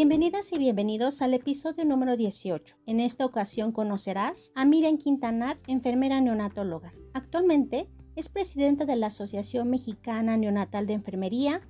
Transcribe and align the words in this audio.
Bienvenidas 0.00 0.52
y 0.52 0.58
bienvenidos 0.58 1.22
al 1.22 1.34
episodio 1.34 1.84
número 1.84 2.16
18. 2.16 2.76
En 2.86 3.00
esta 3.00 3.26
ocasión 3.26 3.72
conocerás 3.72 4.52
a 4.54 4.64
Miriam 4.64 4.96
Quintanar, 4.96 5.58
enfermera 5.66 6.20
neonatóloga. 6.20 6.94
Actualmente 7.14 7.88
es 8.14 8.28
presidenta 8.28 8.84
de 8.84 8.94
la 8.94 9.08
Asociación 9.08 9.68
Mexicana 9.70 10.36
Neonatal 10.36 10.86
de 10.86 10.92
Enfermería, 10.92 11.62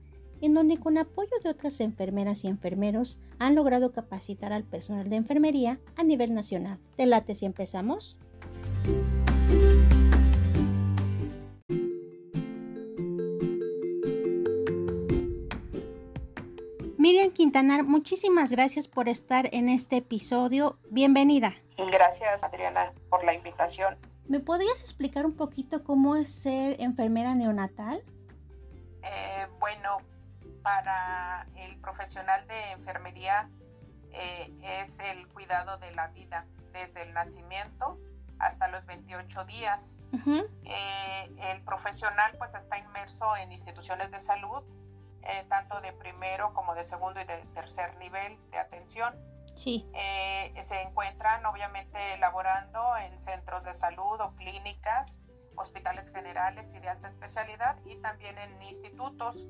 en 0.42 0.52
donde 0.52 0.76
con 0.76 0.98
apoyo 0.98 1.30
de 1.42 1.48
otras 1.48 1.80
enfermeras 1.80 2.44
y 2.44 2.48
enfermeros 2.48 3.18
han 3.38 3.54
logrado 3.54 3.92
capacitar 3.92 4.52
al 4.52 4.64
personal 4.64 5.08
de 5.08 5.16
enfermería 5.16 5.80
a 5.96 6.04
nivel 6.04 6.34
nacional. 6.34 6.78
¿Te 6.98 7.06
late 7.06 7.34
si 7.34 7.46
empezamos? 7.46 8.18
Quintanar, 17.38 17.84
muchísimas 17.84 18.50
gracias 18.50 18.88
por 18.88 19.08
estar 19.08 19.48
en 19.54 19.68
este 19.68 19.98
episodio. 19.98 20.76
Bienvenida. 20.90 21.54
Gracias, 21.76 22.42
Adriana, 22.42 22.92
por 23.10 23.22
la 23.22 23.32
invitación. 23.32 23.96
¿Me 24.26 24.40
podrías 24.40 24.80
explicar 24.80 25.24
un 25.24 25.36
poquito 25.36 25.84
cómo 25.84 26.16
es 26.16 26.34
ser 26.34 26.80
enfermera 26.80 27.36
neonatal? 27.36 28.02
Eh, 29.04 29.46
bueno, 29.60 29.98
para 30.62 31.46
el 31.54 31.78
profesional 31.78 32.44
de 32.48 32.72
enfermería 32.72 33.48
eh, 34.10 34.52
es 34.82 34.98
el 34.98 35.28
cuidado 35.28 35.78
de 35.78 35.92
la 35.92 36.08
vida 36.08 36.44
desde 36.72 37.04
el 37.04 37.14
nacimiento 37.14 38.00
hasta 38.40 38.66
los 38.66 38.84
28 38.84 39.44
días. 39.44 40.00
Eh, 40.64 41.52
el 41.52 41.62
profesional 41.62 42.32
pues 42.36 42.52
está 42.54 42.78
inmerso 42.78 43.36
en 43.36 43.52
instituciones 43.52 44.10
de 44.10 44.18
salud 44.18 44.64
eh, 45.28 45.44
tanto 45.50 45.80
de 45.82 45.92
primero 45.92 46.54
como 46.54 46.74
de 46.74 46.84
segundo 46.84 47.20
y 47.20 47.24
de 47.24 47.36
tercer 47.52 47.94
nivel 47.98 48.38
de 48.50 48.58
atención. 48.58 49.14
Sí. 49.54 49.86
Eh, 49.92 50.54
se 50.62 50.80
encuentran 50.80 51.44
obviamente 51.44 52.14
elaborando 52.14 52.96
en 52.96 53.20
centros 53.20 53.64
de 53.64 53.74
salud 53.74 54.18
o 54.20 54.34
clínicas, 54.36 55.20
hospitales 55.56 56.10
generales 56.12 56.72
y 56.72 56.78
de 56.78 56.88
alta 56.88 57.08
especialidad 57.08 57.76
y 57.84 57.96
también 57.96 58.38
en 58.38 58.62
institutos. 58.62 59.48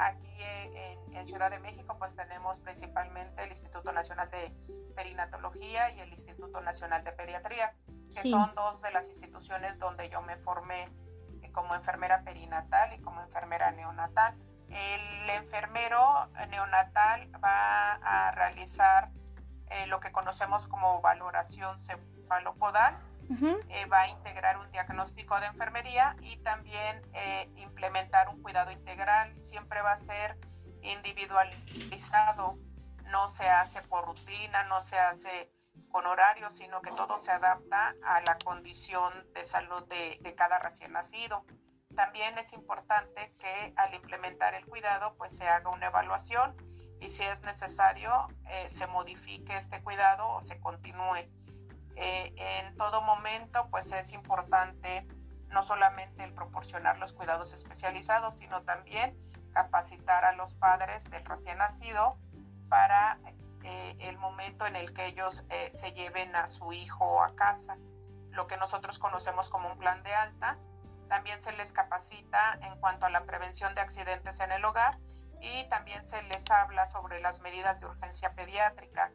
Aquí 0.00 0.36
eh, 0.40 0.98
en, 1.12 1.26
Ciudad 1.28 1.50
de 1.50 1.60
México 1.60 1.96
pues 1.96 2.16
tenemos 2.16 2.58
principalmente 2.58 3.44
el 3.44 3.50
Instituto 3.50 3.92
Nacional 3.92 4.28
de 4.30 4.52
Perinatología 4.96 5.92
y 5.92 6.00
el 6.00 6.12
Instituto 6.12 6.60
Nacional 6.60 7.04
de 7.04 7.12
Pediatría, 7.12 7.76
que 7.86 8.28
son 8.28 8.52
dos 8.56 8.82
de 8.82 8.90
las 8.90 9.06
instituciones 9.06 9.78
donde 9.78 10.08
yo 10.08 10.22
me 10.22 10.38
formé 10.38 10.88
como 11.52 11.74
enfermera 11.76 12.24
perinatal 12.24 12.92
y 12.94 13.00
como 13.00 13.20
enfermera 13.22 13.70
neonatal 13.70 14.34
el 14.70 15.30
enfermero 15.30 16.28
neonatal 16.48 17.30
va 17.42 17.94
a 17.94 18.30
realizar 18.32 19.10
eh, 19.70 19.86
lo 19.86 20.00
que 20.00 20.10
conocemos 20.10 20.66
como 20.66 21.00
valoración 21.00 21.78
cefalopodal, 21.78 22.98
eh, 23.68 23.86
va 23.86 24.00
a 24.00 24.08
integrar 24.08 24.58
un 24.58 24.68
diagnóstico 24.72 25.38
de 25.38 25.46
enfermería 25.46 26.16
y 26.20 26.38
también 26.38 27.00
eh, 27.14 27.48
implementar 27.56 28.28
un 28.28 28.42
cuidado 28.42 28.72
integral. 28.72 29.32
Siempre 29.44 29.80
va 29.82 29.92
a 29.92 29.96
ser 29.96 30.36
individualizado, 30.82 32.58
no 33.06 33.28
se 33.28 33.48
hace 33.48 33.82
por 33.82 34.06
rutina, 34.06 34.64
no 34.64 34.80
se 34.80 34.98
hace 34.98 35.52
con 35.92 36.06
horario, 36.06 36.50
sino 36.50 36.82
que 36.82 36.90
todo 36.90 37.18
se 37.18 37.30
adapta 37.30 37.94
a 38.04 38.20
la 38.22 38.36
condición 38.44 39.12
de 39.32 39.44
salud 39.44 39.86
de, 39.86 40.18
de 40.22 40.34
cada 40.34 40.58
recién 40.58 40.92
nacido. 40.92 41.44
También 42.00 42.38
es 42.38 42.54
importante 42.54 43.34
que 43.38 43.74
al 43.76 43.92
implementar 43.92 44.54
el 44.54 44.64
cuidado 44.64 45.12
pues 45.18 45.36
se 45.36 45.46
haga 45.46 45.68
una 45.68 45.88
evaluación 45.88 46.56
y 46.98 47.10
si 47.10 47.24
es 47.24 47.42
necesario 47.42 48.26
eh, 48.48 48.70
se 48.70 48.86
modifique 48.86 49.54
este 49.58 49.82
cuidado 49.82 50.26
o 50.30 50.40
se 50.40 50.58
continúe. 50.60 51.28
Eh, 51.96 52.32
en 52.36 52.74
todo 52.78 53.02
momento 53.02 53.68
pues 53.70 53.92
es 53.92 54.12
importante 54.12 55.06
no 55.48 55.62
solamente 55.62 56.24
el 56.24 56.32
proporcionar 56.32 56.96
los 56.96 57.12
cuidados 57.12 57.52
especializados, 57.52 58.38
sino 58.38 58.62
también 58.62 59.14
capacitar 59.52 60.24
a 60.24 60.32
los 60.32 60.54
padres 60.54 61.04
del 61.10 61.22
recién 61.26 61.58
nacido 61.58 62.16
para 62.70 63.18
eh, 63.62 63.94
el 63.98 64.16
momento 64.16 64.64
en 64.64 64.74
el 64.74 64.94
que 64.94 65.04
ellos 65.04 65.44
se 65.70 65.92
lleven 65.92 66.34
a 66.34 66.46
su 66.46 66.72
hijo 66.72 67.22
a 67.22 67.34
casa, 67.34 67.76
lo 68.30 68.46
que 68.46 68.56
nosotros 68.56 68.98
conocemos 68.98 69.50
como 69.50 69.68
un 69.70 69.76
plan 69.76 70.02
de 70.02 70.14
alta, 70.14 70.56
también 71.10 71.42
se 71.42 71.52
les 71.52 71.70
capacita 71.72 72.58
en 72.62 72.78
cuanto 72.78 73.04
a 73.04 73.10
la 73.10 73.24
prevención 73.24 73.74
de 73.74 73.80
accidentes 73.80 74.38
en 74.40 74.52
el 74.52 74.64
hogar 74.64 74.96
y 75.42 75.68
también 75.68 76.06
se 76.06 76.22
les 76.22 76.48
habla 76.50 76.86
sobre 76.86 77.20
las 77.20 77.40
medidas 77.40 77.80
de 77.80 77.86
urgencia 77.86 78.32
pediátrica, 78.34 79.10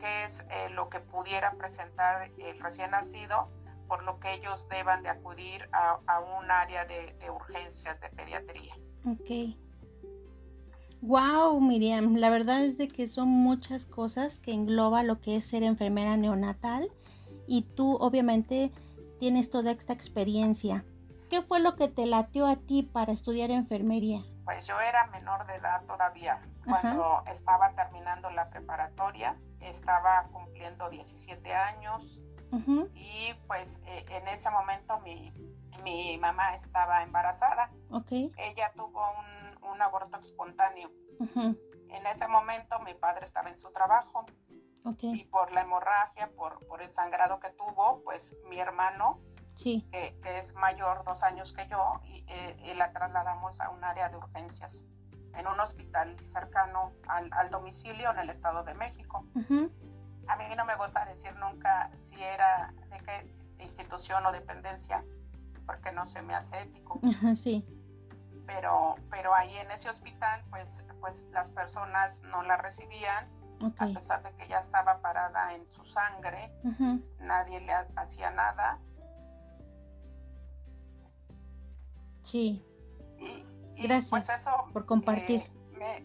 que 0.00 0.24
es 0.24 0.40
eh, 0.50 0.70
lo 0.70 0.88
que 0.88 0.98
pudiera 1.00 1.52
presentar 1.52 2.30
el 2.38 2.58
recién 2.58 2.92
nacido, 2.92 3.50
por 3.86 4.02
lo 4.04 4.18
que 4.18 4.32
ellos 4.32 4.66
deban 4.70 5.02
de 5.02 5.10
acudir 5.10 5.68
a, 5.72 6.20
un 6.20 6.50
área 6.50 6.86
de, 6.86 7.14
urgencias 7.30 8.00
de 8.00 8.08
pediatría. 8.08 8.74
Ok. 9.04 9.56
Wow, 11.02 11.60
Miriam, 11.60 12.16
la 12.16 12.30
verdad 12.30 12.64
es 12.64 12.78
de 12.78 12.88
que 12.88 13.06
son 13.06 13.28
muchas 13.28 13.84
cosas 13.84 14.38
que 14.38 14.52
engloba 14.52 15.02
lo 15.02 15.20
que 15.20 15.36
es 15.36 15.44
ser 15.44 15.62
enfermera 15.62 16.16
neonatal 16.16 16.90
y 17.46 17.62
tú 17.62 17.96
obviamente 17.96 18.72
tienes 19.18 19.50
toda 19.50 19.72
esta 19.72 19.92
experiencia. 19.92 20.84
¿Qué 21.30 21.42
fue 21.42 21.60
lo 21.60 21.76
que 21.76 21.88
te 21.88 22.06
latió 22.06 22.46
a 22.46 22.56
ti 22.56 22.82
para 22.82 23.12
estudiar 23.12 23.50
enfermería? 23.50 24.22
Pues 24.44 24.66
yo 24.66 24.78
era 24.80 25.06
menor 25.08 25.46
de 25.46 25.56
edad 25.56 25.84
todavía. 25.86 26.40
Cuando 26.64 27.22
estaba 27.26 27.74
terminando 27.74 28.30
la 28.30 28.48
preparatoria, 28.48 29.36
estaba 29.60 30.28
cumpliendo 30.32 30.88
17 30.88 31.52
años 31.52 32.20
y 32.94 33.34
pues 33.46 33.80
e, 33.86 34.06
en 34.16 34.28
ese 34.28 34.50
momento 34.50 35.00
mi, 35.00 35.32
mi 35.82 36.16
mamá 36.18 36.54
estaba 36.54 37.02
embarazada. 37.02 37.70
Okay. 37.90 38.32
Ella 38.36 38.72
tuvo 38.76 39.02
un, 39.18 39.70
un 39.70 39.82
aborto 39.82 40.18
espontáneo. 40.20 40.90
En 41.88 42.06
ese 42.06 42.28
momento 42.28 42.78
mi 42.80 42.94
padre 42.94 43.24
estaba 43.24 43.48
en 43.48 43.56
su 43.56 43.70
trabajo. 43.72 44.26
Okay. 44.84 45.20
Y 45.20 45.24
por 45.24 45.52
la 45.52 45.62
hemorragia, 45.62 46.30
por, 46.36 46.64
por 46.66 46.80
el 46.82 46.94
sangrado 46.94 47.40
que 47.40 47.50
tuvo, 47.50 48.02
pues 48.04 48.36
mi 48.48 48.60
hermano 48.60 49.20
sí. 49.56 49.88
que, 49.90 50.38
es 50.38 50.54
mayor 50.54 51.02
dos 51.04 51.22
años 51.22 51.52
que 51.52 51.66
yo, 51.68 52.00
eh, 52.04 52.56
y, 52.64 52.74
la 52.74 52.92
trasladamos 52.92 53.60
a 53.60 53.70
un 53.70 53.82
área 53.82 54.08
de 54.08 54.16
urgencias 54.16 54.86
en 55.34 55.46
un 55.46 55.58
hospital 55.60 56.16
cercano 56.24 56.92
al, 57.08 57.30
al 57.32 57.50
domicilio 57.50 58.10
en 58.10 58.18
el 58.18 58.30
Estado 58.30 58.62
de 58.64 58.74
México. 58.74 59.26
A 60.28 60.36
mí 60.36 60.44
no 60.56 60.64
me 60.64 60.76
gusta 60.76 61.04
decir 61.04 61.34
nunca 61.36 61.90
si 62.04 62.20
era 62.22 62.72
de 62.90 62.98
qué 63.00 63.36
institución 63.60 64.24
o 64.26 64.32
dependencia, 64.32 65.04
porque 65.66 65.92
no 65.92 66.06
se 66.06 66.22
me 66.22 66.34
hace 66.34 66.60
ético. 66.62 67.00
sí. 67.36 67.64
Pero, 68.46 68.94
pero 69.10 69.34
ahí 69.34 69.56
en 69.56 69.70
ese 69.70 69.90
hospital, 69.90 70.44
pues, 70.50 70.82
pues 71.00 71.28
las 71.32 71.50
personas 71.50 72.22
no 72.22 72.42
la 72.42 72.56
recibían, 72.56 73.28
a 73.78 73.86
pesar 73.86 74.22
de 74.22 74.34
que 74.36 74.48
ya 74.48 74.58
estaba 74.58 75.00
parada 75.00 75.54
en 75.54 75.68
su 75.68 75.84
sangre, 75.84 76.52
nadie 77.18 77.60
le 77.60 77.72
hacía 77.96 78.30
nada 78.30 78.78
Sí. 82.26 82.60
Y, 83.20 83.86
Gracias 83.86 84.10
pues 84.10 84.28
eso 84.28 84.50
por 84.72 84.84
compartir. 84.84 85.42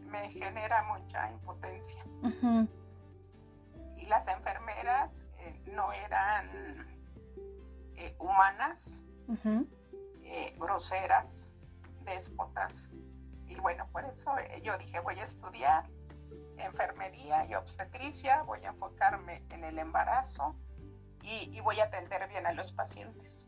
me, 0.05 0.29
genera 0.29 0.83
mucha 0.83 1.31
impotencia. 1.31 2.05
Y 3.97 4.05
las 4.05 4.27
enfermeras 4.27 5.25
eh, 5.39 5.59
no 5.73 5.91
eran 5.91 6.87
eh, 7.95 8.15
humanas, 8.19 9.03
eh, 10.23 10.55
groseras, 10.59 11.53
déspotas. 12.05 12.91
Y 13.47 13.55
bueno, 13.55 13.87
por 13.91 14.05
eso 14.05 14.31
yo 14.61 14.77
dije, 14.77 14.99
voy 14.99 15.17
a 15.17 15.23
estudiar 15.23 15.89
enfermería 16.57 17.47
y 17.49 17.55
obstetricia, 17.55 18.43
voy 18.43 18.63
a 18.63 18.69
enfocarme 18.69 19.43
en 19.49 19.63
el 19.63 19.79
embarazo 19.79 20.55
y, 21.23 21.49
y 21.51 21.61
voy 21.61 21.79
a 21.79 21.85
atender 21.85 22.27
bien 22.27 22.45
a 22.45 22.53
los 22.53 22.71
pacientes. 22.71 23.47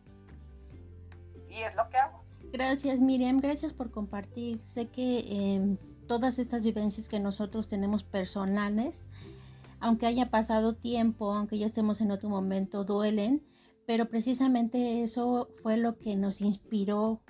Y 1.48 1.62
es 1.62 1.76
lo 1.76 1.88
que 1.90 1.98
hago. 1.98 2.23
Gracias 2.54 3.02
Miriam, 3.02 3.40
gracias 3.40 3.74
por 3.74 3.90
compartir. 3.90 4.62
Sé 4.64 4.88
que 4.88 5.26
em, 5.28 5.78
todas 6.08 6.38
estas 6.38 6.64
vivencias 6.64 7.10
que 7.10 7.20
nosotros 7.20 7.68
tenemos 7.68 8.04
personales, 8.04 9.08
aunque 9.80 10.06
haya 10.06 10.30
pasado 10.30 10.76
tiempo, 10.76 11.34
aunque 11.34 11.58
ya 11.58 11.66
estemos 11.66 12.00
en 12.00 12.12
otro 12.12 12.30
momento, 12.30 12.84
duelen, 12.84 13.42
pero 13.88 14.08
precisamente 14.08 15.02
eso 15.02 15.50
fue 15.64 15.78
lo 15.78 15.98
que 15.98 16.16
nos 16.16 16.42
inspiró 16.42 17.24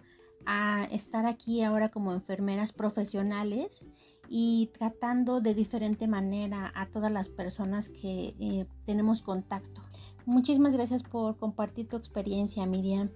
a 0.45 0.89
estar 0.91 1.25
aquí 1.25 1.63
ahora 1.63 1.87
como 1.87 2.11
enfermeras 2.11 2.73
profesionales 2.73 3.85
y 4.27 4.71
tratando 4.73 5.39
de 5.39 5.53
diferente 5.53 6.05
manera 6.05 6.69
a 6.75 6.87
todas 6.87 7.13
las 7.13 7.29
personas 7.29 7.87
que 7.87 8.35
eh, 8.41 8.65
tenemos 8.85 9.21
contacto. 9.21 9.83
Muchísimas 10.25 10.73
gracias 10.73 11.01
por 11.01 11.37
compartir 11.37 11.87
tu 11.87 11.95
experiencia, 11.95 12.65
Miriam. 12.65 13.09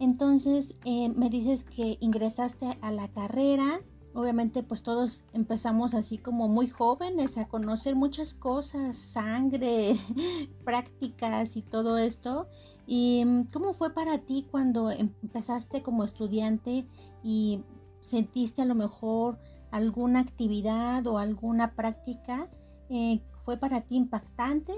Entonces, 0.00 0.76
eh, 0.84 1.08
me 1.10 1.30
dices 1.30 1.62
que 1.62 1.96
ingresaste 2.00 2.76
a 2.80 2.90
la 2.90 3.06
carrera 3.06 3.80
obviamente 4.14 4.62
pues 4.62 4.82
todos 4.82 5.24
empezamos 5.32 5.94
así 5.94 6.18
como 6.18 6.48
muy 6.48 6.68
jóvenes 6.68 7.38
a 7.38 7.46
conocer 7.46 7.94
muchas 7.94 8.34
cosas, 8.34 8.96
sangre, 8.96 9.94
prácticas 10.64 11.56
y 11.56 11.62
todo 11.62 11.98
esto. 11.98 12.48
¿Y 12.86 13.24
mm, 13.24 13.46
cómo 13.52 13.72
fue 13.72 13.92
para 13.94 14.18
ti 14.18 14.46
cuando 14.50 14.90
empezaste 14.90 15.82
como 15.82 16.04
estudiante 16.04 16.86
y 17.22 17.62
sentiste 18.00 18.62
a 18.62 18.66
lo 18.66 18.74
mejor 18.74 19.38
alguna 19.70 20.20
actividad 20.20 21.06
o 21.06 21.18
alguna 21.18 21.74
práctica? 21.74 22.48
Eh, 22.88 23.20
¿Fue 23.42 23.56
para 23.56 23.82
ti 23.82 23.96
impactante? 23.96 24.74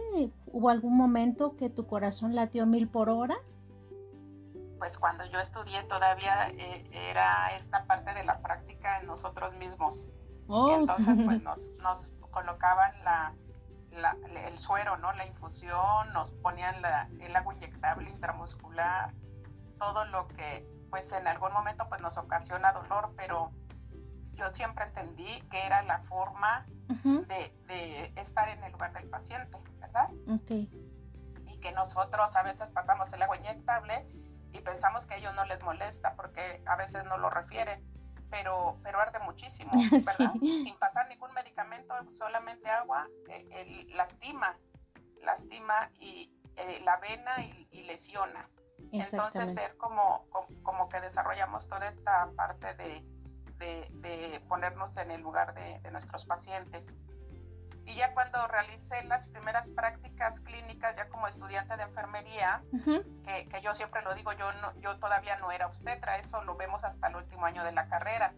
¿Hubo 0.47 0.69
algún 0.69 0.97
momento 0.97 1.57
que 1.57 1.71
tu 1.71 1.87
corazón 1.87 2.35
latió 2.35 2.67
mil 2.67 2.89
por 2.89 3.09
hora? 3.09 3.37
Pues 4.83 4.99
cuando 4.99 5.25
yo 5.27 5.39
estudié 5.39 5.85
todavía 5.85 6.49
eh, 6.59 6.85
era 6.93 7.55
esta 7.55 7.85
parte 7.85 8.15
de 8.15 8.25
la 8.25 8.41
práctica 8.41 8.99
en 8.99 9.07
nosotros 9.07 9.55
mismos. 9.55 10.09
Oh. 10.49 10.75
entonces 10.75 11.17
pues 11.25 11.41
nos, 11.79 12.13
colocaban 12.33 12.93
la, 13.05 13.33
el 14.45 14.59
suero, 14.59 14.97
¿no? 14.97 15.13
La 15.13 15.25
infusión, 15.25 16.13
nos 16.13 16.33
ponían 16.33 16.83
la, 16.83 17.09
el 17.21 17.37
agua 17.37 17.55
inyectable 17.55 18.11
intramuscular, 18.11 19.15
todo 19.79 20.05
lo 20.07 20.27
que 20.27 20.67
pues 20.91 21.13
en 21.13 21.29
algún 21.29 21.53
momento 21.53 21.89
pues 21.89 22.01
nos 22.01 22.19
ocasiona 22.19 22.73
dolor, 22.73 23.13
pero 23.17 23.53
yo 24.35 24.49
siempre 24.49 24.87
entendí 24.87 25.43
que 25.43 25.65
era 25.65 25.83
la 25.83 26.01
forma 26.01 26.67
de, 27.05 27.55
de, 27.69 28.13
estar 28.17 28.49
en 28.49 28.65
el 28.65 28.73
lugar 28.73 28.93
del 28.95 29.09
paciente, 29.09 29.59
¿verdad? 29.79 30.11
Okay. 30.41 30.69
Y 31.47 31.59
que 31.59 31.71
nosotros 31.71 32.35
a 32.35 32.43
veces 32.43 32.73
pasamos 32.73 33.13
el 33.13 33.23
agua 33.23 33.37
inyectable 33.37 34.09
y 34.53 34.61
pensamos 34.61 35.07
que 35.07 35.15
a 35.15 35.17
ellos 35.17 35.35
no 35.35 35.45
les 35.45 35.63
molesta 35.63 36.15
porque 36.15 36.63
a 36.67 36.77
veces 36.77 37.05
no 37.05 37.19
lo 37.19 37.31
refieren, 37.31 37.83
pero, 38.31 38.79
pero 38.83 39.01
arde 39.01 39.19
muchísimo, 39.21 39.71
¿verdad? 39.91 40.33
Sin 40.41 40.77
pasar 40.79 41.09
ningún 41.09 41.33
medicamento, 41.33 41.95
solamente 42.11 42.69
agua, 42.71 43.07
eh, 43.29 43.87
lastima, 43.95 44.57
lastima 45.23 45.91
y 45.99 46.33
eh, 46.57 46.81
la 46.85 46.97
vena 46.99 47.45
y, 47.45 47.83
lesiona. 47.85 48.49
Entonces 48.93 49.55
ser 49.55 49.77
como, 49.77 50.27
como, 50.63 50.89
que 50.89 51.01
desarrollamos 51.01 51.67
toda 51.69 51.89
esta 51.89 52.31
parte 52.37 52.75
de, 52.75 53.05
de, 53.59 54.41
ponernos 54.49 54.97
en 54.97 55.11
el 55.11 55.21
lugar 55.21 55.55
de, 55.55 55.79
de 55.81 55.91
nuestros 55.91 56.27
pacientes. 56.27 56.97
Y 57.85 57.97
ya 57.97 58.15
cuando 58.15 58.47
realicé 58.47 59.03
las 59.05 59.27
primeras 59.29 59.71
prácticas 59.71 60.41
clínicas, 60.41 60.97
ya 60.97 61.09
como 61.09 61.27
estudiante 61.27 61.77
de 61.77 61.83
enfermería, 61.83 62.63
que, 63.25 63.49
que, 63.49 63.61
yo 63.61 63.75
siempre 63.75 64.03
lo 64.03 64.15
digo, 64.15 64.33
yo, 64.33 64.53
no, 64.61 64.79
yo 64.81 64.99
todavía 64.99 65.37
no 65.39 65.51
era 65.51 65.67
obstetra, 65.67 66.19
eso 66.19 66.43
lo 66.45 66.57
vemos 66.57 66.85
hasta 66.85 67.09
el 67.09 67.17
último 67.17 67.45
año 67.45 67.65
de 67.65 67.73
la 67.73 67.89
carrera. 67.89 68.35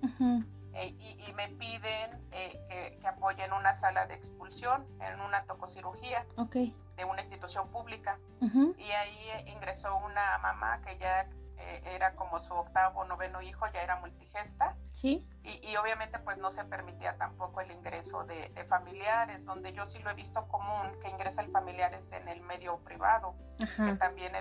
Eh, 0.77 0.97
y, 0.99 1.29
y, 1.29 1.33
me 1.35 1.49
piden 1.51 2.21
eh, 2.33 2.61
que, 2.69 2.99
que, 3.01 3.07
apoyen 3.07 3.53
una 3.53 3.73
sala 3.75 4.07
de 4.07 4.15
expulsión 4.15 4.85
en 5.01 5.21
una 5.21 5.45
tococirugía 5.45 6.27
de 6.97 7.05
una 7.05 7.21
institución 7.21 7.69
pública. 7.69 8.19
Y 8.41 8.91
ahí 8.91 9.45
ingresó 9.47 9.97
una 9.97 10.39
mamá 10.39 10.81
que 10.83 10.99
ya 10.99 11.29
eh, 11.59 11.83
era 11.95 12.15
como 12.15 12.39
su 12.39 12.53
octavo, 12.55 13.05
noveno 13.05 13.43
hijo, 13.43 13.67
ya 13.73 13.83
era 13.83 13.97
multigesta. 14.01 14.77
Sí. 14.93 15.29
Y, 15.43 15.77
obviamente 15.77 16.19
pues 16.19 16.39
no 16.39 16.51
se 16.51 16.65
permitía 16.65 17.17
tampoco 17.17 17.61
el 17.61 17.71
ingreso 17.71 18.25
de, 18.25 18.51
familiares, 18.69 19.45
donde 19.45 19.73
yo 19.73 19.85
sí 19.87 19.99
lo 19.99 20.11
he 20.11 20.15
visto 20.15 20.49
común 20.49 20.99
que 21.03 21.09
ingresa 21.11 21.45
familiares 21.53 22.13
en 22.13 22.29
el 22.29 22.41
medio 22.41 22.79
privado, 22.79 23.35
que 23.59 23.93
también 23.95 24.33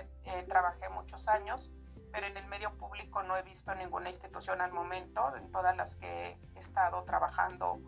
trabajé 0.48 0.88
muchos 0.88 1.28
años, 1.28 1.70
pero 2.10 2.26
en 2.26 2.36
el 2.36 2.46
medio 2.46 2.76
público 2.78 3.22
no 3.22 3.36
he 3.36 3.42
visto 3.42 3.74
ninguna 3.74 4.08
institución 4.08 4.60
al 4.60 4.72
momento, 4.72 5.36
en 5.36 5.50
todas 5.50 5.76
las 5.76 5.96
que 5.96 6.38
he 6.54 6.58
estado 6.58 7.02
trabajando 7.04 7.80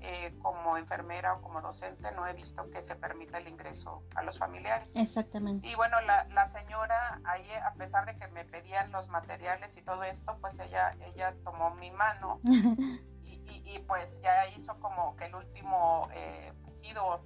eh, 0.00 0.34
como 0.42 0.76
enfermera 0.76 1.34
o 1.34 1.42
como 1.42 1.62
docente 1.62 2.10
no 2.12 2.26
he 2.26 2.34
visto 2.34 2.70
que 2.70 2.82
se 2.82 2.96
permita 2.96 3.38
el 3.38 3.48
ingreso 3.48 4.04
a 4.14 4.22
los 4.22 4.38
familiares. 4.38 4.94
Exactamente. 4.94 5.66
Y 5.66 5.74
bueno, 5.74 6.00
la, 6.02 6.24
la, 6.28 6.48
señora 6.48 7.20
ahí, 7.24 7.48
a 7.64 7.72
pesar 7.74 8.04
de 8.06 8.16
que 8.18 8.28
me 8.28 8.44
pedían 8.44 8.92
los 8.92 9.08
materiales 9.08 9.76
y 9.76 9.82
todo 9.82 10.04
esto, 10.04 10.38
pues 10.40 10.58
ella, 10.58 10.96
ella 11.00 11.34
tomó 11.44 11.74
mi 11.76 11.90
mano 11.90 12.40
y, 12.44 13.40
y, 13.46 13.78
pues 13.86 14.20
ya 14.20 14.46
hizo 14.48 14.78
como 14.80 15.16
que 15.16 15.26
el 15.26 15.34
último 15.34 16.08
eh, 16.12 16.52
pujido 16.64 17.24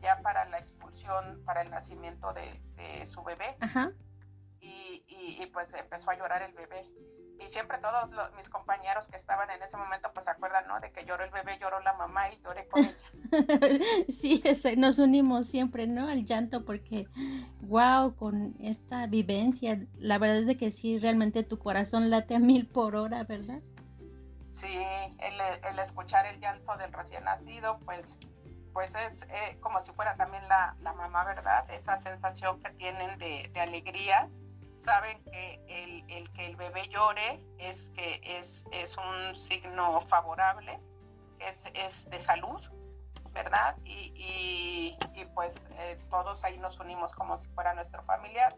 ya 0.00 0.20
para 0.20 0.44
la 0.46 0.58
expulsión, 0.58 1.42
para 1.44 1.62
el 1.62 1.70
nacimiento 1.70 2.32
de, 2.32 2.60
de 2.74 3.06
su 3.06 3.22
bebé. 3.22 3.56
Ajá. 3.60 3.92
Y, 4.60 5.04
y, 5.06 5.42
y 5.42 5.46
pues 5.46 5.72
empezó 5.74 6.10
a 6.10 6.16
llorar 6.16 6.42
el 6.42 6.52
bebé 6.52 6.84
y 7.40 7.48
siempre 7.48 7.78
todos 7.78 8.10
mis 8.36 8.48
compañeros 8.48 9.08
que 9.08 9.16
estaban 9.16 9.50
en 9.50 9.62
ese 9.62 9.76
momento 9.76 10.10
pues 10.12 10.24
se 10.24 10.30
acuerdan, 10.30 10.66
¿no? 10.66 10.80
De 10.80 10.90
que 10.90 11.04
lloró 11.04 11.24
el 11.24 11.30
bebé, 11.30 11.58
lloró 11.60 11.80
la 11.80 11.92
mamá 11.94 12.30
y 12.32 12.40
lloré 12.42 12.66
con 12.68 12.84
ella. 12.84 12.94
sí, 14.08 14.42
nos 14.76 14.98
unimos 14.98 15.46
siempre, 15.46 15.86
¿no? 15.86 16.08
Al 16.08 16.24
llanto 16.24 16.64
porque, 16.64 17.06
wow, 17.60 18.14
con 18.16 18.56
esta 18.60 19.06
vivencia, 19.06 19.80
la 19.98 20.18
verdad 20.18 20.38
es 20.38 20.46
de 20.46 20.56
que 20.56 20.70
sí, 20.70 20.98
realmente 20.98 21.44
tu 21.44 21.58
corazón 21.58 22.10
late 22.10 22.34
a 22.34 22.38
mil 22.38 22.66
por 22.66 22.96
hora, 22.96 23.24
¿verdad? 23.24 23.60
Sí, 24.48 24.78
el, 25.18 25.78
escuchar 25.78 26.26
el 26.26 26.40
llanto 26.40 26.76
del 26.76 26.92
recién 26.92 27.24
nacido, 27.24 27.78
pues 27.84 28.18
pues 28.72 28.94
es 28.94 29.22
eh, 29.24 29.58
como 29.60 29.80
si 29.80 29.90
fuera 29.92 30.14
también 30.14 30.46
la, 30.46 30.76
la, 30.82 30.92
mamá, 30.92 31.24
¿verdad? 31.24 31.68
Esa 31.70 31.96
sensación 31.96 32.60
que 32.62 32.70
tienen 32.70 33.18
de, 33.18 33.50
de 33.52 33.60
alegría 33.60 34.28
saben 34.88 35.22
que 35.24 35.60
el, 36.08 36.32
que 36.32 36.46
el 36.46 36.56
bebé 36.56 36.88
llore 36.88 37.44
es 37.58 37.90
que 37.90 38.20
es, 38.24 38.64
es 38.72 38.96
un 38.96 39.36
signo 39.36 40.00
favorable, 40.02 40.80
es, 41.40 41.62
es 41.74 42.08
de 42.08 42.18
salud, 42.18 42.58
¿verdad? 43.32 43.76
Y, 43.84 44.96
y, 45.14 45.24
pues 45.34 45.62
eh, 45.78 45.98
todos 46.08 46.42
ahí 46.42 46.56
nos 46.56 46.80
unimos 46.80 47.12
como 47.12 47.36
si 47.36 47.46
fuera 47.48 47.74
nuestro 47.74 48.02
familiar. 48.04 48.56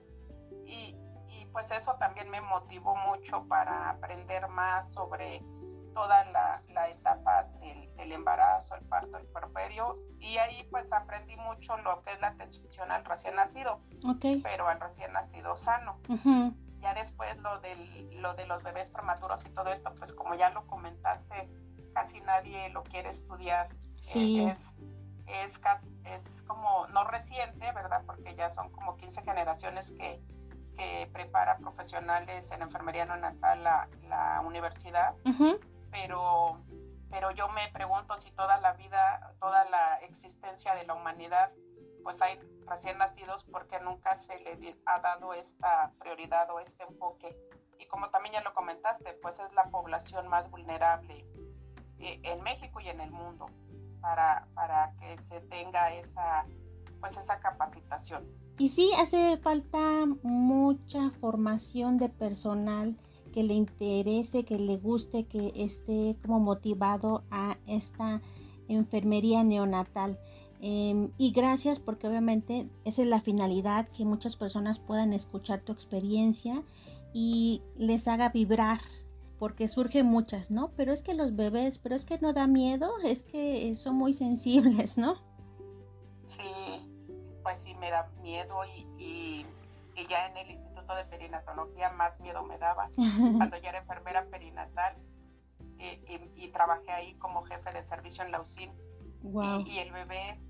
Y, 0.65 0.97
y 1.27 1.47
pues 1.47 1.69
eso 1.73 1.97
también 1.97 2.31
me 2.31 2.41
motivó 2.41 2.94
mucho 2.94 3.44
para 3.49 3.91
aprender 3.91 4.47
más 4.47 4.93
sobre 4.93 5.43
toda 5.92 6.25
la, 6.26 6.62
la 6.69 6.88
etapa 6.88 7.44
del, 7.60 7.94
del, 7.96 8.12
embarazo, 8.12 8.75
el 8.75 8.84
parto, 8.87 9.16
el 9.16 9.26
porperio 9.26 9.98
y 10.19 10.37
ahí 10.38 10.66
pues 10.70 10.92
aprendí 10.92 11.37
mucho 11.37 11.76
lo 11.78 12.02
que 12.02 12.12
es 12.12 12.20
la 12.20 12.28
atención 12.28 12.90
al 12.90 13.04
recién 13.04 13.37
nacido, 13.37 13.81
okay. 14.08 14.40
pero 14.42 14.69
al 14.69 14.81
recién 14.81 15.12
nacido 15.12 15.56
sano. 15.56 15.98
Ya 16.81 16.94
después 16.94 17.37
lo, 17.38 17.60
del, 17.60 18.22
lo 18.22 18.34
de 18.34 18.46
los 18.46 18.62
bebés 18.62 18.90
prematuros 18.90 19.44
y 19.44 19.50
todo 19.50 19.70
esto, 19.70 19.94
pues 19.96 20.14
como 20.14 20.34
ya 20.34 20.50
lo 20.50 20.66
comentaste, 20.66 21.50
casi 21.94 22.20
nadie 22.22 22.70
lo 22.70 22.82
quiere 22.84 23.10
estudiar. 23.10 23.69
Sí. 24.00 24.43
Es, 24.46 24.74
es, 25.26 25.60
es 26.05 26.43
como 26.44 26.86
no 26.88 27.05
reciente, 27.05 27.70
¿verdad? 27.72 28.03
Porque 28.06 28.34
ya 28.34 28.48
son 28.48 28.70
como 28.70 28.96
15 28.96 29.22
generaciones 29.22 29.93
que, 29.93 30.22
que 30.76 31.08
prepara 31.12 31.58
profesionales 31.58 32.50
en 32.50 32.62
enfermería 32.62 33.05
neonatal 33.05 33.62
la, 33.62 33.88
la 34.08 34.43
universidad 34.44 35.15
pero, 35.91 36.61
pero 37.11 37.31
yo 37.32 37.49
me 37.49 37.69
pregunto 37.73 38.17
si 38.17 38.31
toda 38.32 38.59
la 38.61 38.73
vida, 38.75 39.35
toda 39.41 39.65
la 39.70 39.97
existencia 40.03 40.75
de 40.75 40.85
la 40.85 40.94
humanidad, 40.94 41.53
pues 42.03 42.20
hay 42.23 42.39
recién 42.67 42.99
nacidos 42.99 43.44
porque 43.44 43.81
nunca 43.81 44.17
se 44.17 44.39
le 44.41 44.77
ha 44.87 45.01
dado 45.01 45.35
esta 45.35 45.93
prioridad 45.99 46.51
o 46.51 46.61
este 46.61 46.85
enfoque. 46.85 47.37
Y 47.79 47.87
como 47.87 48.11
también 48.11 48.35
ya 48.35 48.43
lo 48.43 48.55
comentaste, 48.55 49.15
pues 49.15 49.39
es 49.39 49.53
la 49.55 49.70
población 49.70 50.29
más 50.29 50.51
vulnerable 50.51 51.27
eh, 51.99 52.20
en 52.23 52.43
México 52.43 52.81
y 52.81 52.89
en 52.89 53.01
el 53.01 53.11
mundo 53.11 53.47
para, 54.01 54.47
para 54.55 54.94
que 54.99 55.19
se 55.19 55.41
tenga 55.43 55.93
esa, 55.94 56.47
pues 57.01 57.17
esa 57.17 57.41
capacitación. 57.41 58.27
Y 58.59 58.69
sí, 58.69 58.91
hace 58.99 59.39
falta 59.39 59.79
mucha 60.23 61.11
formación 61.11 61.97
de 61.99 62.11
personal 62.11 62.97
que 63.31 63.43
le 63.43 63.55
interese, 63.55 64.44
que 64.44 64.58
le 64.58 64.77
guste, 64.77 65.25
que 65.25 65.53
esté 65.55 66.17
como 66.22 66.41
motivado 66.41 67.25
a 67.31 67.58
esta 67.67 68.22
enfermería 68.69 69.44
neonatal. 69.44 70.19
Em, 70.60 71.10
y 71.17 71.32
gracias 71.32 71.79
porque 71.79 72.06
obviamente 72.06 72.69
esa 72.84 73.03
es 73.03 73.08
la 73.08 73.20
finalidad, 73.20 73.89
que 73.89 74.05
muchas 74.05 74.37
personas 74.37 74.79
puedan 74.79 75.13
escuchar 75.13 75.60
tu 75.60 75.72
experiencia 75.72 76.63
y 77.15 77.63
les 77.77 78.06
haga 78.08 78.29
vibrar, 78.29 78.81
porque 79.39 79.69
surgen 79.69 80.06
muchas, 80.06 80.51
¿no? 80.51 80.70
Pero 80.77 80.93
es 80.93 81.03
que 81.03 81.15
los 81.15 81.34
bebés, 81.34 81.79
pero 81.79 81.94
es 81.94 82.05
que 82.05 82.19
no 82.19 82.34
da 82.34 82.46
miedo, 82.46 82.93
es 83.03 83.25
que 83.25 83.75
son 83.75 83.96
muy 83.96 84.13
sensibles, 84.13 84.99
¿no? 84.99 85.15
Sí, 86.27 86.43
pues 87.43 87.60
sí 87.63 87.75
me 87.77 87.91
da 87.91 88.10
miedo 88.22 88.56
y, 88.99 89.46
y 89.96 90.06
ya 90.08 90.29
en 90.29 90.37
el 90.37 90.69
de 90.94 91.05
perinatología 91.05 91.91
más 91.91 92.20
miedo 92.20 92.43
me 92.44 92.59
daba 92.59 92.91
cuando 93.37 93.56
yo 93.59 93.69
era 93.69 93.79
enfermera 93.79 94.27
perinatal 94.27 94.97
y, 96.37 96.49
trabajé 96.49 96.91
ahí 96.93 97.15
como 97.15 97.43
jefe 97.44 97.73
de 97.73 97.82
servicio 97.82 98.25
en 98.25 98.32
la 98.32 98.41
UCIN. 98.41 98.70
Y, 99.67 99.79
el 99.79 99.93
bebé, 99.93 100.41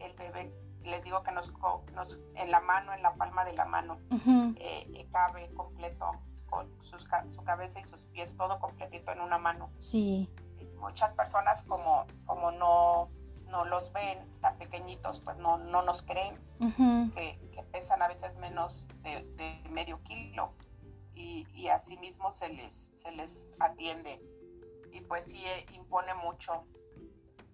el 0.00 0.12
bebé, 0.14 0.52
les 0.82 1.02
digo 1.02 1.22
que 1.22 1.32
nos, 1.32 1.52
nos 1.94 2.20
en 2.34 2.50
la 2.50 2.60
mano, 2.60 2.92
en 2.92 3.02
la 3.02 3.14
palma 3.14 3.44
de 3.44 3.54
la 3.54 3.64
mano, 3.64 3.98
eh, 4.10 4.90
eh, 4.94 5.08
cabe 5.10 5.52
completo 5.54 6.10
con 6.46 6.70
sus, 6.82 7.06
su 7.30 7.44
cabeza 7.44 7.80
y 7.80 7.84
sus 7.84 8.04
pies, 8.06 8.36
todo 8.36 8.58
completito 8.58 9.12
en 9.12 9.20
una 9.20 9.38
mano. 9.38 9.70
Sí. 9.78 10.30
muchas 10.78 11.14
personas 11.14 11.62
como, 11.62 12.06
como 12.26 12.50
no, 12.50 13.08
no 13.48 13.64
los 13.64 13.92
ven 13.92 14.18
tan 14.40 14.56
pequeñitos, 14.58 15.20
pues 15.20 15.36
no, 15.38 15.58
no 15.58 15.82
nos 15.82 16.02
creen 16.02 16.38
que, 17.14 17.38
pesan 17.72 18.02
a 18.02 18.08
veces 18.08 18.36
menos 18.36 18.88
de, 19.02 19.60
medio 19.70 20.00
kilo 20.04 20.52
y, 21.14 21.46
y 21.54 21.68
así 21.68 21.96
mismo 21.96 22.30
se 22.30 22.48
les, 22.50 22.90
se 22.94 23.10
les 23.12 23.56
atiende. 23.58 24.20
Y 24.92 25.00
pues 25.00 25.24
sí 25.24 25.42
eh, 25.44 25.66
impone 25.72 26.14
mucho. 26.14 26.64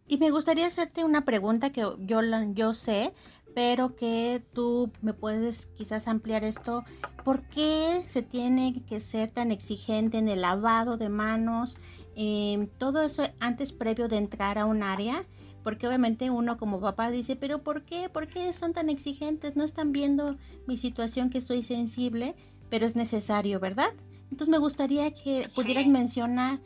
Y 0.07 0.19
me 0.19 0.31
gustaría 0.31 0.67
hacerte 0.67 1.05
una 1.05 1.25
pregunta 1.25 1.71
que 1.71 1.81
yo, 2.01 2.21
yo 2.53 2.75
sé, 2.75 3.15
pero 3.55 3.97
que 3.97 4.43
tú 4.53 4.93
me 5.03 5.15
puedes 5.15 5.67
quizás 5.67 6.09
ampliar 6.09 6.45
esto. 6.45 6.85
¿Por 7.25 7.43
qué 7.49 8.03
se 8.07 8.23
tiene 8.23 8.83
que 8.89 9.01
ser 9.01 9.31
tan 9.31 9.53
exigente 9.53 10.19
en 10.19 10.29
el 10.29 10.43
lavado 10.43 10.97
de 10.97 11.09
manos? 11.09 11.79
Eh, 12.17 12.69
todo 12.79 13.03
eso 13.03 13.23
antes 13.41 13.73
previo 13.73 14.09
de 14.09 14.17
entrar 14.17 14.59
a 14.59 14.67
un 14.67 14.83
área. 14.83 15.25
Porque 15.63 15.87
obviamente 15.87 16.31
uno 16.31 16.57
como 16.57 16.81
papá 16.81 17.11
dice, 17.11 17.37
pero 17.37 17.63
¿por 17.63 17.85
qué? 17.85 18.09
¿Por 18.09 18.29
qué 18.29 18.53
son 18.53 18.73
tan 18.73 18.89
exigentes? 18.89 19.57
No 19.57 19.65
están 19.65 19.93
viendo 19.93 20.37
mi 20.67 20.77
situación 20.77 21.31
que 21.31 21.39
estoy 21.39 21.63
sensible, 21.63 22.35
pero 22.71 22.87
es 22.87 22.97
necesario, 22.97 23.61
¿verdad? 23.61 23.91
Entonces 24.31 24.49
me 24.49 24.59
gustaría 24.59 25.13
que 25.13 25.49
pudieras 25.55 25.87
mencionar 25.87 26.61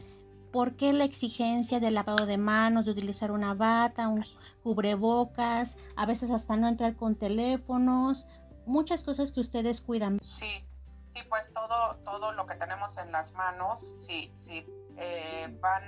por 0.52 0.76
qué 0.76 0.92
la 0.92 1.04
exigencia 1.04 1.80
del 1.80 1.94
lavado 1.94 2.26
de 2.26 2.38
manos, 2.38 2.84
de 2.84 2.92
utilizar 2.92 3.32
una 3.32 3.54
bata, 3.54 4.08
un 4.08 4.24
cubrebocas, 4.62 5.76
a 5.96 6.06
veces 6.06 6.30
hasta 6.30 6.56
no 6.56 6.68
entrar 6.68 6.94
con 6.96 7.16
teléfonos, 7.16 8.26
muchas 8.66 9.04
cosas 9.04 9.32
que 9.32 9.40
ustedes 9.40 9.80
cuidan. 9.80 10.18
Sí, 10.22 10.64
sí, 11.08 11.20
pues 11.28 11.52
todo, 11.52 11.96
todo 12.04 12.32
lo 12.32 12.46
que 12.46 12.54
tenemos 12.54 12.96
en 12.98 13.12
las 13.12 13.32
manos, 13.32 13.94
sí, 13.98 14.30
sí, 14.34 14.64
eh, 14.96 15.58
van 15.60 15.82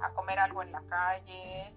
a 0.00 0.10
comer 0.14 0.38
algo 0.38 0.62
en 0.62 0.72
la 0.72 0.82
calle, 0.82 1.74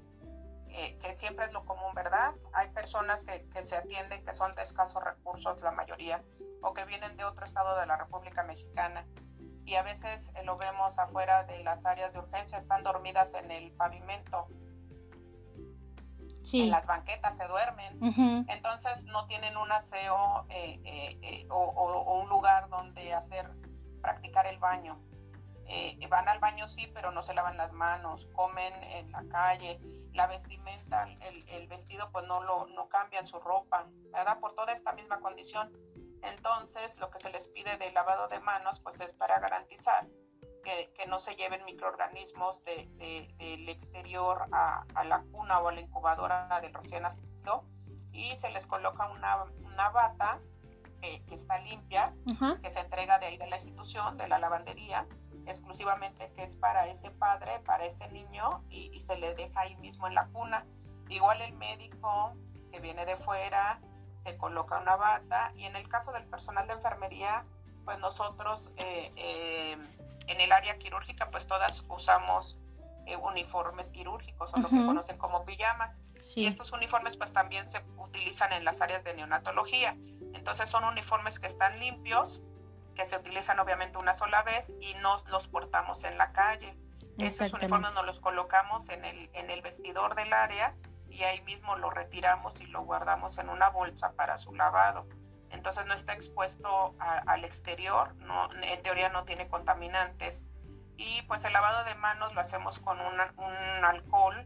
eh, 0.77 0.98
que 1.00 1.17
siempre 1.17 1.46
es 1.46 1.53
lo 1.53 1.63
común, 1.65 1.94
¿verdad? 1.96 2.36
Hay 2.53 2.67
personas 2.70 3.24
que, 3.24 3.48
que, 3.48 3.63
se 3.63 3.77
atienden 3.77 4.25
que 4.25 4.34
son 4.34 4.53
de 4.55 4.63
escasos 4.63 5.01
recursos, 5.01 5.62
la 5.62 5.72
mayoría, 5.72 6.22
o 6.62 6.74
que 6.74 6.84
vienen 6.84 7.15
de 7.15 7.24
otro 7.24 7.46
estado 7.46 7.79
de 7.79 7.86
la 7.86 7.96
República 7.96 8.44
Mexicana. 8.44 9.05
Y 9.65 9.75
a 9.75 9.84
veces 9.84 10.34
eh, 10.36 10.44
lo 10.44 10.58
vemos 10.58 11.00
afuera 11.00 11.44
de 11.46 11.63
las 11.63 11.86
áreas 11.86 12.12
de 12.12 12.20
urgencia, 12.20 12.58
están 12.58 12.84
dormidas 12.84 13.34
en 13.36 13.51
el 13.51 13.72
pavimento. 13.72 14.48
Sí. 16.44 16.63
En 16.63 16.72
las 16.72 16.88
banquetas 16.88 17.38
se 17.38 17.48
duermen. 17.48 18.46
Entonces 18.50 19.05
no 19.05 19.27
tienen 19.27 19.55
un 19.55 19.72
aseo 19.72 20.46
eh, 20.50 21.48
o, 21.50 21.55
o, 21.58 22.22
un 22.22 22.27
lugar 22.27 22.67
donde 22.67 23.13
hacer, 23.13 23.50
practicar 24.01 24.46
el 24.46 24.60
baño. 24.60 25.00
Van 26.10 26.27
al 26.27 26.39
baño 26.39 26.67
sí, 26.67 26.91
pero 26.93 27.12
no 27.12 27.24
se 27.24 27.34
lavan 27.34 27.57
las 27.57 27.72
manos, 27.74 28.27
comen 28.34 28.74
en 28.84 29.12
la 29.12 29.24
calle 29.29 29.79
la 30.15 30.27
vestimenta, 30.27 31.07
el, 31.22 31.48
el, 31.50 31.67
vestido, 31.67 32.10
pues 32.12 32.25
no 32.25 32.41
lo 32.41 32.67
no 32.67 32.88
cambian 32.88 33.25
su 33.25 33.39
ropa, 33.39 33.86
¿verdad? 34.12 34.39
Por 34.39 34.53
toda 34.53 34.74
esta 34.74 34.93
misma 34.93 35.19
condición. 35.19 35.72
Entonces, 36.24 36.98
lo 36.98 37.12
que 37.12 37.19
se 37.19 37.29
les 37.29 37.48
pide 37.50 37.77
de 37.77 37.91
lavado 37.91 38.27
de 38.29 38.39
manos, 38.39 38.79
pues 38.79 39.00
es 39.01 39.13
para 39.13 39.39
garantizar 39.39 40.07
que, 40.63 40.91
que 40.98 41.05
no 41.05 41.19
se 41.19 41.36
lleven 41.36 41.63
microorganismos 41.65 42.63
de, 42.63 42.88
del 43.38 43.69
exterior 43.69 44.48
a, 44.51 44.86
a, 44.95 45.03
la 45.03 45.22
cuna 45.31 45.60
o 45.60 45.67
a 45.67 45.74
la 45.74 45.81
incubadora 45.81 46.60
del 46.62 46.74
recién 46.74 47.03
nacido 47.03 47.65
y 48.12 48.36
se 48.38 48.50
les 48.50 48.65
coloca 48.65 49.10
una, 49.12 49.43
una 49.43 49.89
bata 49.89 50.39
que, 51.01 51.24
que, 51.25 51.36
está 51.36 51.60
limpia, 51.60 52.15
que 52.63 52.69
se 52.69 52.79
entrega 52.79 53.19
de 53.19 53.27
ahí 53.27 53.38
de 53.38 53.48
la 53.48 53.57
institución, 53.57 54.17
de 54.17 54.27
la 54.27 54.39
lavandería, 54.39 55.05
exclusivamente 55.47 56.31
que 56.35 56.43
es 56.43 56.55
para 56.55 56.87
ese 56.87 57.11
padre, 57.11 57.59
para 57.65 57.85
ese 57.85 58.07
niño 58.09 58.63
y, 58.69 58.99
se 58.99 59.17
le 59.17 59.35
deja 59.35 59.61
ahí 59.61 59.75
mismo 59.77 60.07
en 60.07 60.15
la 60.15 60.27
cuna. 60.27 60.65
Igual 61.09 61.41
el 61.41 61.53
médico 61.53 62.33
que 62.71 62.79
viene 62.79 63.05
de 63.05 63.17
fuera 63.17 63.79
se 64.17 64.37
coloca 64.37 64.79
una 64.79 64.95
bata 64.95 65.51
y 65.55 65.65
en 65.65 65.75
el 65.75 65.87
caso 65.87 66.11
del 66.11 66.25
personal 66.25 66.67
de 66.67 66.73
enfermería, 66.73 67.45
pues 67.83 67.99
nosotros 67.99 68.71
eh, 68.77 69.11
eh, 69.15 69.77
en 70.27 70.41
el 70.41 70.51
área 70.51 70.77
quirúrgica 70.79 71.29
pues 71.29 71.45
todas 71.47 71.83
usamos 71.89 72.57
eh, 73.05 73.17
uniformes 73.17 73.91
quirúrgicos 73.91 74.51
o 74.53 74.57
lo 74.57 74.69
que 74.69 74.83
conocen 74.83 75.17
como 75.17 75.45
pijamas. 75.45 76.01
Y 76.35 76.47
estos 76.47 76.71
uniformes 76.71 77.17
pues 77.17 77.31
también 77.31 77.69
se 77.69 77.83
utilizan 77.97 78.51
en 78.51 78.65
las 78.65 78.81
áreas 78.81 79.03
de 79.03 79.13
neonatología. 79.13 79.95
Entonces 80.33 80.67
son 80.69 80.83
uniformes 80.85 81.39
que 81.39 81.45
están 81.45 81.79
limpios, 81.79 82.41
que 82.95 83.05
se 83.05 83.17
utilizan 83.17 83.59
obviamente 83.59 83.97
una 83.97 84.13
sola 84.13 84.41
vez 84.43 84.73
y 84.79 84.95
no 84.95 85.17
los 85.27 85.47
portamos 85.47 86.03
en 86.03 86.17
la 86.17 86.31
calle. 86.31 86.75
Esos 87.17 87.53
uniformes 87.53 87.93
nos 87.93 88.05
los 88.05 88.19
colocamos 88.19 88.89
en 88.89 89.05
el, 89.05 89.29
en 89.33 89.49
el 89.49 89.61
vestidor 89.61 90.15
del 90.15 90.33
área 90.33 90.75
y 91.09 91.23
ahí 91.23 91.41
mismo 91.41 91.75
lo 91.77 91.89
retiramos 91.89 92.59
y 92.59 92.65
lo 92.65 92.81
guardamos 92.83 93.37
en 93.37 93.49
una 93.49 93.69
bolsa 93.69 94.13
para 94.13 94.37
su 94.37 94.53
lavado. 94.53 95.07
Entonces 95.49 95.85
no 95.85 95.93
está 95.93 96.13
expuesto 96.13 96.95
al 96.99 97.45
exterior, 97.45 98.15
no, 98.15 98.49
en 98.61 98.81
teoría 98.81 99.09
no 99.09 99.23
tiene 99.23 99.47
contaminantes. 99.47 100.45
Y 100.97 101.21
pues 101.23 101.43
el 101.45 101.53
lavado 101.53 101.83
de 101.85 101.95
manos 101.95 102.33
lo 102.33 102.41
hacemos 102.41 102.79
con 102.79 102.99
un 102.99 103.19
alcohol 103.85 104.43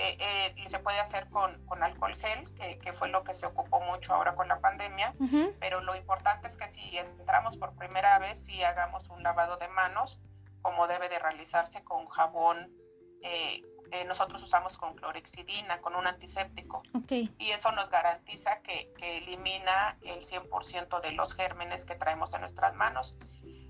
eh, 0.00 0.16
eh, 0.56 0.70
se 0.70 0.78
puede 0.78 1.00
hacer 1.00 1.28
con, 1.28 1.60
con 1.66 1.82
alcohol 1.82 2.14
gel, 2.14 2.48
que, 2.54 2.78
que, 2.78 2.92
fue 2.92 3.08
lo 3.08 3.24
que 3.24 3.34
se 3.34 3.46
ocupó 3.46 3.80
mucho 3.80 4.14
ahora 4.14 4.36
con 4.36 4.46
la 4.46 4.60
pandemia, 4.60 5.12
pero 5.58 5.80
lo 5.80 5.96
importante 5.96 6.46
es 6.46 6.56
que 6.56 6.68
si 6.68 6.96
entramos 6.96 7.56
por 7.56 7.74
primera 7.74 8.16
vez, 8.20 8.38
si 8.38 8.62
hagamos 8.62 9.08
un 9.08 9.24
lavado 9.24 9.56
de 9.56 9.66
manos, 9.66 10.20
como 10.62 10.86
debe 10.86 11.08
de 11.08 11.18
realizarse 11.18 11.82
con 11.82 12.06
jabón, 12.06 12.70
eh, 13.22 13.62
nosotros 14.06 14.40
usamos 14.40 14.78
con 14.78 14.94
clorexidina, 14.94 15.80
con 15.80 15.96
un 15.96 16.06
antiséptico, 16.06 16.82
y 17.08 17.50
eso 17.50 17.72
nos 17.72 17.90
garantiza 17.90 18.62
que, 18.62 18.92
que 18.96 19.18
elimina 19.18 19.98
el 20.02 20.24
100% 20.24 21.00
de 21.00 21.12
los 21.12 21.34
gérmenes 21.34 21.84
que 21.84 21.96
traemos 21.96 22.32
en 22.34 22.42
nuestras 22.42 22.72
manos 22.76 23.16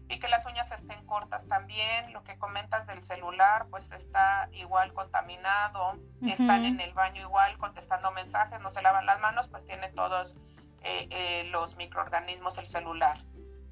y 0.09 0.19
que 0.19 0.29
las 0.29 0.45
uñas 0.47 0.71
estén 0.71 1.05
cortas 1.07 1.47
también. 1.49 2.13
Lo 2.13 2.25
que 2.25 2.39
comentas 2.39 2.87
del 2.87 3.03
celular, 3.03 3.67
pues 3.71 3.93
está 3.93 4.49
igual 4.53 4.93
contaminado, 4.95 5.99
están 6.27 6.65
en 6.65 6.81
el 6.81 6.95
baño 6.95 7.23
igual 7.23 7.59
contestando 7.59 8.11
mensajes, 8.13 8.61
no 8.61 8.71
se 8.71 8.83
lavan 8.83 9.07
las 9.07 9.21
manos, 9.21 9.49
pues 9.49 9.67
tiene 9.67 9.89
todos 9.91 10.35
eh, 10.83 11.09
eh, 11.11 11.45
los 11.51 11.77
microorganismos 11.77 12.57
el 12.59 12.67
celular. 12.67 13.23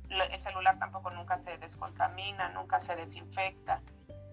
El 0.09 0.41
celular 0.41 0.79
tampoco 0.79 1.11
nunca 1.11 1.39
se 1.39 1.59
descontamina, 1.59 2.51
nunca 2.51 2.79
se 2.79 2.95
desinfecta, 2.95 3.81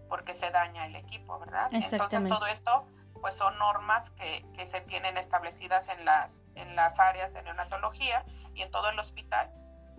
porque 0.10 0.33
se 0.33 0.51
daña 0.51 0.86
el 0.86 0.95
equipo, 0.95 1.39
¿verdad? 1.39 1.69
Entonces 1.72 2.27
todo 2.27 2.45
esto 2.48 2.88
pues 3.22 3.36
son 3.36 3.57
normas 3.57 4.10
que, 4.12 4.45
que 4.53 4.67
se 4.67 4.81
tienen 4.81 5.15
establecidas 5.15 5.88
en 5.88 6.03
las, 6.03 6.41
en 6.55 6.75
las 6.75 7.00
áreas 7.00 7.33
de 7.33 7.41
neonatología 7.41 8.25
y 8.53 8.62
en 8.62 8.69
todo 8.69 8.89
el 8.89 9.00
hospital 9.00 9.50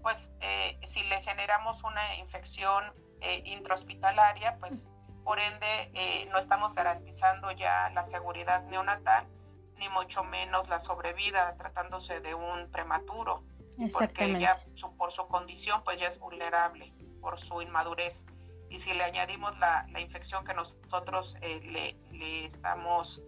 pues 0.05 0.31
eh, 0.41 0.79
si 0.85 1.03
le 1.05 1.21
generamos 1.23 1.83
una 1.83 2.17
infección 2.17 2.85
eh, 3.23 3.43
intrahospitalaria, 3.47 4.59
pues 4.61 4.87
por 5.25 5.39
ende 5.41 5.91
eh, 5.95 6.29
no 6.31 6.39
estamos 6.39 6.75
garantizando 6.75 7.51
ya 7.53 7.91
la 7.95 8.05
seguridad 8.05 8.63
neonatal, 8.65 9.27
ni 9.79 9.89
mucho 9.89 10.23
menos 10.23 10.69
la 10.69 10.79
sobrevida 10.79 11.57
tratándose 11.57 12.21
de 12.21 12.35
un 12.35 12.71
prematuro, 12.71 13.45
porque 13.95 14.39
ya 14.39 14.63
por 14.99 15.11
su 15.11 15.27
condición 15.27 15.83
pues 15.83 15.99
ya 15.99 16.09
es 16.09 16.19
vulnerable 16.19 16.93
por 17.23 17.41
su 17.41 17.63
inmadurez. 17.63 18.25
Y 18.69 18.81
si 18.81 18.93
le 18.93 19.05
añadimos 19.05 19.59
la, 19.59 19.87
la 19.91 20.01
infección 20.01 20.45
que 20.45 20.53
nosotros 20.53 21.37
le, 21.41 21.97
le, 22.13 22.45
estamos 22.45 23.23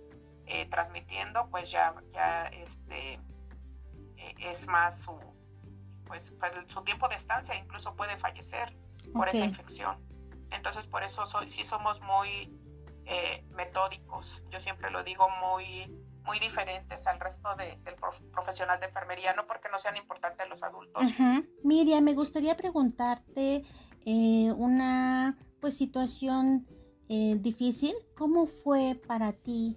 transmitiendo, 0.70 1.48
pues 1.50 1.70
ya, 1.70 1.94
ya 2.12 2.44
este, 2.48 3.18
es 4.38 4.66
más 4.68 5.02
su, 5.02 5.35
pues, 6.06 6.34
pues, 6.38 6.52
su 6.66 6.82
tiempo 6.82 7.08
de 7.08 7.16
estancia 7.16 7.54
incluso 7.54 7.94
puede 7.94 8.16
fallecer 8.16 8.76
por 9.12 9.28
esa 9.28 9.44
infección. 9.44 9.98
Entonces 10.50 10.86
por 10.86 11.02
eso 11.02 11.26
soy, 11.26 11.48
sí 11.48 11.64
somos 11.64 12.00
muy 12.00 12.52
eh, 13.04 13.44
metódicos, 13.50 14.42
yo 14.50 14.60
siempre 14.60 14.90
lo 14.90 15.02
digo, 15.04 15.28
muy, 15.40 15.92
muy 16.24 16.38
diferentes 16.38 17.06
al 17.06 17.20
resto 17.20 17.54
del 17.56 17.96
profesional 18.32 18.80
de 18.80 18.86
enfermería, 18.86 19.32
no 19.34 19.46
porque 19.46 19.68
no 19.68 19.78
sean 19.78 19.96
importantes 19.96 20.48
los 20.48 20.62
adultos. 20.62 21.04
Miriam, 21.62 22.02
me 22.02 22.14
gustaría 22.14 22.56
preguntarte 22.56 23.64
eh, 24.04 24.52
una 24.56 25.36
pues 25.60 25.76
situación 25.76 26.66
eh, 27.08 27.36
difícil. 27.40 27.94
¿Cómo 28.16 28.46
fue 28.46 29.00
para 29.06 29.32
ti 29.32 29.76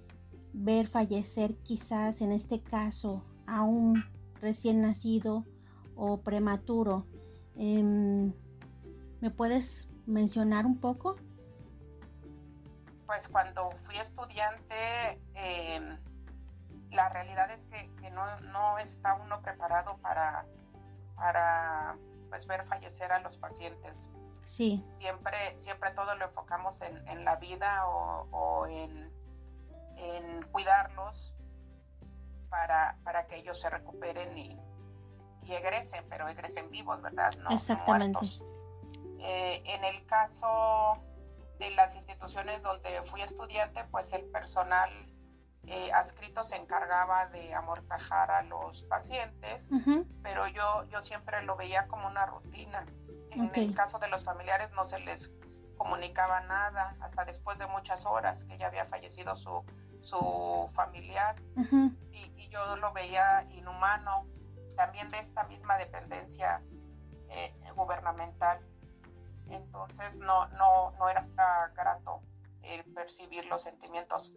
ver 0.53 0.87
fallecer 0.87 1.55
quizás 1.63 2.21
en 2.21 2.31
este 2.31 2.61
caso 2.61 3.23
a 3.45 3.61
un 3.61 4.03
recién 4.41 4.81
nacido 4.81 5.45
o 5.99 6.21
prematuro. 6.21 7.05
Em, 7.57 8.33
¿Me 9.19 9.29
puedes 9.31 9.91
mencionar 10.05 10.65
un 10.65 10.79
poco? 10.79 11.17
Pues 13.05 13.27
cuando 13.27 13.71
fui 13.83 13.97
estudiante, 13.97 15.21
em, 15.33 15.99
la 16.91 17.09
realidad 17.09 17.51
es 17.51 17.67
que, 17.67 17.89
no, 18.11 18.77
está 18.77 19.15
uno 19.15 19.41
preparado 19.41 19.97
para, 19.97 20.45
para 21.15 21.97
pues, 22.29 22.47
ver 22.47 22.65
fallecer 22.65 23.11
a 23.11 23.19
los 23.19 23.37
pacientes. 23.37 24.11
Sí. 24.45 24.83
Siempre, 24.97 25.59
siempre 25.59 25.91
todo 25.91 26.15
lo 26.15 26.25
enfocamos 26.25 26.81
en, 26.81 27.25
la 27.25 27.35
vida 27.35 27.85
o, 27.87 28.65
en, 28.67 29.11
en, 29.97 30.43
cuidarlos 30.51 31.35
para, 32.49 32.97
para 33.03 33.27
que 33.27 33.37
ellos 33.37 33.59
se 33.59 33.69
recuperen 33.69 34.35
y, 34.37 34.59
y 35.49 35.55
egresen, 35.55 36.05
pero 36.09 36.27
egresen 36.27 36.69
vivos, 36.69 37.01
¿verdad? 37.01 37.31
No, 37.39 37.49
Exactamente. 37.49 38.19
Eh, 39.19 39.63
en 39.65 39.83
el 39.83 40.05
caso 40.05 40.97
de 41.57 41.71
las 41.71 41.95
instituciones 41.95 42.61
donde 42.61 43.01
fui 43.03 43.21
estudiante, 43.21 43.83
pues 43.91 44.13
el 44.13 44.23
personal 44.25 44.89
eh, 45.65 45.91
adscrito 45.91 46.43
se 46.43 46.55
encargaba 46.55 47.27
de 47.27 47.53
amortajar 47.53 48.31
a 48.31 48.43
los 48.43 48.83
pacientes, 48.83 49.69
pero 50.21 50.47
yo, 50.47 50.85
yo 50.85 51.01
siempre 51.01 51.41
lo 51.43 51.55
veía 51.55 51.87
como 51.87 52.07
una 52.07 52.25
rutina. 52.27 52.85
En 53.31 53.51
el 53.53 53.73
caso 53.73 53.99
de 53.99 54.07
los 54.07 54.23
familiares 54.23 54.71
no 54.71 54.85
se 54.85 54.99
les 54.99 55.35
comunicaba 55.77 56.41
nada 56.41 56.95
hasta 56.99 57.25
después 57.25 57.57
de 57.57 57.67
muchas 57.67 58.05
horas 58.05 58.43
que 58.43 58.57
ya 58.57 58.67
había 58.67 58.85
fallecido 58.85 59.35
su, 59.35 59.63
su 60.01 60.69
familiar 60.73 61.35
y, 62.11 62.33
y, 62.35 62.49
yo 62.49 62.75
lo 62.77 62.91
veía 62.91 63.47
inhumano 63.51 64.25
también 64.79 65.11
de 65.11 65.19
esta 65.19 65.43
misma 65.43 65.77
dependencia 65.77 66.63
eh, 67.27 67.53
gubernamental. 67.75 68.65
Entonces 69.49 70.19
no, 70.19 70.47
no, 70.49 70.91
no 70.91 71.09
era 71.09 71.27
grato 71.75 72.21
el 72.61 72.85
percibir 72.93 73.45
los 73.47 73.63
sentimientos 73.63 74.33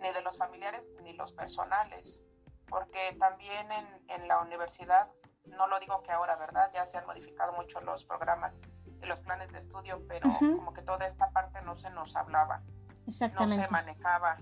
ni 0.00 0.10
de 0.12 0.20
los 0.22 0.36
familiares 0.36 0.82
ni 1.04 1.12
los 1.12 1.32
personales, 1.32 2.24
porque 2.66 3.16
también 3.20 3.70
en, 3.70 3.86
en 4.08 4.26
la 4.26 4.40
universidad, 4.40 5.08
no 5.44 5.68
lo 5.68 5.78
digo 5.78 6.02
que 6.02 6.10
ahora, 6.10 6.34
¿verdad? 6.34 6.72
Ya 6.74 6.86
se 6.86 6.98
han 6.98 7.06
modificado 7.06 7.52
mucho 7.52 7.80
los 7.80 8.04
programas 8.04 8.60
y 9.00 9.06
los 9.06 9.20
planes 9.20 9.52
de 9.52 9.58
estudio, 9.60 10.02
pero 10.08 10.28
como 10.40 10.74
que 10.74 10.82
toda 10.82 11.06
esta 11.06 11.30
parte 11.30 11.62
no 11.62 11.76
se 11.76 11.90
nos 11.90 12.16
hablaba, 12.16 12.64
no 13.06 13.48
se 13.48 13.68
manejaba 13.68 14.38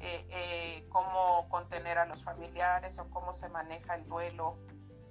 eh, 0.00 0.26
eh, 0.28 0.86
cómo 0.90 1.48
contener 1.48 1.96
a 1.96 2.04
los 2.04 2.24
familiares 2.24 2.98
o 2.98 3.08
cómo 3.08 3.32
se 3.32 3.48
maneja 3.48 3.94
el 3.94 4.06
duelo 4.06 4.58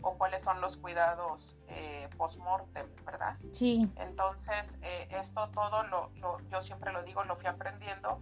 o 0.01 0.17
cuáles 0.17 0.41
son 0.41 0.61
los 0.61 0.77
cuidados 0.77 1.57
eh, 1.67 2.09
post-mortem, 2.17 2.87
¿verdad? 3.05 3.37
Sí. 3.53 3.91
Entonces, 3.97 4.77
eh, 4.81 5.07
esto 5.11 5.49
todo, 5.49 5.83
lo, 5.83 6.11
yo 6.49 6.61
siempre 6.61 6.91
lo 6.91 7.03
digo, 7.03 7.23
lo 7.23 7.35
fui 7.35 7.47
aprendiendo, 7.47 8.21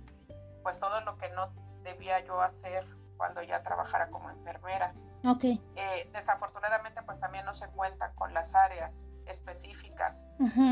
pues 0.63 0.79
todo 0.79 1.01
lo 1.01 1.17
que 1.17 1.29
no 1.29 1.51
debía 1.83 2.19
yo 2.25 2.41
hacer 2.41 2.85
cuando 3.17 3.41
ya 3.41 3.63
trabajara 3.63 4.09
como 4.09 4.29
enfermera. 4.29 4.93
Ok. 5.25 5.43
Eh, 5.43 6.09
desafortunadamente, 6.13 7.01
pues 7.03 7.19
también 7.19 7.45
no 7.45 7.53
se 7.53 7.67
cuenta 7.69 8.11
con 8.13 8.33
las 8.33 8.55
áreas 8.55 9.09
específicas 9.25 10.25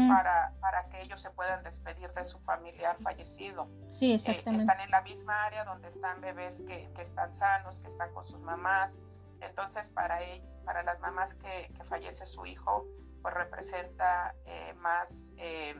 para, 0.09 0.51
para 0.59 0.89
que 0.89 1.01
ellos 1.01 1.21
se 1.21 1.29
puedan 1.29 1.63
despedir 1.63 2.11
de 2.13 2.23
su 2.23 2.39
familiar 2.39 2.97
fallecido. 3.03 3.69
Sí, 3.91 4.13
exactamente. 4.13 4.61
están 4.61 4.79
en 4.79 4.89
la 4.89 5.01
misma 5.01 5.43
área 5.43 5.63
donde 5.63 5.89
están 5.89 6.21
bebés 6.21 6.63
que, 6.67 6.89
que 6.95 7.01
están 7.03 7.35
sanos, 7.35 7.79
que 7.79 7.87
están 7.87 8.11
con 8.13 8.25
sus 8.25 8.39
mamás, 8.39 8.99
entonces, 9.41 9.89
para, 9.89 10.19
para 10.65 10.83
las 10.83 10.99
mamás 10.99 11.35
que, 11.35 11.71
fallece 11.89 12.25
su 12.25 12.45
hijo, 12.45 12.85
pues 13.21 13.33
representa 13.33 14.35
eh, 14.45 14.73
más 14.75 15.31
eh, 15.37 15.75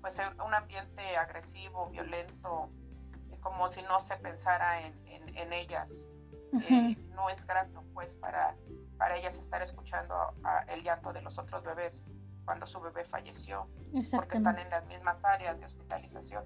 pues 0.00 0.20
un 0.44 0.54
ambiente 0.54 1.16
agresivo, 1.16 1.88
violento, 1.90 2.70
como 3.40 3.68
si 3.68 3.82
no 3.82 4.00
se 4.00 4.16
pensara 4.16 4.80
en, 4.80 5.52
ellas. 5.52 6.08
Eh, 6.68 6.96
no 7.14 7.30
es 7.30 7.46
grato, 7.46 7.82
pues, 7.94 8.16
para, 8.16 8.56
para 8.98 9.16
ellas 9.16 9.38
estar 9.38 9.62
escuchando 9.62 10.14
el 10.68 10.82
llanto 10.82 11.12
de 11.12 11.22
los 11.22 11.38
otros 11.38 11.62
bebés 11.62 12.04
cuando 12.44 12.66
su 12.66 12.80
bebé 12.80 13.04
falleció, 13.04 13.68
porque 14.16 14.36
están 14.36 14.58
en 14.58 14.70
las 14.70 14.84
mismas 14.86 15.24
áreas 15.24 15.58
de 15.60 15.66
hospitalización. 15.66 16.44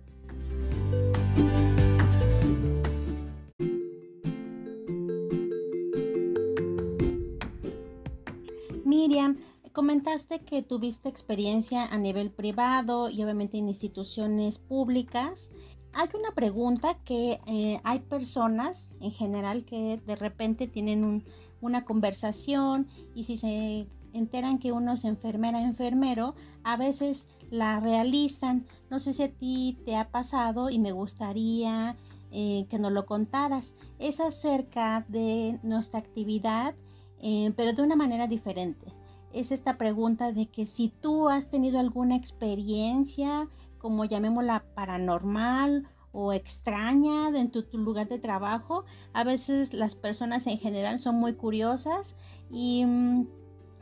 Miriam, 9.06 9.36
comentaste 9.72 10.40
que 10.40 10.62
tuviste 10.62 11.08
experiencia 11.08 11.84
a 11.84 11.96
nivel 11.96 12.32
privado 12.32 13.08
y 13.08 13.22
obviamente 13.22 13.56
en 13.56 13.68
instituciones 13.68 14.58
públicas. 14.58 15.52
Hay 15.92 16.08
una 16.18 16.32
pregunta 16.32 16.98
que 17.04 17.38
eh, 17.46 17.80
hay 17.84 18.00
personas 18.00 18.96
en 19.00 19.12
general 19.12 19.64
que 19.64 20.00
de 20.04 20.16
repente 20.16 20.66
tienen 20.66 21.24
una 21.60 21.84
conversación 21.84 22.88
y 23.14 23.22
si 23.24 23.36
se 23.36 23.86
enteran 24.12 24.58
que 24.58 24.72
uno 24.72 24.94
es 24.94 25.04
enfermera, 25.04 25.62
enfermero, 25.62 26.34
a 26.64 26.76
veces 26.76 27.28
la 27.48 27.78
realizan. 27.78 28.66
No 28.90 28.98
sé 28.98 29.12
si 29.12 29.22
a 29.22 29.32
ti 29.32 29.78
te 29.84 29.94
ha 29.94 30.10
pasado 30.10 30.68
y 30.68 30.80
me 30.80 30.90
gustaría 30.90 31.96
eh, 32.32 32.66
que 32.68 32.80
nos 32.80 32.90
lo 32.90 33.06
contaras. 33.06 33.76
Es 34.00 34.18
acerca 34.18 35.06
de 35.08 35.60
nuestra 35.62 36.00
actividad 36.00 36.74
eh, 37.20 37.52
pero 37.56 37.72
de 37.72 37.82
una 37.82 37.96
manera 37.96 38.26
diferente. 38.26 38.86
Es 39.36 39.52
esta 39.52 39.76
pregunta 39.76 40.32
de 40.32 40.46
que 40.48 40.64
si 40.64 40.88
tú 40.88 41.28
has 41.28 41.50
tenido 41.50 41.78
alguna 41.78 42.16
experiencia, 42.16 43.46
como 43.76 44.06
llamémosla 44.06 44.64
paranormal 44.74 45.86
o 46.10 46.32
extraña 46.32 47.28
en 47.28 47.50
tu, 47.50 47.62
lugar 47.74 48.08
de 48.08 48.18
trabajo, 48.18 48.86
a 49.12 49.24
veces 49.24 49.74
las 49.74 49.94
personas 49.94 50.46
en 50.46 50.58
general 50.58 50.98
son 50.98 51.16
muy 51.16 51.34
curiosas 51.34 52.16
y 52.50 52.86
mm, 52.86 53.28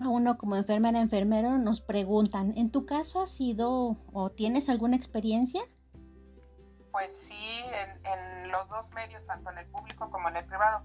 a 0.00 0.08
uno 0.08 0.38
como 0.38 0.56
enfermera, 0.56 0.98
enfermero 0.98 1.56
nos 1.56 1.80
preguntan, 1.80 2.52
¿en 2.56 2.72
tu 2.72 2.84
caso 2.84 3.22
ha 3.22 3.28
sido 3.28 3.96
o 4.12 4.30
tienes 4.30 4.68
alguna 4.68 4.96
experiencia? 4.96 5.62
Pues 6.90 7.16
sí, 7.16 7.62
en 8.02 8.50
los 8.50 8.68
dos 8.68 8.90
medios, 8.90 9.24
tanto 9.24 9.52
en 9.52 9.58
el 9.58 9.66
público 9.66 10.10
como 10.10 10.28
en 10.30 10.36
el 10.36 10.46
privado 10.46 10.84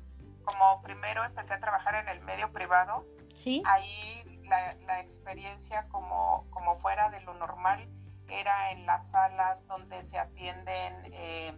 como 0.50 0.82
primero 0.82 1.24
empecé 1.24 1.54
a 1.54 1.60
trabajar 1.60 1.96
en 1.96 2.10
el 2.10 2.22
medio 2.22 2.52
privado, 2.52 3.06
¿Sí? 3.34 3.62
ahí 3.66 4.24
la, 4.50 5.00
experiencia 5.00 5.88
como, 5.90 6.48
como 6.50 6.78
fuera 6.78 7.10
de 7.10 7.22
lo 7.22 7.34
normal 7.36 7.88
era 8.28 8.72
en 8.72 8.86
las 8.86 9.10
salas 9.10 9.66
donde 9.68 10.02
se 10.04 10.18
atienden 10.18 10.94
eh, 11.14 11.58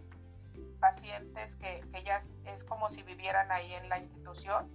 pacientes 0.80 1.56
que, 1.56 1.80
que, 1.92 2.02
ya 2.02 2.22
es 2.44 2.64
como 2.64 2.90
si 2.90 3.02
vivieran 3.02 3.50
ahí 3.52 3.72
en 3.74 3.88
la 3.88 3.98
institución. 3.98 4.70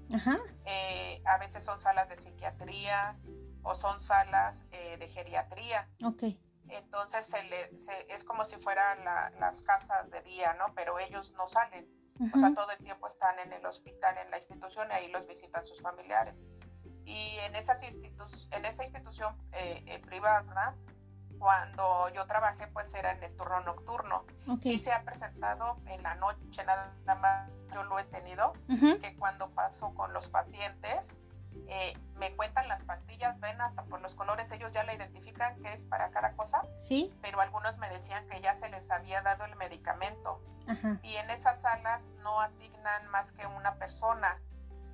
Eh, 0.65 1.21
a 1.25 1.37
veces 1.37 1.63
son 1.63 1.79
salas 1.79 2.07
de 2.09 2.19
psiquiatría 2.19 3.17
o 3.63 3.75
son 3.75 3.99
salas 3.99 4.65
eh, 4.71 4.97
de 4.97 5.07
geriatría. 5.07 5.89
Okay. 6.03 6.39
Entonces 6.69 7.25
se 7.25 7.43
le, 7.43 7.71
es 8.09 8.23
como 8.23 8.43
si 8.45 8.57
fueran 8.57 9.03
las 9.39 9.61
casas 9.61 10.09
de 10.09 10.21
día, 10.21 10.53
¿no? 10.53 10.73
Pero 10.75 10.99
ellos 10.99 11.33
no 11.33 11.47
salen. 11.47 11.87
O 12.33 12.39
sea, 12.39 12.53
todo 12.53 12.71
el 12.71 12.79
tiempo 12.79 13.07
están 13.07 13.37
en 13.39 13.53
el 13.53 13.65
hospital, 13.65 14.17
en 14.17 14.31
la 14.31 14.37
institución, 14.37 14.87
y 14.89 14.93
ahí 14.93 15.07
los 15.09 15.27
visitan 15.27 15.63
sus 15.65 15.81
familiares. 15.81 16.47
Y 17.07 17.37
en, 17.39 17.55
esas 17.55 17.81
en 17.81 18.65
esa 18.65 18.83
institución 18.83 19.33
eh, 19.53 19.81
eh, 19.85 19.99
privada, 19.99 20.75
cuando 21.39 22.09
yo 22.09 22.27
trabajé, 22.27 22.67
pues 22.67 22.93
era 22.93 23.13
en 23.13 23.23
el 23.23 23.33
turno 23.37 23.61
nocturno. 23.61 24.25
Sí 24.61 24.77
se 24.77 24.91
ha 24.91 25.03
presentado 25.03 25.77
en 25.85 26.03
la 26.03 26.15
noche, 26.15 26.65
nada 26.65 26.93
más 27.15 27.49
yo 27.73 27.83
lo 27.83 27.97
he 27.97 28.03
tenido, 28.03 28.51
que 28.67 29.15
cuando 29.17 29.49
paso 29.51 29.93
con 29.95 30.11
los 30.11 30.27
pacientes, 30.27 31.21
eh, 31.69 31.97
me 32.15 32.35
cuentan 32.35 32.67
las 32.67 32.83
pastillas, 32.83 33.39
ven 33.39 33.59
hasta 33.61 33.83
por 33.83 34.01
los 34.01 34.15
colores, 34.15 34.51
ellos 34.51 34.73
ya 34.73 34.83
la 34.83 34.93
identifican 34.93 35.61
que 35.61 35.73
es 35.73 35.85
para 35.85 36.11
cada 36.11 36.33
cosa. 36.33 36.61
Sí. 36.77 37.13
Pero 37.21 37.39
algunos 37.39 37.77
me 37.77 37.89
decían 37.89 38.27
que 38.27 38.41
ya 38.41 38.53
se 38.55 38.67
les 38.69 38.91
había 38.91 39.21
dado 39.21 39.45
el 39.45 39.55
medicamento. 39.55 40.41
Y 41.01 41.15
en 41.15 41.29
esas 41.29 41.61
salas 41.61 42.05
no 42.23 42.41
asignan 42.41 43.07
más 43.07 43.31
que 43.31 43.47
una 43.47 43.75
persona. 43.75 44.37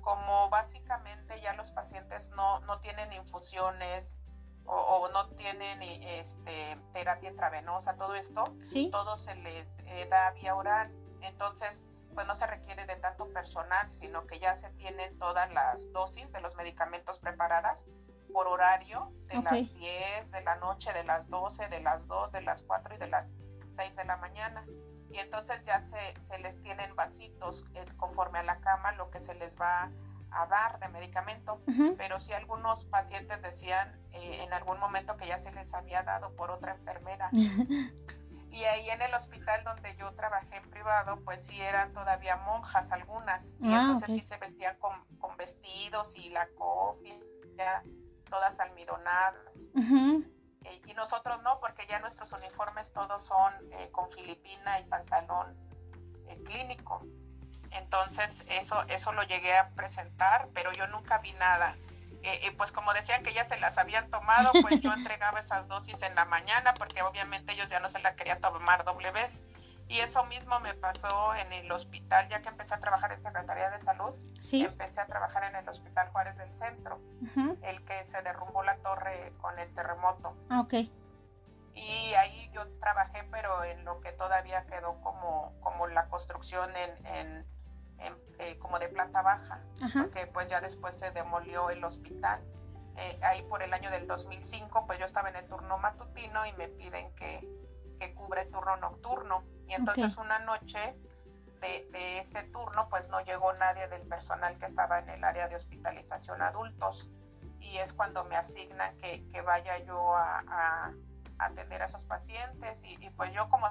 Como 0.04 0.50
básicamente 0.50 1.40
ya 1.40 1.54
los 1.54 1.70
pacientes 1.70 2.30
no, 2.30 2.60
no 2.60 2.78
tienen 2.80 3.12
infusiones 3.12 4.18
o, 4.66 5.08
no 5.12 5.28
tienen 5.30 5.82
este, 5.82 6.78
terapia 6.92 7.30
intravenosa, 7.30 7.96
todo 7.96 8.14
esto, 8.14 8.44
todo 8.90 9.18
se 9.18 9.34
les 9.36 9.66
eh, 9.86 10.06
da 10.10 10.30
vía 10.32 10.54
oral. 10.54 10.90
Entonces, 11.20 11.84
pues 12.14 12.26
no 12.26 12.36
se 12.36 12.46
requiere 12.46 12.86
de 12.86 12.96
tanto 12.96 13.30
personal, 13.32 13.92
sino 13.92 14.26
que 14.26 14.38
ya 14.38 14.54
se 14.54 14.70
tienen 14.70 15.18
todas 15.18 15.52
las 15.52 15.90
dosis 15.92 16.30
de 16.32 16.40
los 16.40 16.54
medicamentos 16.54 17.18
preparadas 17.18 17.86
por 18.32 18.46
horario 18.46 19.12
de 19.26 19.42
las 19.42 19.52
10 19.52 20.30
de 20.32 20.42
la 20.42 20.56
noche, 20.56 20.92
de 20.92 21.04
las 21.04 21.28
12, 21.28 21.68
de 21.68 21.80
las 21.80 22.06
2, 22.06 22.32
de 22.32 22.42
las 22.42 22.62
4 22.62 22.94
y 22.94 22.98
de 22.98 23.06
las 23.08 23.34
6 23.68 23.96
de 23.96 24.04
la 24.04 24.16
mañana. 24.16 24.64
Y 25.14 25.18
entonces 25.18 25.62
ya 25.62 25.80
se, 25.84 26.20
se 26.20 26.38
les 26.38 26.60
tienen 26.60 26.94
vasitos 26.96 27.64
eh, 27.74 27.84
conforme 27.96 28.40
a 28.40 28.42
la 28.42 28.58
cama 28.58 28.90
lo 28.92 29.10
que 29.10 29.20
se 29.20 29.34
les 29.34 29.56
va 29.56 29.88
a 30.32 30.46
dar 30.46 30.80
de 30.80 30.88
medicamento. 30.88 31.60
Pero 31.96 32.18
si 32.18 32.32
algunos 32.32 32.84
pacientes 32.86 33.40
decían 33.40 33.96
eh, 34.12 34.42
en 34.42 34.52
algún 34.52 34.80
momento 34.80 35.16
que 35.16 35.28
ya 35.28 35.38
se 35.38 35.52
les 35.52 35.72
había 35.72 36.02
dado 36.02 36.34
por 36.34 36.50
otra 36.50 36.72
enfermera. 36.72 37.30
Y 38.50 38.62
ahí 38.66 38.88
en 38.88 39.02
el 39.02 39.12
hospital 39.14 39.64
donde 39.64 39.96
yo 39.96 40.12
trabajé 40.12 40.58
en 40.58 40.70
privado, 40.70 41.18
pues 41.24 41.44
sí 41.44 41.60
eran 41.60 41.92
todavía 41.92 42.36
monjas 42.36 42.92
algunas. 42.92 43.56
Y 43.60 43.72
ah, 43.72 43.80
entonces 43.82 44.14
sí 44.14 44.20
se 44.20 44.36
vestían 44.36 44.78
con, 44.78 44.92
con, 45.18 45.36
vestidos 45.36 46.14
y 46.16 46.28
la 46.28 46.46
copia, 46.56 47.18
todas 48.30 48.60
almidonadas. 48.60 49.58
Eh, 50.64 50.80
y 50.86 50.94
nosotros 50.94 51.42
no, 51.42 51.60
porque 51.60 51.86
ya 51.86 51.98
nuestros 52.00 52.32
uniformes 52.32 52.92
todos 52.92 53.24
son 53.24 53.52
eh, 53.72 53.90
con 53.92 54.10
filipina 54.10 54.80
y 54.80 54.84
pantalón 54.84 55.56
eh, 56.28 56.42
clínico. 56.44 57.02
Entonces 57.70 58.42
eso, 58.48 58.82
eso 58.88 59.12
lo 59.12 59.22
llegué 59.24 59.56
a 59.56 59.70
presentar, 59.70 60.48
pero 60.54 60.72
yo 60.72 60.86
nunca 60.86 61.18
vi 61.18 61.32
nada. 61.34 61.76
pues 62.56 62.72
como 62.72 62.94
decían 62.94 63.22
que 63.22 63.34
ya 63.34 63.44
se 63.44 63.58
las 63.58 63.76
habían 63.78 64.08
tomado, 64.10 64.52
pues 64.62 64.80
yo 64.80 64.92
entregaba 64.94 65.40
esas 65.40 65.68
dosis 65.68 66.00
en 66.02 66.14
la 66.14 66.24
mañana, 66.24 66.72
porque 66.74 67.02
obviamente 67.02 67.52
ellos 67.52 67.68
ya 67.68 67.80
no 67.80 67.88
se 67.88 67.98
la 67.98 68.14
querían 68.14 68.40
tomar 68.40 68.84
doble 68.84 69.10
vez. 69.10 69.42
Y 69.88 69.98
eso 69.98 70.24
mismo 70.26 70.58
me 70.60 70.74
pasó 70.74 71.34
en 71.34 71.52
el 71.52 71.70
hospital, 71.70 72.28
ya 72.28 72.40
que 72.40 72.48
empecé 72.48 72.74
a 72.74 72.80
trabajar 72.80 73.12
en 73.12 73.20
Secretaría 73.20 73.70
de 73.70 73.78
Salud. 73.78 74.18
Sí. 74.40 74.64
Empecé 74.64 75.00
a 75.00 75.06
trabajar 75.06 75.44
en 75.44 75.56
el 75.56 75.68
Hospital 75.68 76.08
Juárez 76.10 76.38
del 76.38 76.54
Centro, 76.54 77.00
el 77.62 77.84
que 77.84 78.04
se 78.06 78.22
derrumbó 78.22 78.62
la 78.62 78.76
torre 78.78 79.32
con 79.40 79.58
el 79.58 79.72
terremoto. 79.74 80.36
Ah, 80.48 80.60
ok. 80.60 80.74
Y 81.74 82.14
ahí 82.14 82.50
yo 82.52 82.66
trabajé, 82.78 83.24
pero 83.30 83.64
en 83.64 83.84
lo 83.84 84.00
que 84.00 84.12
todavía 84.12 84.64
quedó 84.66 85.00
como, 85.02 85.54
como 85.60 85.86
la 85.86 86.08
construcción 86.08 86.70
en, 86.76 87.44
eh, 88.38 88.58
como 88.58 88.78
de 88.78 88.88
planta 88.88 89.22
baja, 89.22 89.62
porque 89.92 90.26
pues 90.26 90.48
ya 90.48 90.60
después 90.60 90.96
se 90.96 91.10
demolió 91.10 91.70
el 91.70 91.84
hospital. 91.84 92.42
Eh, 92.96 93.18
ahí 93.22 93.42
por 93.42 93.62
el 93.62 93.74
año 93.74 93.90
del 93.90 94.06
2005, 94.06 94.86
pues 94.86 94.98
yo 94.98 95.04
estaba 95.04 95.28
en 95.28 95.36
el 95.36 95.48
turno 95.48 95.78
matutino 95.78 96.46
y 96.46 96.52
me 96.52 96.68
piden 96.68 97.12
que, 97.16 97.46
que 97.98 98.14
cubra 98.14 98.42
el 98.42 98.50
turno 98.50 98.76
nocturno 98.76 99.42
y 99.68 99.74
entonces 99.74 100.16
una 100.16 100.38
noche 100.40 100.96
de, 101.60 102.18
ese 102.18 102.42
turno, 102.44 102.88
pues 102.88 103.08
no 103.08 103.20
llegó 103.20 103.52
nadie 103.54 103.88
del 103.88 104.02
personal 104.02 104.58
que 104.58 104.66
estaba 104.66 104.98
en 104.98 105.08
el 105.08 105.24
área 105.24 105.48
de 105.48 105.56
hospitalización 105.56 106.42
adultos. 106.42 107.08
Y 107.60 107.78
es 107.78 107.94
cuando 107.94 108.24
me 108.24 108.36
asignan 108.36 108.96
que, 108.98 109.42
vaya 109.42 109.78
yo 109.84 110.14
a, 110.14 110.92
atender 111.38 111.82
a 111.82 111.86
esos 111.86 112.04
pacientes. 112.04 112.82
Y, 112.84 113.10
pues 113.10 113.32
yo 113.32 113.48
como 113.48 113.68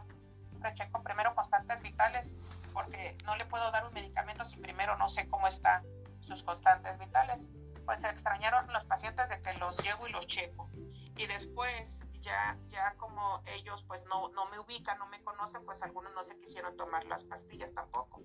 checo 0.76 1.04
primero 1.04 1.36
constantes 1.36 1.82
vitales, 1.82 2.36
porque 2.74 3.16
no 3.26 3.36
le 3.36 3.46
puedo 3.46 3.70
dar 3.72 3.86
un 3.86 3.94
medicamento 3.94 4.46
si 4.46 4.58
primero 4.58 4.98
no 4.98 5.10
sé 5.10 5.28
cómo 5.28 5.48
están 5.48 5.86
sus 6.22 6.44
constantes 6.44 6.98
vitales. 6.98 7.48
Pues 7.86 8.00
se 8.00 8.10
extrañaron 8.10 8.72
los 8.72 8.86
pacientes 8.86 9.30
de 9.30 9.42
que 9.42 9.54
los 9.56 9.78
llego 9.84 10.08
y 10.08 10.12
los 10.12 10.26
checo. 10.26 10.70
Y 11.16 11.28
después 11.28 12.03
ya, 12.24 12.58
ya 12.70 12.96
como 12.98 13.44
ellos 13.46 13.84
pues 13.88 14.04
no, 14.06 14.30
no 14.30 14.46
me 14.48 14.60
ubican, 14.60 14.98
no 14.98 15.06
me 15.08 15.22
conocen, 15.24 15.64
pues 15.66 15.84
algunos 15.84 16.14
no 16.14 16.24
se 16.24 16.40
quisieron 16.40 16.76
tomar 16.76 17.04
las 17.06 17.24
pastillas 17.24 17.74
tampoco. 17.74 18.24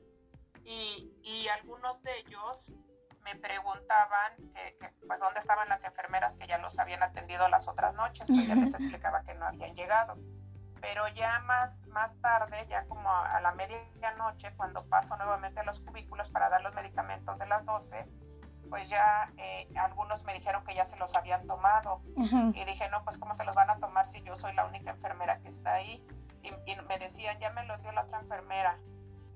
Y, 0.65 1.13
y 1.23 1.49
algunos 1.49 2.03
de 2.03 2.19
ellos 2.19 2.73
me 3.25 3.35
preguntaban 3.37 4.33
que, 4.55 4.95
pues 5.07 5.21
dónde 5.21 5.41
estaban 5.41 5.69
las 5.69 5.85
enfermeras 5.85 6.35
que 6.35 6.47
ya 6.47 6.59
los 6.59 6.79
habían 6.79 7.03
atendido 7.03 7.49
las 7.49 7.69
otras 7.69 7.95
noches, 7.95 8.27
pues 8.27 8.47
ya 8.47 8.55
les 8.55 8.73
explicaba 8.81 9.23
que 9.23 9.35
no 9.35 9.47
habían 9.47 9.75
llegado. 9.75 10.17
Pero 10.81 11.09
ya 11.09 11.41
más, 11.41 11.77
más 11.89 12.17
tarde, 12.21 12.67
ya 12.69 12.87
como 12.87 13.11
a 13.11 13.41
la 13.41 13.53
medianoche, 13.53 14.55
cuando 14.57 14.87
paso 14.87 15.17
nuevamente 15.17 15.61
a 15.61 15.65
los 15.65 15.81
cubículos 15.81 16.31
para 16.31 16.49
dar 16.49 16.63
los 16.63 16.73
medicamentos 16.75 17.39
de 17.39 17.47
las 17.47 17.65
12, 17.67 18.07
pues 18.69 18.89
ya 18.89 19.33
eh, 19.39 19.69
algunos 19.77 20.25
me 20.25 20.35
dijeron 20.35 20.65
que 20.65 20.75
ya 20.75 20.85
se 20.85 20.97
los 20.97 21.15
habían 21.15 21.47
tomado. 21.47 22.03
Y 22.17 22.65
dije, 22.65 22.89
no, 22.91 23.03
pues 23.05 23.19
cómo 23.19 23.35
se 23.35 23.45
los 23.45 23.55
van 23.55 23.68
me 26.99 27.05
decían, 27.05 27.39
ya 27.39 27.51
me 27.51 27.65
los 27.65 27.83
dio 27.83 27.93
la 27.93 28.03
otra 28.03 28.21
enfermera. 28.21 28.79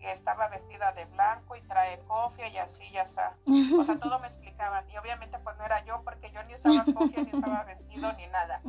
Y 0.01 0.07
estaba 0.07 0.49
vestida 0.49 0.93
de 0.93 1.05
blanco 1.05 1.55
y 1.55 1.63
trae 1.63 2.01
cofia 2.01 2.49
y 2.49 2.59
así, 2.59 2.91
ya 2.91 3.03
está. 3.03 3.37
O 3.79 3.85
sea, 3.85 3.99
todo 3.99 4.19
me 4.19 4.27
explicaban. 4.27 4.89
Y 4.91 4.97
obviamente 4.99 5.39
pues 5.39 5.57
no 5.57 5.65
era 5.65 5.85
yo 5.85 6.03
porque 6.03 6.31
yo 6.33 6.43
ni 6.45 6.55
usaba 6.55 6.85
cofia, 6.93 7.23
ni 7.23 7.33
usaba 7.33 7.63
vestido, 7.67 8.13
ni 8.15 8.27
nada. 8.27 8.61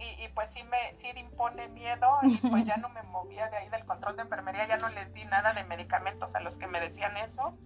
Y, 0.00 0.24
y, 0.24 0.28
pues 0.28 0.50
sí 0.50 0.62
me 0.62 0.96
sí 0.96 1.08
impone 1.16 1.68
miedo 1.68 2.18
y 2.22 2.36
pues 2.36 2.64
ya 2.64 2.76
no 2.76 2.88
me 2.88 3.02
movía 3.02 3.48
de 3.48 3.56
ahí 3.56 3.68
del 3.68 3.84
control 3.84 4.14
de 4.14 4.22
enfermería, 4.22 4.66
ya 4.68 4.76
no 4.76 4.88
les 4.90 5.12
di 5.12 5.24
nada 5.24 5.52
de 5.54 5.64
medicamentos 5.64 6.36
a 6.36 6.40
los 6.40 6.56
que 6.56 6.68
me 6.68 6.78
decían 6.78 7.16
eso 7.16 7.58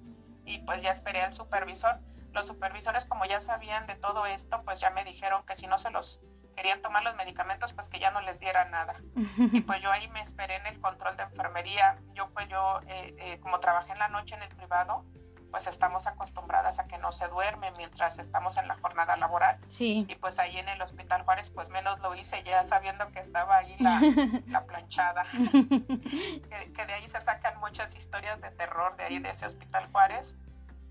y 0.46 0.60
pues 0.60 0.80
ya 0.80 0.92
esperé 0.92 1.20
al 1.20 1.34
supervisor 1.34 2.00
los 2.32 2.46
supervisores 2.46 3.04
como 3.04 3.26
ya 3.26 3.42
sabían 3.42 3.86
de 3.86 3.96
todo 3.96 4.24
esto, 4.24 4.62
pues 4.64 4.80
ya 4.80 4.88
me 4.90 5.04
dijeron 5.04 5.44
que 5.44 5.54
si 5.54 5.66
no 5.66 5.76
se 5.76 5.90
los 5.90 6.22
querían 6.54 6.82
tomar 6.82 7.02
los 7.02 7.16
medicamentos, 7.16 7.72
pues 7.72 7.88
que 7.88 7.98
ya 7.98 8.10
no 8.10 8.20
les 8.20 8.38
diera 8.40 8.64
nada. 8.66 8.96
Y 9.38 9.60
pues 9.62 9.80
yo 9.82 9.90
ahí 9.90 10.08
me 10.08 10.20
esperé 10.20 10.56
en 10.56 10.66
el 10.66 10.80
control 10.80 11.16
de 11.16 11.24
enfermería. 11.24 11.98
Yo 12.14 12.30
pues 12.30 12.48
yo, 12.48 12.80
eh, 12.86 13.14
eh, 13.18 13.40
como 13.40 13.60
trabajé 13.60 13.92
en 13.92 13.98
la 13.98 14.08
noche 14.08 14.34
en 14.34 14.42
el 14.42 14.48
privado, 14.50 15.04
pues 15.50 15.66
estamos 15.66 16.06
acostumbradas 16.06 16.78
a 16.78 16.86
que 16.86 16.96
no 16.96 17.12
se 17.12 17.28
duerme 17.28 17.70
mientras 17.72 18.18
estamos 18.18 18.56
en 18.56 18.68
la 18.68 18.76
jornada 18.76 19.16
laboral. 19.16 19.58
Sí. 19.68 20.06
Y 20.08 20.14
pues 20.16 20.38
ahí 20.38 20.56
en 20.56 20.68
el 20.68 20.80
Hospital 20.80 21.22
Juárez, 21.24 21.50
pues 21.50 21.68
menos 21.68 22.00
lo 22.00 22.14
hice 22.14 22.42
ya 22.42 22.64
sabiendo 22.64 23.06
que 23.12 23.20
estaba 23.20 23.58
ahí 23.58 23.76
la, 23.78 24.00
la 24.46 24.64
planchada. 24.64 25.24
que, 25.30 26.72
que 26.72 26.86
de 26.86 26.92
ahí 26.92 27.06
se 27.08 27.20
sacan 27.20 27.60
muchas 27.60 27.94
historias 27.94 28.40
de 28.40 28.50
terror 28.52 28.96
de 28.96 29.04
ahí 29.04 29.18
de 29.18 29.30
ese 29.30 29.44
Hospital 29.44 29.88
Juárez 29.92 30.34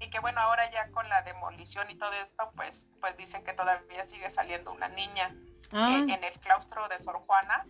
y 0.01 0.09
que 0.09 0.19
bueno, 0.19 0.41
ahora 0.41 0.69
ya 0.71 0.89
con 0.91 1.07
la 1.09 1.21
demolición 1.21 1.89
y 1.91 1.95
todo 1.95 2.11
esto, 2.13 2.51
pues, 2.55 2.87
pues 2.99 3.15
dicen 3.17 3.43
que 3.43 3.53
todavía 3.53 4.03
sigue 4.05 4.29
saliendo 4.31 4.71
una 4.71 4.89
niña 4.89 5.35
ah. 5.71 5.97
eh, 5.97 6.13
en 6.13 6.23
el 6.23 6.39
claustro 6.39 6.87
de 6.87 6.99
Sor 6.99 7.19
Juana, 7.25 7.65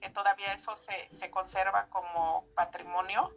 que 0.00 0.10
todavía 0.10 0.52
eso 0.54 0.76
se, 0.76 1.08
se 1.12 1.30
conserva 1.30 1.86
como 1.88 2.46
patrimonio 2.54 3.32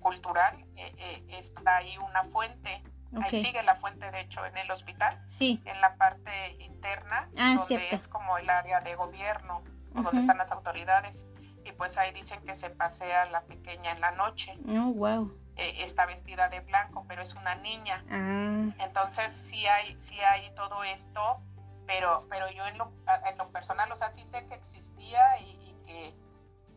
cultural, 0.00 0.64
eh, 0.76 0.92
eh, 0.98 1.24
está 1.30 1.76
ahí 1.76 1.96
una 1.98 2.24
fuente. 2.24 2.82
Ahí 3.22 3.42
sigue 3.42 3.62
la 3.62 3.74
fuente, 3.74 4.10
de 4.10 4.20
hecho, 4.20 4.44
en 4.44 4.58
el 4.58 4.70
hospital, 4.70 5.18
sí. 5.28 5.62
en 5.64 5.80
la 5.80 5.96
parte 5.96 6.56
interna, 6.58 7.30
ah, 7.38 7.56
donde 7.56 7.88
es 7.90 8.06
como 8.06 8.36
el 8.36 8.50
área 8.50 8.82
de 8.82 8.94
gobierno, 8.96 9.62
o 9.94 10.02
donde 10.02 10.20
están 10.20 10.36
las 10.36 10.50
autoridades. 10.50 11.26
Y 11.64 11.72
pues 11.72 11.96
ahí 11.96 12.12
dicen 12.12 12.42
que 12.44 12.54
se 12.54 12.68
pasea 12.68 13.24
la 13.26 13.44
pequeña 13.44 13.92
en 13.92 14.02
la 14.02 14.10
noche. 14.10 14.58
Oh, 14.68 14.92
wow 14.92 15.34
eh, 15.58 15.82
está 15.84 16.06
vestida 16.06 16.48
de 16.48 16.60
blanco, 16.60 17.04
pero 17.08 17.22
es 17.22 17.34
una 17.34 17.56
niña. 17.56 18.04
Ah. 18.10 18.70
Entonces 18.78 19.32
sí 19.32 19.66
hay, 19.66 19.96
sí 20.00 20.18
hay 20.20 20.50
todo 20.54 20.84
esto, 20.84 21.42
pero, 21.88 22.20
pero 22.28 22.50
yo 22.50 22.66
en 22.66 22.76
lo, 22.76 22.92
en 23.26 23.38
lo 23.38 23.50
personal, 23.50 23.90
o 23.90 23.96
sea, 23.96 24.12
sí 24.12 24.22
sé 24.22 24.46
que 24.46 24.54
existía 24.54 25.40
y, 25.40 25.74
que, 25.86 26.14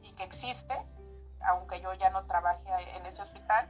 y 0.02 0.14
que 0.14 0.24
existe, 0.24 0.74
aunque 1.42 1.82
yo 1.82 1.94
ya 1.96 2.10
no 2.12 2.26
trabaje 2.26 2.70
en 2.96 3.06
ese 3.06 3.22
hospital. 3.22 3.70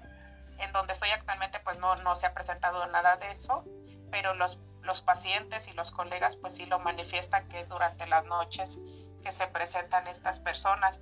En 0.59 0.71
donde 0.71 0.93
estoy 0.93 1.09
actualmente, 1.09 1.59
pues 1.61 1.79
no, 1.79 1.95
no 1.95 2.13
se 2.13 2.27
ha 2.27 2.35
presentado 2.35 2.85
nada 2.85 3.17
de 3.17 3.31
eso, 3.31 3.65
pero 4.11 4.35
los, 4.35 4.59
los 4.83 5.01
pacientes 5.01 5.67
y 5.67 5.73
los 5.73 5.89
colegas, 5.91 6.35
pues 6.35 6.55
sí 6.55 6.67
lo 6.67 6.77
manifiestan 6.77 7.49
que 7.49 7.59
es 7.59 7.69
durante 7.69 8.05
las 8.05 8.23
noches 8.25 8.77
que 9.23 9.31
se 9.31 9.47
presentan 9.47 10.07
estas 10.07 10.39
personas 10.39 10.99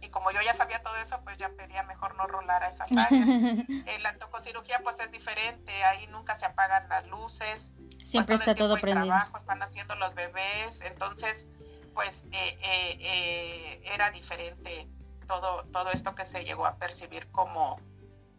y 0.00 0.10
como 0.10 0.30
yo 0.30 0.40
ya 0.42 0.54
sabía 0.54 0.82
todo 0.82 0.96
eso, 0.96 1.20
pues 1.24 1.38
ya 1.38 1.50
pedía 1.50 1.82
mejor 1.82 2.14
no 2.16 2.26
rolar 2.26 2.62
a 2.62 2.68
esas 2.68 2.90
áreas. 2.92 3.28
en 3.86 4.02
la 4.02 4.16
tococirugía 4.18 4.80
pues 4.82 4.98
es 5.00 5.10
diferente, 5.10 5.84
ahí 5.84 6.06
nunca 6.08 6.38
se 6.38 6.46
apagan 6.46 6.88
las 6.88 7.06
luces. 7.06 7.72
Siempre 8.08 8.36
pues, 8.36 8.48
está 8.48 8.54
todo 8.54 8.78
prendido. 8.78 9.08
Trabajo, 9.08 9.36
están 9.36 9.62
haciendo 9.62 9.94
los 9.96 10.14
bebés, 10.14 10.80
entonces 10.80 11.46
pues 11.92 12.24
eh, 12.32 12.58
eh, 12.62 12.96
eh, 13.00 13.82
era 13.92 14.10
diferente 14.10 14.88
todo, 15.26 15.64
todo 15.72 15.90
esto 15.90 16.14
que 16.14 16.24
se 16.24 16.42
llegó 16.42 16.64
a 16.64 16.76
percibir 16.76 17.26
como, 17.32 17.78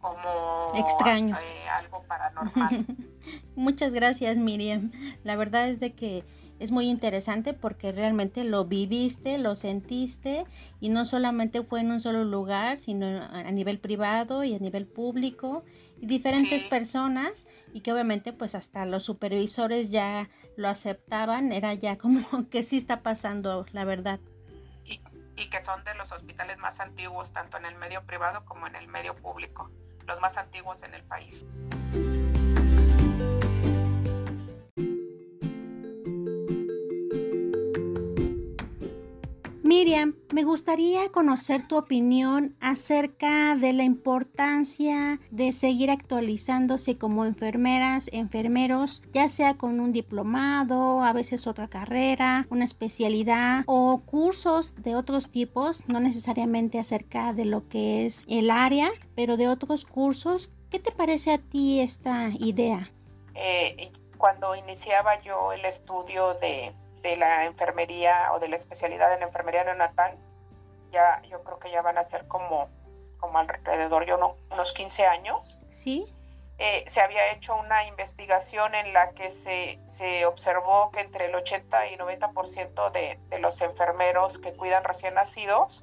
como 0.00 0.72
extraño. 0.74 1.36
algo 1.70 2.02
paranormal. 2.02 2.84
Muchas 3.54 3.92
gracias 3.92 4.38
Miriam. 4.38 4.90
La 5.22 5.36
verdad 5.36 5.68
es 5.68 5.78
de 5.78 5.94
que 5.94 6.24
es 6.60 6.72
muy 6.72 6.88
interesante 6.88 7.54
porque 7.54 7.90
realmente 7.90 8.44
lo 8.44 8.66
viviste, 8.66 9.38
lo 9.38 9.56
sentiste 9.56 10.44
y 10.78 10.90
no 10.90 11.06
solamente 11.06 11.62
fue 11.64 11.80
en 11.80 11.90
un 11.90 12.00
solo 12.00 12.22
lugar, 12.24 12.78
sino 12.78 13.06
a 13.06 13.50
nivel 13.50 13.78
privado 13.78 14.44
y 14.44 14.54
a 14.54 14.58
nivel 14.58 14.86
público 14.86 15.64
y 15.98 16.06
diferentes 16.06 16.62
personas 16.64 17.46
y 17.72 17.80
que 17.80 17.92
obviamente 17.92 18.34
pues 18.34 18.54
hasta 18.54 18.84
los 18.84 19.04
supervisores 19.04 19.90
ya 19.90 20.28
lo 20.56 20.68
aceptaban, 20.68 21.50
era 21.50 21.72
ya 21.72 21.96
como 21.96 22.20
que 22.50 22.62
sí 22.62 22.76
está 22.76 23.02
pasando, 23.02 23.64
la 23.72 23.86
verdad. 23.86 24.20
Y, 24.84 25.00
y 25.36 25.48
que 25.48 25.64
son 25.64 25.82
de 25.84 25.94
los 25.94 26.12
hospitales 26.12 26.58
más 26.58 26.78
antiguos, 26.78 27.32
tanto 27.32 27.56
en 27.56 27.64
el 27.64 27.76
medio 27.76 28.02
privado 28.04 28.44
como 28.44 28.66
en 28.66 28.76
el 28.76 28.86
medio 28.86 29.16
público, 29.16 29.70
los 30.06 30.20
más 30.20 30.36
antiguos 30.36 30.82
en 30.82 30.92
el 30.92 31.02
país. 31.04 31.46
Miriam, 39.70 40.16
me 40.32 40.42
gustaría 40.42 41.12
conocer 41.12 41.68
tu 41.68 41.76
opinión 41.76 42.56
acerca 42.60 43.54
de 43.54 43.72
la 43.72 43.84
importancia 43.84 45.20
de 45.30 45.52
seguir 45.52 45.92
actualizándose 45.92 46.98
como 46.98 47.24
enfermeras, 47.24 48.10
enfermeros, 48.12 49.00
ya 49.12 49.28
sea 49.28 49.56
con 49.56 49.78
un 49.78 49.92
diplomado, 49.92 51.04
a 51.04 51.12
veces 51.12 51.46
otra 51.46 51.68
carrera, 51.68 52.48
una 52.50 52.64
especialidad 52.64 53.62
o 53.66 54.02
cursos 54.04 54.74
de 54.82 54.96
otros 54.96 55.30
tipos, 55.30 55.84
no 55.86 56.00
necesariamente 56.00 56.80
acerca 56.80 57.32
de 57.32 57.44
lo 57.44 57.68
que 57.68 58.06
es 58.06 58.24
el 58.26 58.50
área, 58.50 58.90
pero 59.14 59.36
de 59.36 59.46
otros 59.46 59.84
cursos. 59.84 60.50
¿Qué 60.68 60.80
te 60.80 60.90
parece 60.90 61.32
a 61.32 61.38
ti 61.38 61.78
esta 61.78 62.30
idea? 62.40 62.90
Eh, 63.36 63.92
cuando 64.18 64.56
iniciaba 64.56 65.22
yo 65.22 65.52
el 65.52 65.64
estudio 65.64 66.34
de 66.40 66.74
de 67.02 67.16
la 67.16 67.44
enfermería 67.44 68.32
o 68.32 68.38
de 68.38 68.48
la 68.48 68.56
especialidad 68.56 69.14
en 69.14 69.22
enfermería 69.22 69.64
neonatal, 69.64 70.18
ya 70.90 71.22
yo 71.28 71.42
creo 71.44 71.58
que 71.58 71.70
ya 71.70 71.82
van 71.82 71.98
a 71.98 72.04
ser 72.04 72.26
como, 72.26 72.68
como 73.18 73.38
alrededor 73.38 74.06
de 74.06 74.14
unos 74.14 74.72
15 74.72 75.06
años. 75.06 75.58
Sí. 75.70 76.12
Eh, 76.58 76.84
se 76.88 77.00
había 77.00 77.32
hecho 77.32 77.56
una 77.56 77.84
investigación 77.84 78.74
en 78.74 78.92
la 78.92 79.12
que 79.12 79.30
se, 79.30 79.80
se 79.86 80.26
observó 80.26 80.90
que 80.90 81.00
entre 81.00 81.26
el 81.26 81.34
80 81.34 81.86
y 81.86 81.96
90% 81.96 82.90
de, 82.90 83.18
de 83.30 83.38
los 83.38 83.60
enfermeros 83.62 84.38
que 84.38 84.52
cuidan 84.52 84.84
recién 84.84 85.14
nacidos 85.14 85.82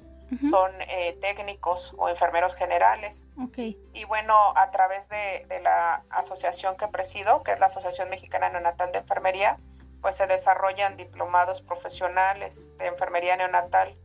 son 0.50 0.70
eh, 0.80 1.16
técnicos 1.20 1.94
o 1.96 2.08
enfermeros 2.08 2.54
generales. 2.54 3.28
Okay. 3.48 3.78
Y 3.94 4.04
bueno, 4.04 4.34
a 4.56 4.70
través 4.70 5.08
de, 5.08 5.46
de, 5.48 5.60
la 5.60 6.02
asociación 6.10 6.76
que 6.76 6.86
presido, 6.88 7.42
que 7.42 7.52
es 7.52 7.60
la 7.60 7.66
Asociación 7.66 8.10
Mexicana 8.10 8.50
Neonatal 8.50 8.92
de 8.92 8.98
Enfermería, 8.98 9.58
pues 10.00 10.16
se 10.16 10.26
desarrollan 10.26 10.96
diplomados 10.96 11.60
profesionales 11.62 12.70
de 12.76 12.86
enfermería 12.86 13.36
neonatal 13.36 13.96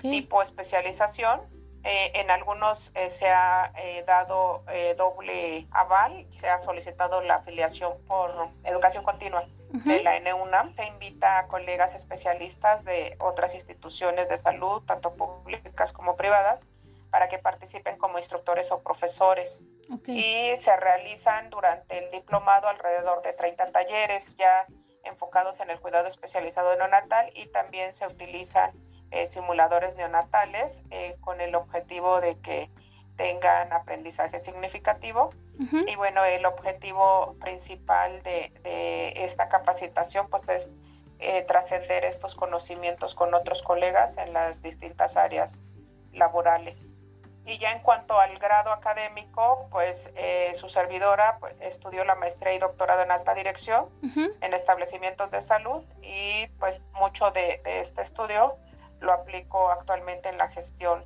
tipo 0.00 0.42
especialización. 0.42 1.40
Eh, 1.84 2.12
en 2.14 2.30
algunos 2.30 2.92
eh, 2.94 3.10
se 3.10 3.28
ha 3.28 3.72
eh, 3.76 4.04
dado 4.06 4.62
doble 4.96 5.66
aval, 5.72 6.26
se 6.30 6.48
ha 6.48 6.60
solicitado 6.60 7.20
la 7.22 7.36
afiliación 7.36 7.94
por 8.06 8.50
educación 8.62 9.02
continua 9.02 9.48
de 9.72 10.02
la 10.02 10.20
NUNAM. 10.20 10.76
Se 10.76 10.86
invita 10.86 11.38
a 11.38 11.48
colegas 11.48 11.94
especialistas 11.94 12.84
de 12.84 13.16
otras 13.18 13.54
instituciones 13.54 14.28
de 14.28 14.38
salud, 14.38 14.82
tanto 14.86 15.14
públicas 15.14 15.92
como 15.92 16.14
privadas, 16.14 16.64
para 17.10 17.28
que 17.28 17.38
participen 17.38 17.98
como 17.98 18.18
instructores 18.18 18.70
o 18.70 18.80
profesores. 18.82 19.64
Y 20.06 20.56
se 20.58 20.76
realizan 20.76 21.50
durante 21.50 21.98
el 21.98 22.10
diplomado 22.10 22.68
alrededor 22.68 23.22
de 23.22 23.32
30 23.32 23.72
talleres. 23.72 24.36
Ya 24.36 24.66
enfocados 25.04 25.60
en 25.60 25.70
el 25.70 25.80
cuidado 25.80 26.08
especializado 26.08 26.76
neonatal 26.76 27.30
y 27.34 27.46
también 27.46 27.94
se 27.94 28.06
utilizan 28.06 28.72
eh, 29.10 29.26
simuladores 29.26 29.94
neonatales 29.94 30.82
eh, 30.90 31.16
con 31.20 31.40
el 31.40 31.54
objetivo 31.54 32.20
de 32.20 32.38
que 32.40 32.70
tengan 33.16 33.72
aprendizaje 33.72 34.38
significativo. 34.38 35.30
Y 35.86 35.94
bueno, 35.94 36.24
el 36.24 36.44
objetivo 36.46 37.36
principal 37.38 38.22
de, 38.22 39.12
esta 39.16 39.48
capacitación 39.48 40.28
pues 40.28 40.48
es 40.48 40.70
eh, 41.20 41.42
trascender 41.42 42.04
estos 42.04 42.34
conocimientos 42.34 43.14
con 43.14 43.32
otros 43.32 43.62
colegas 43.62 44.16
en 44.16 44.32
las 44.32 44.62
distintas 44.62 45.16
áreas 45.16 45.60
laborales. 46.12 46.90
Y 47.44 47.58
ya 47.58 47.72
en 47.72 47.80
cuanto 47.80 48.20
al 48.20 48.38
grado 48.38 48.70
académico, 48.70 49.66
pues 49.70 50.12
su 50.54 50.68
servidora 50.68 51.38
pues, 51.40 51.54
estudió 51.60 52.04
la 52.04 52.14
maestría 52.14 52.54
y 52.54 52.58
doctorado 52.58 53.02
en 53.02 53.10
alta 53.10 53.34
dirección 53.34 53.88
en 54.40 54.54
establecimientos 54.54 55.30
de 55.30 55.42
salud 55.42 55.82
y 56.02 56.46
pues 56.60 56.82
mucho 56.92 57.32
de, 57.32 57.60
de 57.64 57.80
este 57.80 58.02
estudio 58.02 58.56
lo 59.00 59.12
aplico 59.12 59.70
actualmente 59.70 60.28
en 60.28 60.38
la 60.38 60.48
gestión 60.48 61.04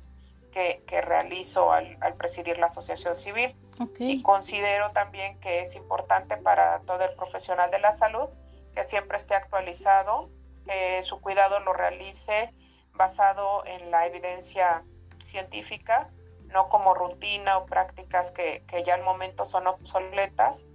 que, 0.51 0.83
que 0.87 1.01
realizo 1.01 1.71
al, 1.71 1.97
al, 2.01 2.13
presidir 2.15 2.57
la 2.57 2.67
asociación 2.67 3.15
civil. 3.15 3.55
Y 3.99 4.23
considero 4.23 4.91
también 4.91 5.39
que 5.39 5.61
es 5.61 5.75
importante 5.75 6.37
para 6.37 6.79
todo 6.81 7.03
el 7.03 7.15
profesional 7.15 7.69
de 7.69 7.79
la 7.79 7.93
salud 7.93 8.29
que 8.73 8.83
siempre 8.85 9.17
esté 9.17 9.35
actualizado, 9.35 10.29
que 10.65 11.03
su 11.03 11.19
cuidado 11.21 11.59
lo 11.59 11.73
realice 11.73 12.53
basado 12.93 13.63
en 13.65 13.91
la 13.91 14.07
evidencia 14.07 14.83
científica, 15.25 16.09
no 16.47 16.69
como 16.69 16.93
rutina 16.93 17.57
o 17.57 17.65
prácticas 17.65 18.31
que, 18.31 18.63
que 18.67 18.83
ya 18.83 18.95
al 18.95 19.03
momento 19.03 19.45
son 19.45 19.67
obsoletas, 19.67 20.65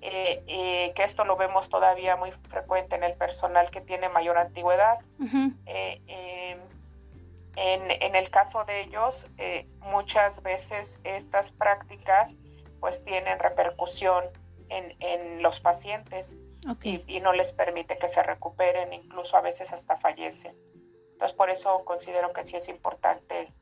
eh, 0.00 0.44
eh, 0.46 0.92
que 0.94 1.02
esto 1.02 1.24
lo 1.24 1.36
vemos 1.36 1.68
todavía 1.68 2.16
muy 2.16 2.30
frecuente 2.30 2.94
en 2.94 3.02
el 3.02 3.14
personal 3.14 3.70
que 3.70 3.80
tiene 3.80 4.08
mayor 4.08 4.38
antigüedad. 4.38 4.98
Eh, 5.66 6.00
em, 6.06 6.60
en, 7.56 7.90
en, 7.90 8.14
el 8.14 8.30
caso 8.30 8.64
de 8.64 8.82
ellos, 8.82 9.26
muchas 9.80 10.42
veces 10.44 11.00
estas 11.02 11.50
prácticas 11.50 12.36
pues 12.78 13.04
tienen 13.04 13.40
repercusión 13.40 14.24
en, 14.68 14.94
en 15.00 15.42
los 15.42 15.58
pacientes 15.58 16.36
y, 16.84 17.02
y, 17.08 17.20
no 17.20 17.32
les 17.32 17.52
permite 17.52 17.98
que 17.98 18.06
se 18.06 18.22
recuperen, 18.22 18.92
incluso 18.92 19.36
a 19.36 19.40
veces 19.40 19.72
hasta 19.72 19.96
fallecen. 19.96 20.54
Entonces 21.12 21.36
por 21.36 21.50
eso 21.50 21.84
considero 21.84 22.32
que 22.32 22.44
sí 22.44 22.54
es 22.54 22.68
importante 22.68 23.52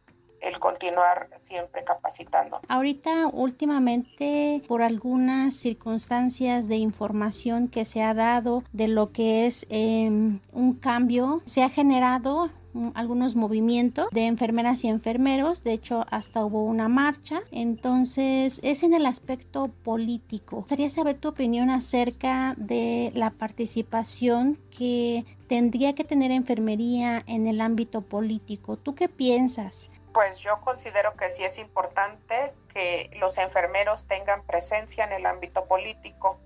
el 0.40 0.58
continuar 0.58 1.28
siempre 1.38 1.84
capacitando. 1.84 2.60
Ahorita, 2.68 3.28
últimamente, 3.28 4.62
por 4.68 4.82
algunas 4.82 5.54
circunstancias 5.54 6.68
de 6.68 6.76
información 6.76 7.68
que 7.68 7.84
se 7.84 8.02
ha 8.02 8.14
dado 8.14 8.62
de 8.72 8.88
lo 8.88 9.12
que 9.12 9.46
es 9.46 9.66
em, 9.70 10.40
un 10.52 10.74
cambio, 10.74 11.42
se 11.44 11.62
ha 11.62 11.68
generado 11.68 12.50
algunos 12.94 13.36
movimientos 13.36 14.06
de 14.12 14.26
enfermeras 14.26 14.84
y 14.84 14.88
enfermeros, 14.88 15.64
de 15.64 15.72
hecho 15.72 16.04
hasta 16.10 16.44
hubo 16.44 16.64
una 16.64 16.88
marcha, 16.88 17.40
entonces 17.50 18.60
es 18.62 18.82
en 18.82 18.94
el 18.94 19.06
aspecto 19.06 19.68
político. 19.82 20.56
Gustaría 20.56 20.90
saber 20.90 21.18
tu 21.18 21.28
opinión 21.28 21.70
acerca 21.70 22.54
de 22.56 23.12
la 23.14 23.30
participación 23.30 24.58
que 24.76 25.24
tendría 25.46 25.94
que 25.94 26.04
tener 26.04 26.30
enfermería 26.30 27.22
en 27.26 27.46
el 27.46 27.60
ámbito 27.60 28.02
político. 28.02 28.76
¿Tú 28.76 28.94
qué 28.94 29.08
piensas? 29.08 29.90
Pues 30.16 30.38
yo 30.38 30.62
considero 30.62 31.14
que 31.14 31.28
sí 31.28 31.44
es 31.44 31.58
importante 31.58 32.54
que 32.72 33.10
los 33.18 33.36
enfermeros 33.36 34.06
tengan 34.06 34.42
presencia 34.44 35.04
en 35.04 35.12
el 35.12 35.26
ámbito 35.26 35.66
político 35.66 36.38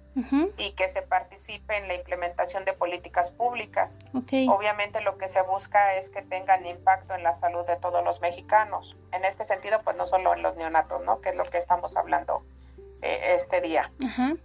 y 0.56 0.72
que 0.72 0.88
se 0.88 1.02
participe 1.02 1.76
en 1.76 1.87
la 1.87 1.94
implementación 1.94 2.64
de 2.64 2.72
políticas 2.72 3.30
públicas. 3.30 3.96
Obviamente 4.48 5.00
lo 5.02 5.18
que 5.18 5.28
se 5.28 5.40
busca 5.42 5.94
es 5.94 6.11
que 6.11 6.20
tengan 6.22 6.66
impacto 6.66 7.14
en 7.14 7.22
la 7.22 7.33
salud 7.33 7.64
de 7.64 7.76
todos 7.76 8.02
los 8.02 8.20
mexicanos. 8.20 8.96
En 9.12 9.24
este 9.24 9.44
sentido, 9.44 9.80
pues 9.85 9.94
no 9.96 10.04
solo 10.04 10.35
en 10.35 10.42
los 10.42 10.56
neonatos, 10.56 11.04
¿no? 11.04 11.20
Que 11.20 11.28
es 11.28 11.37
lo 11.37 11.44
que 11.44 11.59
estamos 11.59 11.96
hablando 11.96 12.42
eh, 13.02 13.37
este 13.37 13.61
día. 13.61 13.92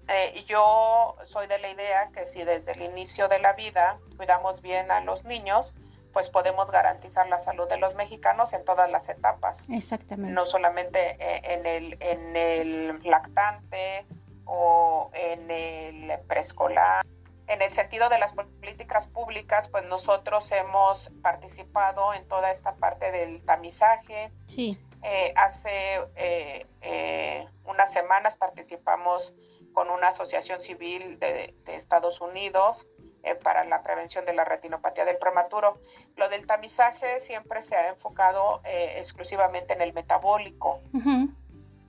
Eh, 0.08 0.46
yo 0.48 1.16
soy 1.26 1.48
de 1.48 1.58
la 1.58 1.72
idea 1.72 2.10
que 2.14 2.28
si 2.28 2.44
desde 2.44 2.74
el 2.74 2.84
inicio 2.84 3.28
de 3.28 3.40
la 3.40 3.54
vida 3.54 3.98
cuidamos 4.18 4.62
bien 4.62 4.92
a 4.92 5.02
los 5.02 5.26
niños, 5.26 5.74
pues 6.16 6.30
podemos 6.30 6.72
garantizar 6.72 7.28
la 7.28 7.40
salud 7.42 7.68
de 7.68 7.76
los 7.76 7.94
mexicanos 7.96 8.54
en 8.54 8.64
todas 8.64 8.90
las 8.90 9.10
etapas. 9.10 9.68
Exactamente. 9.70 10.32
No 10.32 10.46
solamente 10.46 11.18
eh, 11.20 11.42
en 11.44 11.66
el, 11.66 11.98
en 12.00 12.38
el 12.38 13.04
lactante 13.04 14.06
o 14.46 15.12
en 15.14 15.52
el 15.52 16.18
preescolar. 16.22 17.04
En 17.48 17.62
el 17.62 17.74
sentido 17.74 18.08
de 18.08 18.18
las 18.18 18.32
políticas 18.32 19.08
públicas, 19.10 19.68
pues 19.68 19.84
nosotros 19.84 20.50
hemos 20.54 21.12
participado 21.22 22.14
en 22.14 22.26
toda 22.30 22.50
esta 22.50 22.76
parte 22.76 23.12
del 23.12 23.44
tamizaje. 23.44 24.32
Sí. 24.48 24.80
Eh, 25.04 25.34
hace 25.36 26.02
eh, 26.16 27.46
unas 27.66 27.92
semanas 27.92 28.38
participamos 28.38 29.36
con 29.74 29.90
una 29.90 30.08
asociación 30.08 30.62
civil 30.62 31.20
de, 31.20 31.54
de 31.66 31.76
Estados 31.76 32.22
Unidos 32.22 32.88
eh, 33.26 33.34
para 33.36 33.64
la 33.64 33.82
prevención 33.82 34.24
de 34.24 34.34
la 34.34 34.46
retinopatía 34.46 35.04
del 35.04 35.18
prematuro. 35.18 35.80
Lo 36.16 36.30
del 36.30 36.46
tamizaje 36.46 37.20
siempre 37.20 37.64
se 37.64 37.76
ha 37.76 37.90
enfocado 37.90 38.62
eh, 38.64 38.96
exclusivamente 38.98 39.74
en 39.74 39.82
el 39.82 39.94
metabólico. 39.94 40.82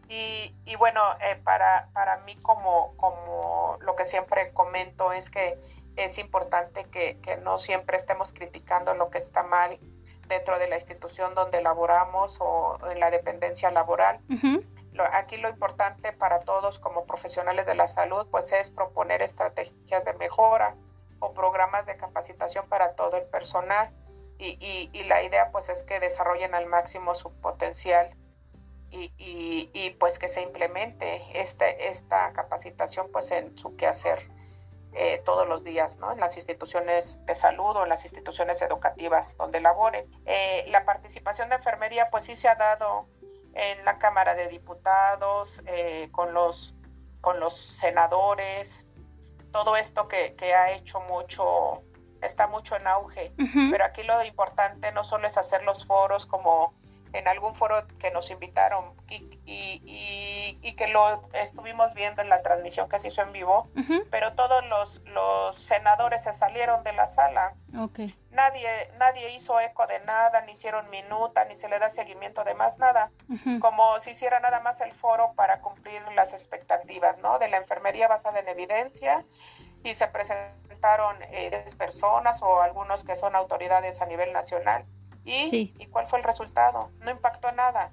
y, 0.09 0.55
y, 0.65 0.77
bueno, 0.77 1.03
eh, 1.21 1.39
para, 1.45 1.91
para 1.93 2.21
mí 2.21 2.37
como, 2.37 2.97
como 2.97 3.77
lo 3.81 3.95
que 3.97 4.07
siempre 4.07 4.55
comento 4.55 5.13
es 5.13 5.29
que 5.29 5.59
es 5.97 6.17
importante 6.17 6.85
que, 6.85 7.19
que 7.21 7.37
no 7.37 7.59
siempre 7.59 7.99
estemos 7.99 8.33
criticando 8.33 8.95
lo 8.95 9.11
que 9.11 9.19
está 9.19 9.43
mal 9.43 9.79
dentro 10.29 10.59
de 10.59 10.69
la 10.69 10.77
institución 10.77 11.35
donde 11.35 11.61
laboramos 11.63 12.39
o 12.41 12.79
en 12.91 12.99
la 12.99 13.11
dependencia 13.11 13.71
laboral. 13.71 14.21
aquí 15.13 15.37
lo 15.37 15.51
importante 15.51 16.13
para 16.13 16.41
todos 16.41 16.79
como 16.79 17.05
profesionales 17.05 17.67
de 17.67 17.75
la 17.75 17.89
salud 17.89 18.27
pues 18.31 18.53
es 18.53 18.71
proponer 18.71 19.21
estrategias 19.23 20.05
de 20.05 20.15
mejora, 20.15 20.75
o 21.21 21.33
programas 21.35 21.87
de 21.87 21.97
capacitación 21.97 22.69
para 22.69 22.95
todo 22.95 23.17
el 23.17 23.25
personal 23.25 23.91
y, 24.39 24.91
y, 24.93 25.05
la 25.05 25.23
idea 25.23 25.51
pues 25.51 25.69
es 25.71 25.83
que 25.85 25.99
desarrollen 25.99 26.55
al 26.55 26.67
máximo 26.67 27.15
su 27.15 27.33
potencial 27.41 28.15
y, 28.91 29.13
y, 29.19 29.91
pues 29.99 30.19
que 30.19 30.29
se 30.29 30.43
implemente 30.43 31.23
este, 31.35 31.89
esta 31.89 32.33
capacitación 32.33 33.11
pues 33.13 33.31
en 33.31 33.57
su 33.59 33.77
quehacer 33.77 34.31
eh, 34.93 35.23
todos 35.25 35.47
los 35.47 35.65
días, 35.65 35.99
¿no? 35.99 36.13
En 36.13 36.21
las 36.21 36.37
instituciones 36.37 37.25
de 37.27 37.35
salud 37.35 37.77
o 37.77 37.83
en 37.83 37.89
las 37.89 38.05
instituciones 38.05 38.63
educativas 38.63 39.37
donde 39.37 39.61
laboren. 39.61 40.11
Eh, 40.25 40.65
la 40.69 40.85
participación 40.85 41.49
de 41.51 41.57
enfermería 41.57 42.09
pues 42.11 42.25
sí 42.25 42.37
se 42.37 42.49
ha 42.49 42.55
dado 42.55 43.07
en 43.53 43.85
la 43.85 43.99
Cámara 43.99 44.35
de 44.35 44.49
Diputados, 44.49 45.63
eh, 45.67 46.09
con, 46.13 46.33
los, 46.33 46.75
con 47.21 47.41
los 47.41 47.59
senadores, 47.59 48.86
todo 49.57 49.75
esto 49.75 50.07
que, 50.07 50.35
que 50.35 50.55
ha 50.55 50.73
hecho 50.73 51.01
mucho, 51.01 51.83
está 52.21 52.47
mucho 52.47 52.77
en 52.77 52.87
auge. 52.87 53.33
Pero 53.71 53.87
aquí 53.87 54.03
lo 54.03 54.23
importante 54.23 54.93
no 54.93 55.03
solo 55.03 55.27
es 55.27 55.39
hacer 55.39 55.63
los 55.63 55.87
foros 55.87 56.27
como 56.27 56.75
en 57.13 57.29
algún 57.29 57.55
foro 57.55 57.87
que 57.99 58.11
nos 58.11 58.31
invitaron 58.31 58.95
y, 59.09 59.41
y, 59.45 60.59
y, 60.63 60.75
que 60.75 60.89
lo 60.89 61.23
estuvimos 61.33 61.95
viendo 61.95 62.23
en 62.23 62.29
la 62.29 62.43
transmisión 62.43 62.89
que 62.89 62.99
se 62.99 63.09
hizo 63.09 63.23
en 63.23 63.33
vivo, 63.33 63.69
pero 64.11 64.35
todos 64.35 64.65
los, 64.67 65.03
los, 65.07 65.57
senadores 65.57 66.23
se 66.25 66.33
salieron 66.33 66.83
de 66.85 66.93
la 66.93 67.07
sala. 67.07 67.55
Okay. 67.79 68.15
Nadie, 68.31 68.69
nadie 68.99 69.31
hizo 69.35 69.59
eco 69.61 69.87
de 69.87 70.01
nada, 70.01 70.43
ni 70.43 70.53
hicieron 70.53 70.91
minuta, 70.91 71.45
ni 71.45 71.57
se 71.57 71.69
le 71.69 71.79
da 71.79 71.91
seguimiento 71.91 72.45
de 72.45 72.55
más 72.55 72.79
nada, 72.79 73.11
como 73.61 73.99
si 74.01 74.11
hiciera 74.11 74.41
nada 74.41 74.61
más 74.61 74.81
el 74.81 74.93
foro 74.93 75.33
para 75.35 75.61
cumplir 75.61 76.03
las 76.15 76.33
expectativas, 76.33 77.19
¿no? 77.19 77.39
De 77.39 77.49
la 77.49 77.59
enfermería 77.59 78.09
basada 78.09 78.41
en 78.41 78.49
evidencia 78.49 79.25
y 79.83 79.95
se 79.95 80.09
presentaron 80.09 81.17
eh, 81.31 81.65
personas 81.79 82.43
o 82.43 82.61
algunos 82.61 83.05
que 83.05 83.17
son 83.17 83.37
autoridades 83.37 84.01
a 84.01 84.07
nivel 84.07 84.33
nacional 84.33 84.85
¿Y, 85.27 85.75
¿Y 85.79 85.87
cuál 85.87 86.07
fue 86.07 86.21
el 86.21 86.25
resultado? 86.25 86.91
No 87.01 87.11
impactó 87.11 87.51
nada. 87.53 87.93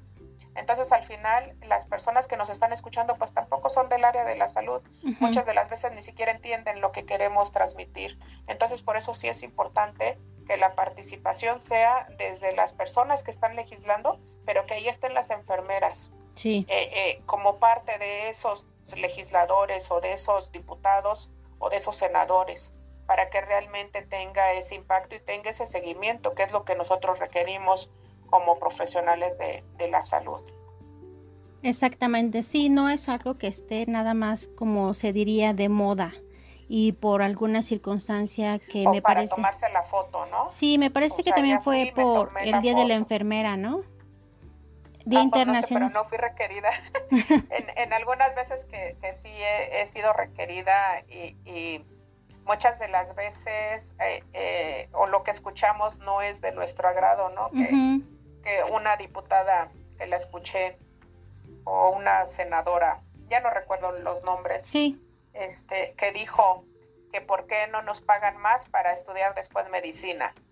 Entonces, 0.56 0.92
al 0.92 1.04
final, 1.04 1.56
las 1.64 1.86
personas 1.86 2.28
que 2.28 2.38
nos 2.38 2.50
están 2.50 2.74
escuchando, 2.74 3.16
pues 3.16 3.34
tampoco 3.34 3.70
son 3.70 3.90
del 3.90 4.06
área 4.06 4.24
de 4.24 4.36
la 4.36 4.48
salud. 4.48 4.82
Muchas 5.20 5.46
de 5.46 5.54
las 5.54 5.70
veces 5.70 5.92
ni 5.94 6.02
siquiera 6.02 6.32
entienden 6.32 6.80
lo 6.80 6.92
que 6.92 7.06
queremos 7.06 7.52
transmitir. 7.52 8.20
Entonces, 8.48 8.84
por 8.84 8.96
eso 8.96 9.14
sí 9.14 9.28
es 9.28 9.42
importante 9.42 10.20
que 10.46 10.58
la 10.58 10.76
participación 10.76 11.60
sea 11.60 12.08
desde 12.18 12.56
las 12.56 12.74
personas 12.74 13.24
que 13.24 13.32
están 13.32 13.56
legislando, 13.56 14.20
pero 14.46 14.66
que 14.66 14.76
ahí 14.76 14.88
estén 14.88 15.14
las 15.14 15.32
enfermeras. 15.32 16.12
Sí. 16.36 16.66
Eh, 16.70 16.90
eh, 16.94 17.22
como 17.26 17.58
parte 17.58 17.98
de 17.98 18.30
esos 18.30 18.68
legisladores 18.96 19.90
o 19.92 20.02
de 20.02 20.14
esos 20.14 20.52
diputados 20.52 21.32
o 21.58 21.70
de 21.70 21.78
esos 21.78 21.96
senadores 21.96 22.74
para 23.06 23.30
que 23.30 23.42
realmente 23.42 24.02
tenga 24.02 24.54
ese 24.54 24.76
impacto 24.76 25.16
y 25.16 25.20
tenga 25.20 25.50
ese 25.50 25.66
seguimiento, 25.66 26.34
que 26.34 26.44
es 26.44 26.52
lo 26.52 26.64
que 26.64 26.76
nosotros 26.76 27.20
requerimos 27.20 27.90
como 28.30 28.58
profesionales 28.58 29.38
de, 29.38 29.88
la 29.90 30.02
salud. 30.02 30.42
Exactamente, 31.62 32.42
sí, 32.42 32.70
no 32.70 32.90
es 32.90 33.10
algo 33.10 33.38
que 33.38 33.48
esté 33.48 33.86
nada 33.86 34.14
más 34.14 34.50
como 34.56 34.94
se 34.94 35.14
diría 35.14 35.54
de 35.54 35.70
moda 35.70 36.14
y 36.68 36.94
por 36.94 37.22
alguna 37.22 37.62
circunstancia 37.62 38.60
que 38.60 38.88
me 38.88 39.02
para 39.02 39.16
parece 39.16 39.36
tomarse 39.36 39.70
la 39.70 39.84
foto, 39.84 40.26
¿no? 40.28 40.50
Sí, 40.50 40.78
me 40.78 40.90
parece 40.90 41.24
que 41.24 41.32
también 41.32 41.62
fue 41.62 41.92
por 41.94 42.32
el 42.42 42.62
día 42.62 42.74
de 42.74 42.86
la 42.86 42.96
enfermera, 42.96 43.56
¿no? 43.56 43.84
Día 45.06 45.20
ah, 45.20 45.24
internacional. 45.24 45.92
pero 45.92 46.04
no 46.04 46.10
fui 46.10 46.18
requerida. 46.18 46.70
en, 47.76 47.94
algunas 47.94 48.34
veces 48.36 48.66
que, 48.66 48.96
sí 49.22 49.30
he, 49.30 49.86
sido 49.88 50.14
requerida 50.14 51.04
y 51.10 51.84
muchas 52.46 52.80
de 52.80 52.88
las 52.88 53.16
veces 53.16 53.96
eh, 54.00 54.24
eh, 54.34 54.90
o 54.94 55.08
lo 55.08 55.24
que 55.24 55.32
escuchamos 55.32 56.00
no 56.00 56.22
es 56.22 56.42
de 56.42 56.52
nuestro 56.52 56.88
agrado, 56.88 57.30
¿no? 57.30 57.50
que, 57.52 58.02
una 58.72 58.98
diputada 58.98 59.70
que 59.98 60.06
la 60.06 60.18
escuché 60.18 60.78
o 61.64 61.92
una 61.92 62.26
senadora, 62.28 63.00
ya 63.30 63.40
no 63.40 63.50
recuerdo 63.50 63.94
los 63.94 64.22
nombres, 64.24 64.66
sí. 64.66 65.02
este, 65.34 65.94
que 65.98 66.12
dijo 66.12 66.66
que 67.14 67.22
por 67.22 67.48
qué 67.48 67.68
no 67.68 67.82
nos 67.84 68.02
pagan 68.02 68.38
más 68.38 68.68
para 68.68 68.92
estudiar 68.92 69.34
después 69.36 69.70
medicina. 69.70 70.34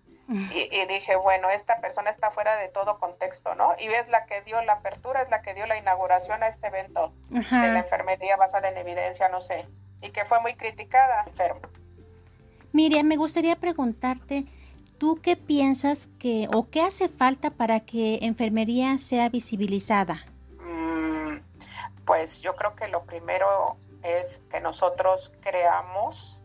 Y, 0.53 0.85
dije, 0.85 1.17
bueno, 1.17 1.49
esta 1.49 1.81
persona 1.81 2.09
está 2.09 2.31
fuera 2.31 2.55
de 2.55 2.69
todo 2.69 2.99
contexto, 2.99 3.53
¿no? 3.55 3.75
Y 3.77 3.87
es 3.87 4.07
la 4.07 4.25
que 4.25 4.41
dio 4.43 4.61
la 4.61 4.73
apertura, 4.73 5.21
es 5.21 5.29
la 5.29 5.41
que 5.41 5.53
dio 5.53 5.65
la 5.65 5.77
inauguración 5.77 6.41
a 6.41 6.47
este 6.47 6.67
evento 6.67 7.13
de 7.29 7.73
la 7.73 7.79
enfermería 7.79 8.37
basada 8.37 8.69
en 8.69 8.77
evidencia, 8.77 9.27
no 9.27 9.41
sé, 9.41 9.65
y 10.01 10.11
que 10.11 10.23
fue 10.23 10.39
muy 10.39 10.55
criticada, 10.55 11.25
enfermo. 11.27 11.59
Miriam, 12.73 13.05
me 13.05 13.17
gustaría 13.17 13.55
preguntarte, 13.55 14.45
¿tú 14.97 15.19
qué 15.21 15.35
piensas 15.35 16.09
que 16.19 16.47
o 16.53 16.69
qué 16.69 16.81
hace 16.81 17.09
falta 17.09 17.49
para 17.51 17.81
que 17.81 18.19
enfermería 18.21 18.97
sea 18.97 19.29
visibilizada? 19.29 20.25
Mm, 20.59 21.39
pues 22.05 22.41
yo 22.41 22.55
creo 22.55 22.75
que 22.75 22.87
lo 22.87 23.03
primero 23.03 23.77
es 24.03 24.41
que 24.49 24.61
nosotros 24.61 25.31
creamos 25.41 26.41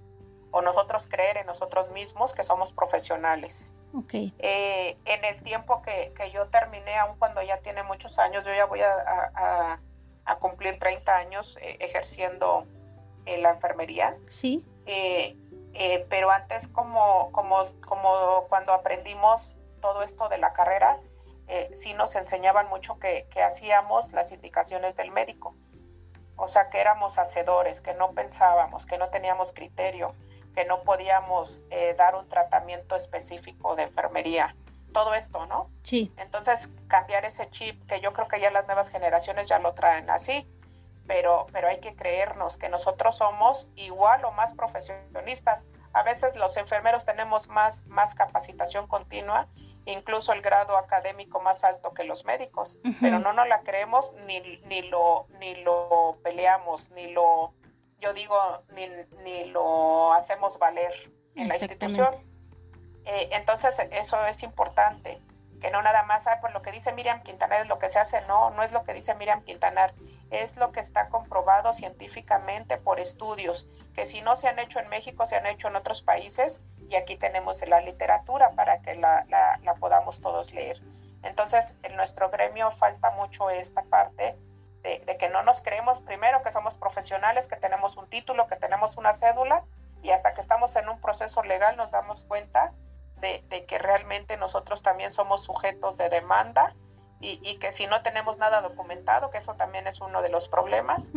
o 0.51 0.63
nosotros 0.63 1.07
creer 1.09 1.39
en 1.39 1.47
nosotros 1.47 1.91
mismos 1.91 2.35
que 2.35 2.45
somos 2.45 2.73
profesionales. 2.73 3.73
Okay. 3.93 4.35
Eh, 4.39 4.97
en 5.05 5.25
el 5.25 5.43
tiempo 5.43 5.81
que, 5.83 6.13
yo 6.33 6.49
terminé, 6.49 6.97
aun 6.97 7.19
cuando 7.19 7.43
ya 7.43 7.59
tiene 7.59 7.83
muchos 7.83 8.19
años, 8.19 8.45
yo 8.45 8.55
ya 8.55 8.67
voy 8.67 8.81
a, 8.81 9.81
cumplir 10.41 10.79
30 10.79 11.17
años 11.17 11.57
eh, 11.63 11.77
ejerciendo 11.81 12.67
en 13.27 13.43
la 13.43 13.51
enfermería. 13.51 14.17
Sí. 14.29 14.65
Eh, 14.87 15.37
eh, 15.79 16.07
pero 16.09 16.31
antes 16.31 16.69
como, 16.69 17.31
como, 17.33 17.63
como 17.87 18.47
cuando 18.49 18.73
aprendimos 18.73 19.59
todo 19.81 20.03
esto 20.03 20.29
de 20.29 20.39
la 20.39 20.53
carrera, 20.53 20.99
eh, 21.49 21.71
sí 21.73 21.95
nos 21.95 22.17
enseñaban 22.17 22.69
mucho 22.69 22.99
que, 22.99 23.29
hacíamos 23.43 24.13
las 24.13 24.33
indicaciones 24.33 24.97
del 24.97 25.11
médico. 25.11 25.55
O 26.37 26.49
sea, 26.49 26.71
que 26.71 26.81
éramos 26.81 27.19
hacedores, 27.19 27.81
que 27.81 27.95
no 27.95 28.13
pensábamos, 28.13 28.87
que 28.87 28.99
no 28.99 29.11
teníamos 29.11 29.53
criterio, 29.53 30.15
que 30.55 30.65
no 30.65 30.83
podíamos 30.83 31.63
eh, 31.71 31.95
dar 31.97 32.15
un 32.15 32.29
tratamiento 32.29 32.97
específico 32.97 33.77
de 33.77 33.85
enfermería. 33.85 34.57
Todo 34.93 35.15
esto, 35.15 35.45
¿no? 35.47 35.71
Sí. 35.83 36.11
Entonces, 36.17 36.71
cambiar 36.89 37.27
ese 37.27 37.51
chip, 37.51 37.87
que 37.87 38.01
yo 38.01 38.15
creo 38.15 38.29
que 38.29 38.41
ya 38.41 38.51
las 38.51 38.67
nuevas 38.67 38.89
generaciones 38.89 39.47
ya 39.47 39.59
lo 39.59 39.75
traen 39.75 40.09
así, 40.09 40.47
pero, 41.07 41.47
pero 41.53 41.69
hay 41.69 41.81
que 41.81 41.95
creernos 41.95 42.57
que 42.59 42.69
nosotros 42.69 43.17
somos 43.17 43.71
igual 43.75 44.25
o 44.25 44.33
más 44.33 44.55
profesionistas. 44.55 45.67
A 45.93 46.03
veces 46.03 46.37
los 46.37 46.57
enfermeros 46.57 47.05
tenemos 47.05 47.49
más, 47.49 47.87
más 47.87 48.15
capacitación 48.15 48.87
continua, 48.87 49.49
incluso 49.87 50.33
el 50.33 50.43
grado 50.43 50.77
académico 50.77 51.41
más 51.41 51.65
alto 51.65 51.95
que 51.95 52.05
los 52.05 52.25
médicos, 52.25 52.79
pero 53.01 53.19
no 53.19 53.33
nos 53.33 53.49
la 53.49 53.61
creemos 53.61 54.13
ni, 54.27 54.41
ni, 54.41 54.83
lo, 54.83 55.27
ni 55.39 55.55
lo 55.63 56.19
peleamos, 56.23 56.91
ni 56.91 57.09
lo, 57.13 57.55
yo 57.99 58.13
digo, 58.13 58.37
ni, 58.75 58.89
ni 59.23 59.45
lo 59.45 60.13
hacemos 60.13 60.59
valer 60.59 60.93
en 61.35 61.49
la 61.49 61.57
institución. 61.57 62.15
Eh, 63.07 63.31
entonces, 63.33 63.77
eso 63.93 64.23
es 64.27 64.43
importante 64.43 65.23
que 65.61 65.71
no 65.71 65.83
nada 65.83 66.03
más, 66.03 66.27
ah, 66.27 66.39
por 66.41 66.53
lo 66.53 66.63
que 66.63 66.73
dice 66.73 66.93
Miriam 66.93 67.23
Quintanar 67.23 67.61
es 67.61 67.69
lo 67.69 67.79
que 67.79 67.89
se 67.89 67.99
hace, 67.99 68.21
no, 68.23 68.51
no 68.51 68.63
es 68.63 68.73
lo 68.73 68.85
que 68.85 68.93
dice 68.93 69.15
Miriam 69.15 69.43
Quintanar, 69.43 69.95
es 70.31 70.57
lo 70.57 70.73
que 70.73 70.81
está 70.81 71.09
comprobado 71.09 71.73
científicamente 71.73 72.77
por 72.77 73.01
estudios, 73.01 73.67
que 73.95 74.07
si 74.07 74.23
no 74.23 74.37
se 74.37 74.49
han 74.49 74.59
hecho 74.59 74.79
en 74.79 74.89
México, 74.89 75.27
se 75.27 75.37
han 75.37 75.47
hecho 75.47 75.69
en 75.69 75.77
otros 75.77 76.03
países 76.03 76.61
y 76.89 76.97
aquí 76.97 77.17
tenemos 77.17 77.67
la 77.69 77.81
literatura 77.81 78.51
para 78.53 78.81
que 78.81 78.95
la, 78.95 79.25
la, 79.29 79.75
podamos 79.75 80.21
todos 80.21 80.53
leer. 80.53 80.81
Entonces, 81.23 81.77
en 81.83 81.97
nuestro 81.97 82.31
gremio 82.31 82.71
falta 82.71 83.11
mucho 83.11 83.51
esta 83.51 83.83
parte 83.83 84.37
de, 84.83 85.17
que 85.19 85.29
no 85.29 85.43
nos 85.43 85.63
creemos 85.63 86.01
primero 86.01 86.43
que 86.43 86.53
somos 86.53 86.77
profesionales, 86.77 87.49
que 87.49 87.57
tenemos 87.57 87.97
un 87.97 88.09
título, 88.09 88.47
que 88.47 88.57
tenemos 88.57 88.97
una 88.97 89.13
cédula 89.15 89.65
y 90.03 90.11
hasta 90.11 90.35
que 90.35 90.41
estamos 90.41 90.77
en 90.77 90.89
un 90.89 91.01
proceso 91.01 91.43
legal 91.43 91.77
nos 91.77 91.91
damos 91.91 92.25
cuenta 92.25 92.73
de, 93.21 93.65
que 93.67 93.79
realmente 93.79 94.37
nosotros 94.37 94.83
también 94.83 95.13
somos 95.13 95.45
sujetos 95.45 95.97
de 95.97 96.09
demanda 96.09 96.75
y, 97.19 97.57
que 97.59 97.73
si 97.73 97.87
no 97.87 98.03
tenemos 98.03 98.37
nada 98.37 98.61
documentado, 98.61 99.31
que 99.31 99.39
eso 99.39 99.55
también 99.55 99.87
es 99.87 100.01
uno 100.01 100.21
de 100.21 100.29
los 100.29 100.49
problemas, 100.49 101.11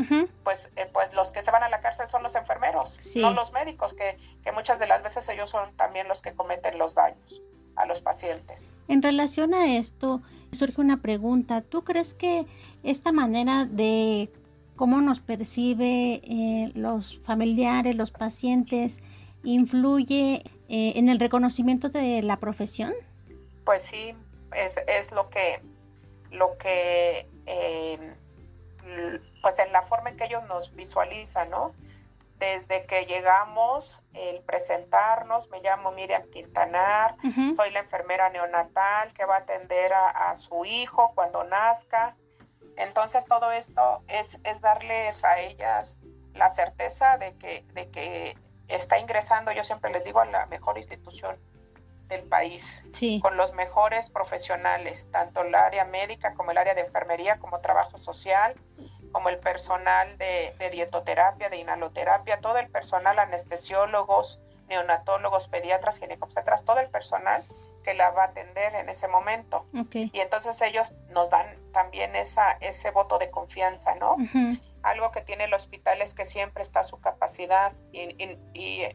pues, 0.44 0.70
eh, 0.78 0.90
pues 0.94 1.14
los 1.14 1.32
que 1.32 1.42
se 1.42 1.52
van 1.52 1.62
a 1.62 1.70
la 1.70 1.82
cárcel 1.82 2.10
son 2.10 2.24
los 2.24 2.36
enfermeros, 2.36 2.98
no 3.18 3.32
los 3.32 3.52
médicos, 3.52 3.94
que, 3.94 4.18
que 4.42 4.52
muchas 4.54 4.80
de 4.80 4.88
las 4.88 5.04
veces 5.04 5.28
ellos 5.28 5.50
son 5.50 5.76
también 5.76 6.08
los 6.08 6.22
que 6.22 6.34
cometen 6.34 6.78
los 6.78 6.96
daños 6.96 7.42
a 7.76 7.86
los 7.86 8.02
pacientes. 8.02 8.64
En 8.88 9.02
relación 9.02 9.54
a 9.54 9.78
esto, 9.78 10.22
surge 10.52 10.82
una 10.82 11.02
pregunta. 11.02 11.62
¿Tú 11.62 11.84
crees 11.84 12.14
que 12.14 12.46
esta 12.84 13.12
manera 13.12 13.66
de 13.66 14.32
cómo 14.76 15.02
nos 15.02 15.20
percibe 15.20 16.22
eh, 16.24 16.72
los 16.74 17.20
familiares, 17.20 17.98
los 17.98 18.12
pacientes, 18.12 19.02
influye 19.44 20.44
eh, 20.68 20.94
en 20.96 21.10
el 21.10 21.20
reconocimiento 21.20 21.90
de 21.90 22.22
la 22.22 22.38
profesión? 22.38 22.94
Pues 23.66 23.84
sí, 23.84 24.16
es, 24.56 24.78
es 24.88 25.12
lo 25.12 25.30
que, 25.30 25.62
lo 26.32 26.58
que 26.58 27.28
em, 27.46 28.16
pues 29.42 29.60
en 29.60 29.72
la 29.72 29.84
forma 29.84 30.10
en 30.10 30.18
que 30.18 30.26
ellos 30.26 30.44
nos 30.48 30.76
visualizan, 30.76 31.50
¿no? 31.50 31.74
Desde 32.38 32.86
que 32.86 33.06
llegamos, 33.06 34.02
el 34.14 34.42
presentarnos, 34.42 35.50
me 35.50 35.60
llamo 35.62 35.92
Miriam 35.92 36.24
Quintanar, 36.30 37.16
soy 37.56 37.72
la 37.72 37.80
enfermera 37.80 38.30
neonatal 38.30 39.14
que 39.14 39.26
va 39.26 39.36
a 39.36 39.40
atender 39.40 39.92
a, 39.94 40.34
su 40.38 40.64
hijo 40.64 41.12
cuando 41.16 41.44
nazca. 41.44 42.16
Entonces 42.78 43.26
todo 43.26 43.52
esto 43.52 44.04
es, 44.08 44.40
es 44.46 44.62
darles 44.62 45.26
a 45.26 45.40
ellas 45.40 45.98
la 46.34 46.50
certeza 46.50 47.18
de 47.18 47.36
que, 47.36 47.66
de 47.74 47.90
que 47.90 48.38
está 48.70 49.00
ingresando, 49.00 49.52
yo 49.52 49.64
siempre 49.64 49.92
les 49.92 50.04
digo, 50.04 50.20
a 50.20 50.26
la 50.26 50.46
mejor 50.46 50.78
institución 50.78 51.38
del 52.08 52.24
país, 52.24 52.84
con 53.22 53.38
los 53.38 53.54
mejores 53.54 54.10
profesionales, 54.10 55.08
tanto 55.12 55.42
el 55.42 55.54
área 55.54 55.86
médica 55.86 56.34
como 56.34 56.52
el 56.52 56.58
área 56.58 56.74
de 56.74 56.82
enfermería, 56.82 57.38
como 57.38 57.60
trabajo 57.60 57.98
social, 57.98 58.56
como 59.12 59.30
el 59.30 59.38
personal 59.38 60.18
de, 60.18 60.54
dietoterapia, 60.72 61.50
de 61.50 61.58
inhaloterapia, 61.58 62.42
todo 62.42 62.58
el 62.58 62.70
personal, 62.70 63.20
anestesiólogos, 63.20 64.40
neonatólogos, 64.68 65.48
pediatras, 65.48 66.00
ginecobstetras, 66.00 66.66
todo 66.66 66.80
el 66.80 66.90
personal 66.90 67.44
que 67.84 67.94
la 67.94 68.12
va 68.12 68.24
a 68.24 68.26
atender 68.28 68.76
en 68.76 68.90
ese 68.90 69.08
momento. 69.08 69.66
Y 69.92 70.20
entonces 70.20 70.62
ellos 70.62 70.94
nos 71.10 71.30
dan 71.30 71.46
también 71.72 72.16
esa, 72.16 72.52
ese 72.62 72.92
voto 72.92 73.18
de 73.18 73.30
confianza, 73.30 73.96
¿no? 73.96 74.18
Algo 74.82 75.12
que 75.12 75.22
tiene 75.22 75.46
el 75.46 75.54
hospital 75.54 76.02
es 76.02 76.14
que 76.14 76.26
siempre 76.26 76.64
está 76.64 76.82
a 76.82 76.84
su 76.84 77.00
capacidad 77.00 77.74
y, 77.92 78.24
y, 78.54 78.88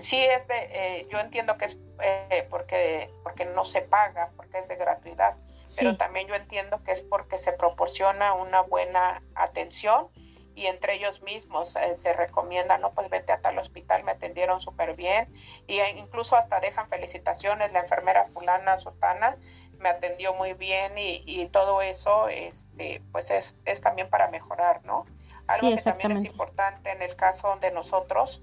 sí 0.00 0.22
es 0.22 0.46
de, 0.48 0.54
eh, 0.72 1.08
yo 1.10 1.18
entiendo 1.18 1.56
que 1.56 1.66
es 1.66 1.78
eh, 2.00 2.46
porque, 2.50 3.10
porque 3.22 3.44
no 3.44 3.64
se 3.64 3.82
paga, 3.82 4.30
porque 4.36 4.58
es 4.58 4.68
de 4.68 4.76
gratuidad, 4.76 5.36
pero 5.78 5.96
también 5.96 6.26
yo 6.28 6.34
entiendo 6.34 6.82
que 6.82 6.92
es 6.92 7.02
porque 7.02 7.38
se 7.38 7.52
proporciona 7.52 8.34
una 8.34 8.60
buena 8.62 9.22
atención 9.34 10.08
y 10.54 10.66
entre 10.66 10.94
ellos 10.94 11.22
mismos 11.22 11.76
eh, 11.76 11.96
se 11.96 12.12
recomienda, 12.12 12.78
no, 12.78 12.92
pues 12.92 13.08
vete 13.08 13.32
a 13.32 13.40
tal 13.40 13.58
hospital, 13.58 14.04
me 14.04 14.12
atendieron 14.12 14.60
súper 14.60 14.94
bien 14.94 15.32
y 15.66 15.80
incluso 15.80 16.36
hasta 16.36 16.60
dejan 16.60 16.88
felicitaciones, 16.88 17.72
la 17.72 17.80
enfermera 17.80 18.26
fulana, 18.28 18.76
sotana, 18.76 19.36
me 19.78 19.88
atendió 19.88 20.34
muy 20.34 20.54
bien 20.54 20.96
y, 20.98 21.22
y 21.26 21.46
todo 21.48 21.82
eso, 21.82 22.28
este, 22.28 23.02
pues 23.12 23.30
es, 23.30 23.56
es, 23.64 23.80
también 23.80 24.08
para 24.10 24.28
mejorar, 24.28 24.84
¿no? 24.84 25.04
Algo 25.48 25.74
que 25.74 25.82
también 25.82 26.12
es 26.12 26.24
importante 26.24 26.92
en 26.92 27.02
el 27.02 27.16
caso 27.16 27.56
de 27.60 27.72
nosotros, 27.72 28.42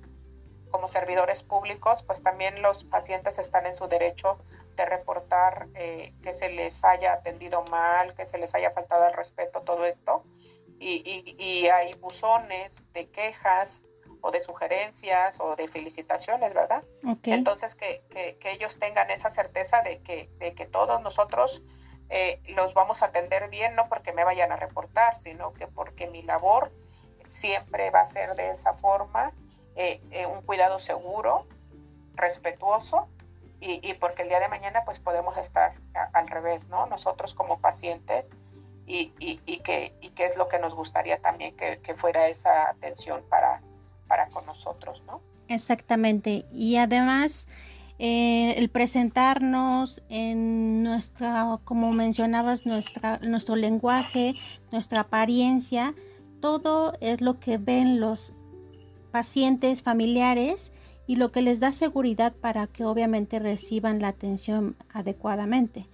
como 0.69 0.87
servidores 0.87 1.43
públicos, 1.43 2.03
pues 2.03 2.21
también 2.21 2.61
los 2.61 2.83
pacientes 2.83 3.39
están 3.39 3.65
en 3.65 3.73
su 3.73 3.87
derecho 3.87 4.37
de 4.75 4.85
reportar 4.85 5.67
eh, 5.75 6.13
que 6.21 6.33
se 6.33 6.49
les 6.49 6.83
haya 6.83 7.13
atendido 7.13 7.63
mal, 7.71 8.13
que 8.13 8.25
se 8.25 8.37
les 8.37 8.53
haya 8.53 8.71
faltado 8.71 9.07
el 9.07 9.13
respeto, 9.13 9.61
todo 9.61 9.85
esto 9.85 10.23
y, 10.79 11.67
hay 11.67 11.93
buzones 11.95 12.91
de 12.93 13.09
quejas 13.09 13.81
o 14.21 14.31
de 14.31 14.41
sugerencias 14.41 15.39
o 15.39 15.55
de 15.55 15.67
felicitaciones, 15.67 16.53
¿verdad? 16.53 16.83
Entonces, 17.23 17.75
que, 17.75 18.03
ellos 18.43 18.79
tengan 18.79 19.09
esa 19.11 19.29
certeza 19.29 19.81
de 19.81 20.01
que, 20.01 20.29
de 20.39 20.53
que 20.53 20.65
todos 20.65 21.01
nosotros 21.01 21.61
eh, 22.09 22.41
los 22.47 22.73
vamos 22.73 23.01
a 23.01 23.07
atender 23.07 23.49
bien, 23.49 23.75
no 23.75 23.87
porque 23.87 24.13
me 24.13 24.23
vayan 24.23 24.51
a 24.51 24.55
reportar, 24.55 25.17
sino 25.17 25.53
que 25.53 25.67
porque 25.67 26.07
mi 26.07 26.23
labor 26.23 26.71
siempre 27.25 27.91
va 27.91 28.01
a 28.01 28.05
ser 28.05 28.35
de 28.35 28.49
esa 28.49 28.73
forma, 28.73 29.33
eh, 29.75 30.01
eh, 30.11 30.25
un 30.25 30.41
cuidado 30.41 30.79
seguro, 30.79 31.45
respetuoso, 32.15 33.07
y, 33.61 33.87
y, 33.87 33.93
porque 33.95 34.23
el 34.23 34.29
día 34.29 34.39
de 34.39 34.47
mañana 34.47 34.83
pues 34.85 34.99
podemos 34.99 35.37
estar 35.37 35.73
al 36.13 36.27
revés, 36.29 36.67
¿no? 36.69 36.85
Nosotros 36.85 37.33
como 37.35 37.59
pacientes 37.59 38.25
y, 38.89 39.13
y, 39.45 39.57
que, 39.59 39.93
y 40.01 40.09
qué 40.09 40.25
es 40.25 40.35
lo 40.35 40.47
que 40.47 40.57
nos 40.57 40.73
gustaría 40.73 41.21
también 41.21 41.55
que, 41.55 41.93
fuera 41.95 42.27
esa 42.27 42.69
atención 42.69 43.21
para, 43.29 43.61
para 44.07 44.27
con 44.29 44.45
nosotros, 44.47 45.03
¿no? 45.05 45.21
Exactamente. 45.47 46.45
Y 46.51 46.77
además, 46.77 47.47
eh, 47.99 48.55
el 48.57 48.69
presentarnos 48.69 50.01
en 50.09 50.81
nuestra, 50.83 51.59
como 51.63 51.91
mencionabas, 51.91 52.65
nuestra, 52.65 53.19
nuestro 53.19 53.55
lenguaje, 53.55 54.33
nuestra 54.71 55.01
apariencia, 55.01 55.93
todo 56.41 56.93
es 56.99 57.21
lo 57.21 57.39
que 57.39 57.59
ven 57.59 57.99
los 57.99 58.33
pacientes 59.11 59.83
familiares 59.83 60.71
y 61.05 61.17
lo 61.17 61.31
que 61.31 61.41
les 61.41 61.59
da 61.59 61.71
seguridad 61.71 62.33
para 62.33 62.65
que 62.65 62.85
obviamente 62.85 63.37
reciban 63.37 64.01
la 64.01 64.09
atención 64.09 64.75
adecuadamente. 64.91 65.87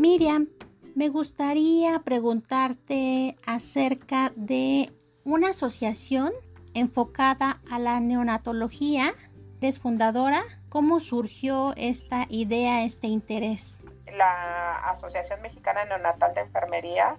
Miriam, 0.00 0.48
me 0.96 1.10
gustaría 1.10 1.98
preguntarte 1.98 3.36
acerca 3.46 4.32
de 4.34 4.90
una 5.24 5.50
asociación 5.50 6.32
enfocada 6.72 7.60
a 7.70 7.78
la 7.78 8.00
neonatología. 8.00 9.12
¿Eres 9.60 9.78
fundadora? 9.78 10.42
¿Cómo 10.70 11.00
surgió 11.00 11.74
esta 11.76 12.24
idea, 12.30 12.82
este 12.82 13.08
interés? 13.08 13.78
La 14.14 14.76
Asociación 14.88 15.42
Mexicana 15.42 15.84
Neonatal 15.84 16.32
de 16.32 16.40
Enfermería 16.40 17.18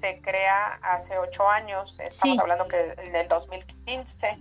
se 0.00 0.20
crea 0.22 0.80
hace 0.82 1.16
ocho 1.18 1.48
años. 1.48 2.00
Estamos 2.00 2.40
hablando 2.40 2.66
que 2.66 2.94
en 2.98 3.14
el 3.14 3.28
2015, 3.28 4.38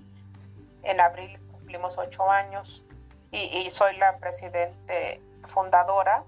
en 0.81 0.99
abril 0.99 1.39
cumplimos 1.51 1.95
ocho 1.99 2.27
años 2.27 2.83
y, 3.31 3.37
y 3.37 3.69
soy 3.69 3.97
la 3.97 4.17
presidente 4.17 5.21
fundadora 5.45 6.23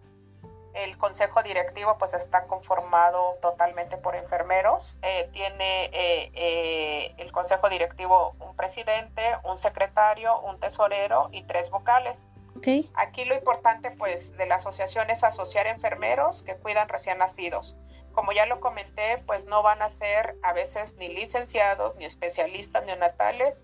el 0.73 0.97
consejo 0.97 1.43
directivo 1.43 1.97
pues 1.97 2.13
está 2.13 2.45
conformado 2.45 3.37
totalmente 3.41 3.97
por 3.97 4.15
enfermeros. 4.15 4.97
Eh, 5.01 5.29
tiene 5.31 5.85
eh, 5.85 6.31
eh, 6.33 7.13
el 7.17 7.31
consejo 7.31 7.69
directivo 7.69 8.35
un 8.39 8.55
presidente, 8.55 9.21
un 9.43 9.57
secretario, 9.57 10.39
un 10.41 10.59
tesorero 10.59 11.29
y 11.31 11.43
tres 11.43 11.69
vocales. 11.69 12.27
Okay. 12.57 12.89
Aquí 12.95 13.25
lo 13.25 13.35
importante 13.35 13.91
pues 13.91 14.35
de 14.37 14.45
la 14.45 14.55
asociación 14.55 15.09
es 15.09 15.23
asociar 15.23 15.67
enfermeros 15.67 16.43
que 16.43 16.55
cuidan 16.55 16.87
recién 16.89 17.17
nacidos. 17.17 17.75
Como 18.13 18.31
ya 18.31 18.45
lo 18.45 18.59
comenté, 18.59 19.23
pues 19.25 19.45
no 19.45 19.63
van 19.63 19.81
a 19.81 19.89
ser 19.89 20.37
a 20.43 20.53
veces 20.53 20.95
ni 20.95 21.09
licenciados, 21.09 21.95
ni 21.95 22.05
especialistas 22.05 22.85
neonatales, 22.85 23.63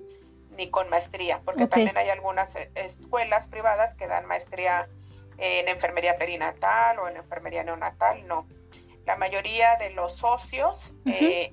ni 0.51 0.72
con 0.72 0.89
maestría, 0.89 1.41
porque 1.45 1.68
también 1.68 1.97
hay 1.97 2.10
algunas 2.10 2.55
escuelas 2.76 3.47
privadas 3.47 3.93
que 3.93 4.07
dan 4.07 4.26
maestría 4.26 4.89
en 5.40 5.68
enfermería 5.68 6.18
perinatal 6.18 7.00
o 7.00 7.08
en 7.08 7.18
enfermería 7.18 7.64
neonatal, 7.64 8.28
no. 8.28 8.48
La 9.06 9.16
mayoría 9.16 9.76
de 9.78 9.90
los 9.92 10.14
socios 10.18 10.94
eh, 11.06 11.52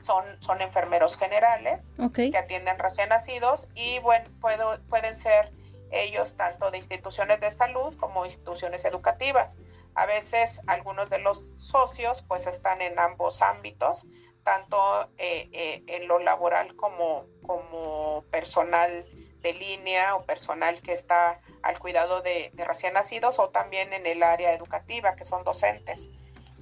son, 0.00 0.24
son 0.40 0.62
enfermeros 0.62 1.16
generales 1.16 1.92
que 2.14 2.38
atienden 2.38 2.78
recién 2.78 3.10
nacidos 3.10 3.68
y 3.74 3.98
bueno, 3.98 4.30
puedo, 4.40 4.80
pueden 4.88 5.16
ser 5.16 5.52
ellos 5.90 6.36
tanto 6.36 6.70
de 6.70 6.78
instituciones 6.78 7.40
de 7.40 7.52
salud 7.52 7.94
como 7.96 8.24
instituciones 8.24 8.84
educativas. 8.84 9.56
A 9.94 10.06
veces 10.06 10.60
algunos 10.66 11.10
de 11.10 11.18
los 11.18 11.52
socios 11.56 12.22
pues 12.22 12.46
están 12.46 12.82
en 12.82 12.98
ambos 12.98 13.42
ámbitos, 13.42 14.06
tanto 14.42 15.10
eh, 15.18 15.48
eh, 15.52 15.82
en 15.86 16.08
lo 16.08 16.18
laboral 16.18 16.76
como, 16.76 17.26
como 17.42 18.24
personal 18.30 19.06
de 19.46 19.54
línea 19.54 20.16
o 20.16 20.24
personal 20.24 20.82
que 20.82 20.92
está 20.92 21.38
al 21.62 21.78
cuidado 21.78 22.20
de, 22.20 22.50
recién 22.56 22.94
nacidos 22.94 23.38
o 23.38 23.50
también 23.50 23.92
en 23.92 24.04
el 24.04 24.22
área 24.24 24.52
educativa, 24.52 25.14
que 25.14 25.24
son 25.24 25.44
docentes 25.44 26.08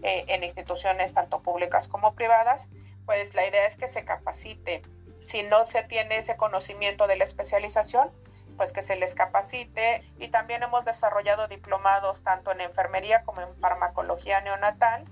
eh, 0.03 0.27
en 0.29 0.45
instituciones 0.45 1.15
tanto 1.15 1.41
públicas 1.41 1.89
como 1.89 2.15
privadas, 2.15 2.69
pues 3.07 3.35
la 3.35 3.47
idea 3.47 3.67
es 3.67 3.77
que 3.77 3.89
se 3.89 4.05
capacite. 4.05 4.83
Si 5.23 5.43
no 5.43 5.67
se 5.67 5.83
tiene 5.83 6.19
ese 6.19 6.37
conocimiento 6.37 7.07
de 7.07 7.17
la 7.17 7.25
especialización, 7.25 8.11
pues 8.59 8.71
que 8.73 8.83
se 8.83 8.97
les 8.97 9.15
capacite 9.15 10.05
y 10.19 10.29
también 10.29 10.63
hemos 10.63 10.85
desarrollado 10.85 11.49
diplomados 11.49 12.23
tanto 12.23 12.53
en 12.53 12.61
enfermería 12.61 13.23
como 13.23 13.41
en 13.41 13.57
farmacología 13.57 14.43
neonatal. 14.43 15.07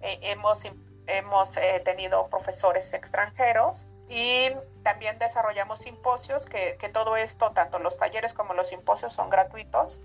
Eh, 0.00 0.18
hemos 0.22 0.64
hemos 1.06 1.56
eh, 1.56 1.82
tenido 1.84 2.28
profesores 2.28 2.94
extranjeros 2.94 3.86
y 4.10 4.50
también 4.82 5.18
desarrollamos 5.20 5.78
simposios, 5.78 6.44
que, 6.44 6.76
que, 6.78 6.88
todo 6.88 7.16
esto, 7.16 7.52
tanto 7.52 7.78
los 7.78 7.96
talleres 7.96 8.32
como 8.34 8.54
los 8.54 8.68
simposios 8.68 9.12
son 9.12 9.30
gratuitos 9.30 10.00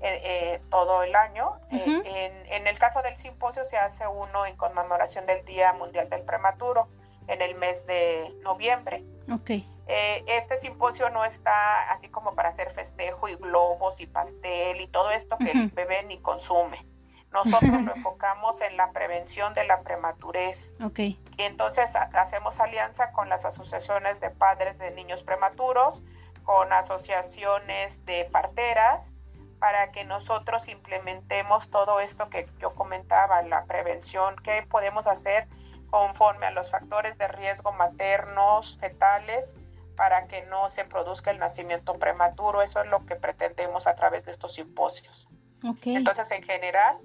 eh, 0.00 0.20
eh, 0.24 0.62
todo 0.70 1.02
el 1.02 1.14
año. 1.14 1.60
en, 1.70 2.06
en, 2.06 2.66
el 2.66 2.78
caso 2.78 3.02
del 3.02 3.18
simposio 3.18 3.62
se 3.64 3.76
hace 3.76 4.08
uno 4.08 4.46
en 4.46 4.56
conmemoración 4.56 5.26
del 5.26 5.44
Día 5.44 5.74
Mundial 5.74 6.08
del 6.08 6.22
Prematuro 6.22 6.88
en 7.28 7.42
el 7.42 7.54
mes 7.54 7.86
de 7.86 8.34
noviembre. 8.42 9.04
Okay. 9.30 9.68
este 9.86 10.56
simposio 10.56 11.10
no 11.10 11.24
está 11.24 11.90
así 11.90 12.08
como 12.08 12.34
para 12.34 12.48
hacer 12.48 12.70
festejo 12.70 13.28
y 13.28 13.34
globos 13.34 14.00
y 14.00 14.06
pastel 14.06 14.80
y 14.80 14.88
todo 14.88 15.10
esto 15.10 15.36
que 15.36 15.50
el 15.50 15.68
bebé 15.68 16.02
ni 16.04 16.18
consume. 16.22 16.86
Nosotros 17.32 17.62
lo 17.84 17.94
enfocamos 17.94 18.60
en 18.60 18.76
la 18.76 18.92
prevención 18.92 19.54
de 19.54 19.64
la 19.64 19.82
prematurez. 19.82 20.74
Okay. 20.84 21.20
Y 21.36 21.42
entonces 21.42 21.90
hacemos 21.94 22.60
alianza 22.60 23.12
con 23.12 23.28
las 23.28 23.44
asociaciones 23.44 24.20
de 24.20 24.30
padres 24.30 24.78
de 24.78 24.90
niños 24.90 25.22
prematuros, 25.22 26.02
con 26.42 26.72
asociaciones 26.72 28.04
de 28.04 28.24
parteras, 28.26 29.12
para 29.58 29.92
que 29.92 30.04
nosotros 30.04 30.68
implementemos 30.68 31.70
todo 31.70 32.00
esto 32.00 32.30
que 32.30 32.48
yo 32.58 32.74
comentaba, 32.74 33.42
la 33.42 33.66
prevención, 33.66 34.34
qué 34.42 34.66
podemos 34.68 35.06
hacer 35.06 35.48
conforme 35.90 36.46
a 36.46 36.50
los 36.50 36.70
factores 36.70 37.18
de 37.18 37.28
riesgo 37.28 37.72
maternos, 37.72 38.78
fetales, 38.80 39.54
para 39.96 40.26
que 40.28 40.42
no 40.46 40.70
se 40.70 40.84
produzca 40.84 41.30
el 41.30 41.38
nacimiento 41.38 41.98
prematuro. 41.98 42.62
Eso 42.62 42.80
es 42.80 42.88
lo 42.88 43.04
que 43.04 43.16
pretendemos 43.16 43.86
a 43.86 43.94
través 43.96 44.24
de 44.24 44.32
estos 44.32 44.54
simposios. 44.54 45.28
Okay. 45.62 45.94
Entonces, 45.96 46.30
en 46.30 46.42
general, 46.42 46.98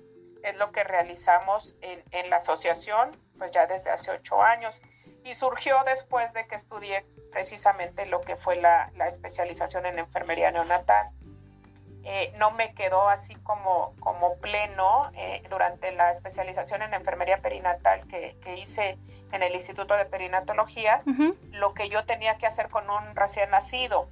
es 0.49 0.57
lo 0.57 0.71
que 0.71 0.83
realizamos 0.83 1.75
en, 1.81 2.03
en, 2.11 2.29
la 2.29 2.37
asociación, 2.37 3.19
pues 3.37 3.51
ya 3.51 3.67
desde 3.67 3.91
hace 3.91 4.11
ocho 4.11 4.41
años. 4.41 4.81
Y 5.23 5.33
surgió 5.33 5.75
después 5.85 6.31
de 6.33 6.47
que 6.47 6.55
estudié 6.55 7.05
precisamente 7.31 8.05
lo 8.05 8.21
que 8.21 8.35
fue 8.35 8.55
la, 8.55 8.91
la 8.95 9.07
especialización 9.07 9.85
en 9.85 9.99
enfermería 9.99 10.51
neonatal. 10.51 11.09
eh, 12.07 12.31
no 12.37 12.51
me 12.51 12.73
quedó 12.75 13.09
así 13.09 13.33
como, 13.37 13.95
como 13.99 14.37
pleno 14.37 15.09
eh, 15.15 15.41
durante 15.49 15.91
la 15.91 16.11
especialización 16.11 16.83
en 16.83 16.93
enfermería 16.93 17.41
perinatal 17.41 18.05
que, 18.07 18.37
hice 18.55 18.99
en 19.31 19.41
el 19.41 19.55
Instituto 19.55 19.97
de 19.97 20.05
Perinatología, 20.05 21.01
lo 21.51 21.73
que 21.73 21.89
yo 21.89 22.05
tenía 22.05 22.37
que 22.37 22.45
hacer 22.45 22.69
con 22.69 22.89
un 22.89 23.15
recién 23.15 23.49
nacido. 23.49 24.07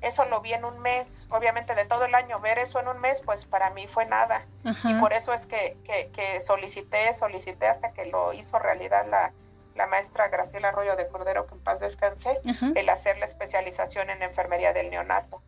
Eso 0.00 0.24
lo 0.26 0.40
vi 0.40 0.52
en 0.52 0.64
un 0.64 0.78
mes, 0.78 1.26
obviamente 1.30 1.74
de 1.74 1.84
todo 1.84 2.04
el 2.04 2.14
año, 2.14 2.40
ver 2.40 2.58
eso 2.58 2.80
en 2.80 2.88
un 2.88 2.98
mes, 2.98 3.22
pues 3.24 3.44
para 3.44 3.70
mí 3.70 3.86
fue 3.88 4.06
nada. 4.06 4.46
Y 4.84 4.94
por 4.94 5.12
eso 5.12 5.32
es 5.32 5.46
que, 5.46 5.76
que, 5.84 6.40
solicité, 6.40 7.12
solicité 7.12 7.66
hasta 7.66 7.92
que 7.92 8.06
lo 8.06 8.32
hizo 8.32 8.58
realidad 8.58 9.06
la, 9.08 9.32
la 9.74 9.86
maestra 9.86 10.28
Graciela 10.28 10.68
Arroyo 10.68 10.96
de 10.96 11.08
Cordero, 11.08 11.46
que 11.46 11.54
en 11.54 11.60
paz 11.60 11.80
descanse, 11.80 12.40
el 12.74 12.88
hacer 12.88 13.18
la 13.18 13.26
especialización 13.26 14.10
en 14.10 14.22
enfermería 14.22 14.72
del 14.72 14.90
neonato. 14.90 15.42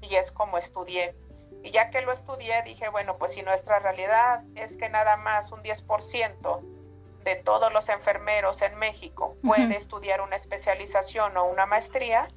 Y 0.00 0.14
es 0.16 0.32
como 0.32 0.58
estudié. 0.58 1.14
Y 1.62 1.72
ya 1.72 1.90
que 1.90 2.00
lo 2.00 2.12
estudié, 2.12 2.62
dije, 2.62 2.88
bueno, 2.88 3.18
pues 3.18 3.32
si 3.32 3.42
nuestra 3.42 3.78
realidad 3.80 4.42
es 4.54 4.76
que 4.76 4.88
nada 4.88 5.16
más 5.18 5.52
un 5.52 5.62
10% 5.62 6.79
de 7.24 7.36
todos 7.36 7.72
los 7.72 7.88
enfermeros 7.88 8.62
en 8.62 8.78
México 8.78 9.36
puede 9.42 9.76
estudiar 9.76 10.20
una 10.20 10.36
especialización 10.36 11.36
o 11.36 11.44
una 11.44 11.66
maestría, 11.66 12.28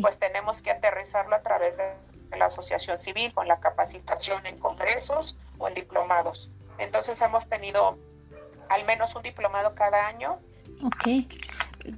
pues 0.00 0.18
tenemos 0.18 0.62
que 0.62 0.70
aterrizarlo 0.70 1.36
a 1.36 1.42
través 1.42 1.76
de 1.76 1.94
la 2.36 2.46
asociación 2.46 2.98
civil 2.98 3.32
con 3.34 3.46
la 3.46 3.60
capacitación 3.60 4.46
en 4.46 4.58
congresos 4.58 5.36
o 5.58 5.68
en 5.68 5.74
diplomados. 5.74 6.50
Entonces 6.78 7.20
hemos 7.20 7.48
tenido 7.48 7.98
al 8.68 8.84
menos 8.84 9.14
un 9.14 9.22
diplomado 9.22 9.74
cada 9.74 10.08
año. 10.08 10.38
Ok, 10.84 11.26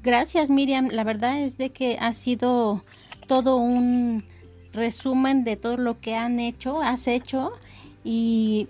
gracias 0.03 0.51
Miriam. 0.51 0.89
La 0.91 1.05
verdad 1.05 1.39
es 1.39 1.57
de 1.57 1.71
que 1.71 1.97
ha 2.01 2.13
sido 2.13 2.83
todo 3.27 3.57
un 3.57 4.29
resumen 4.73 5.45
de 5.45 5.57
todo 5.57 5.77
lo 5.77 6.01
que 6.01 6.17
han 6.17 6.41
hecho, 6.41 6.83
has 6.83 7.07
hecho 7.07 7.53
y 8.03 8.69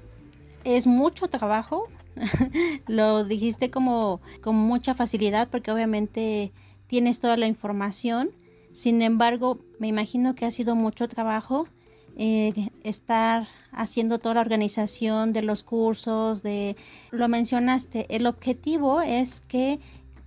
es 0.62 0.87
mucho 0.87 1.29
trabajo. 1.29 1.89
lo 2.86 3.24
dijiste 3.24 3.70
como 3.70 4.20
con 4.40 4.56
mucha 4.56 4.94
facilidad 4.94 5.48
porque 5.48 5.70
obviamente 5.70 6.52
tienes 6.86 7.20
toda 7.20 7.36
la 7.36 7.46
información. 7.46 8.30
Sin 8.72 9.02
embargo, 9.02 9.60
me 9.78 9.88
imagino 9.88 10.34
que 10.34 10.46
ha 10.46 10.50
sido 10.50 10.74
mucho 10.74 11.08
trabajo 11.08 11.68
eh, 12.16 12.70
estar 12.84 13.48
haciendo 13.72 14.18
toda 14.18 14.36
la 14.36 14.40
organización 14.40 15.32
de 15.32 15.42
los 15.42 15.64
cursos, 15.64 16.42
de 16.42 16.76
lo 17.10 17.28
mencionaste. 17.28 18.06
El 18.14 18.26
objetivo 18.26 19.00
es 19.00 19.40
que 19.40 19.80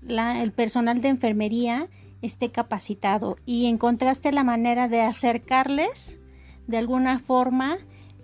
el 0.08 0.52
personal 0.52 1.02
de 1.02 1.08
enfermería 1.10 1.90
esté 2.22 2.52
capacitado 2.52 3.38
y 3.46 3.68
encontraste 3.68 4.32
la 4.32 4.44
manera 4.44 4.88
de 4.88 5.02
acercarles 5.02 6.20
de 6.68 6.78
alguna 6.78 7.20
forma, 7.20 7.78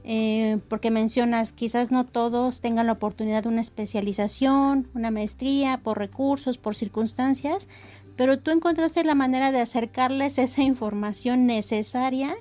eh, 0.03 0.59
porque 0.67 0.91
mencionas 0.91 1.53
quizás 1.53 1.91
no 1.91 2.05
todos 2.05 2.59
tengan 2.59 2.87
la 2.87 2.93
oportunidad 2.93 3.43
de 3.43 3.49
una 3.49 3.61
especialización, 3.61 4.87
una 4.93 5.11
maestría, 5.11 5.79
por 5.81 5.97
recursos, 5.97 6.57
por 6.57 6.75
circunstancias, 6.75 7.69
pero 8.17 8.37
tú 8.37 8.51
encontraste 8.51 9.03
la 9.03 9.15
manera 9.15 9.51
de 9.51 9.61
acercarles 9.61 10.37
esa 10.37 10.61
información 10.61 11.45
necesaria 11.45 12.35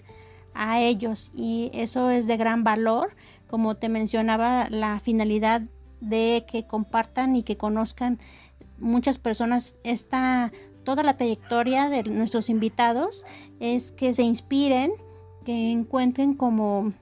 a 0.55 0.81
ellos 0.81 1.33
y 1.35 1.71
eso 1.73 2.11
es 2.11 2.27
de 2.27 2.37
gran 2.37 2.65
valor, 2.65 3.15
como 3.47 3.77
te 3.77 3.89
mencionaba, 3.89 4.69
la 4.71 5.01
finalidad 5.01 5.63
de 6.01 6.45
que 6.51 6.67
compartan 6.67 7.37
y 7.37 7.43
que 7.43 7.57
conozcan 7.57 8.19
muchas 8.79 9.19
personas. 9.19 9.77
Esta 9.85 10.53
toda 10.85 11.03
la 11.03 11.17
trayectoria 11.17 11.89
de 11.89 12.03
nuestros 12.05 12.51
invitados 12.51 13.25
es 13.61 13.93
que 13.93 14.15
se 14.15 14.23
inspiren, 14.23 14.93
que 15.45 15.71
encuentren 15.71 16.35
como 16.35 16.93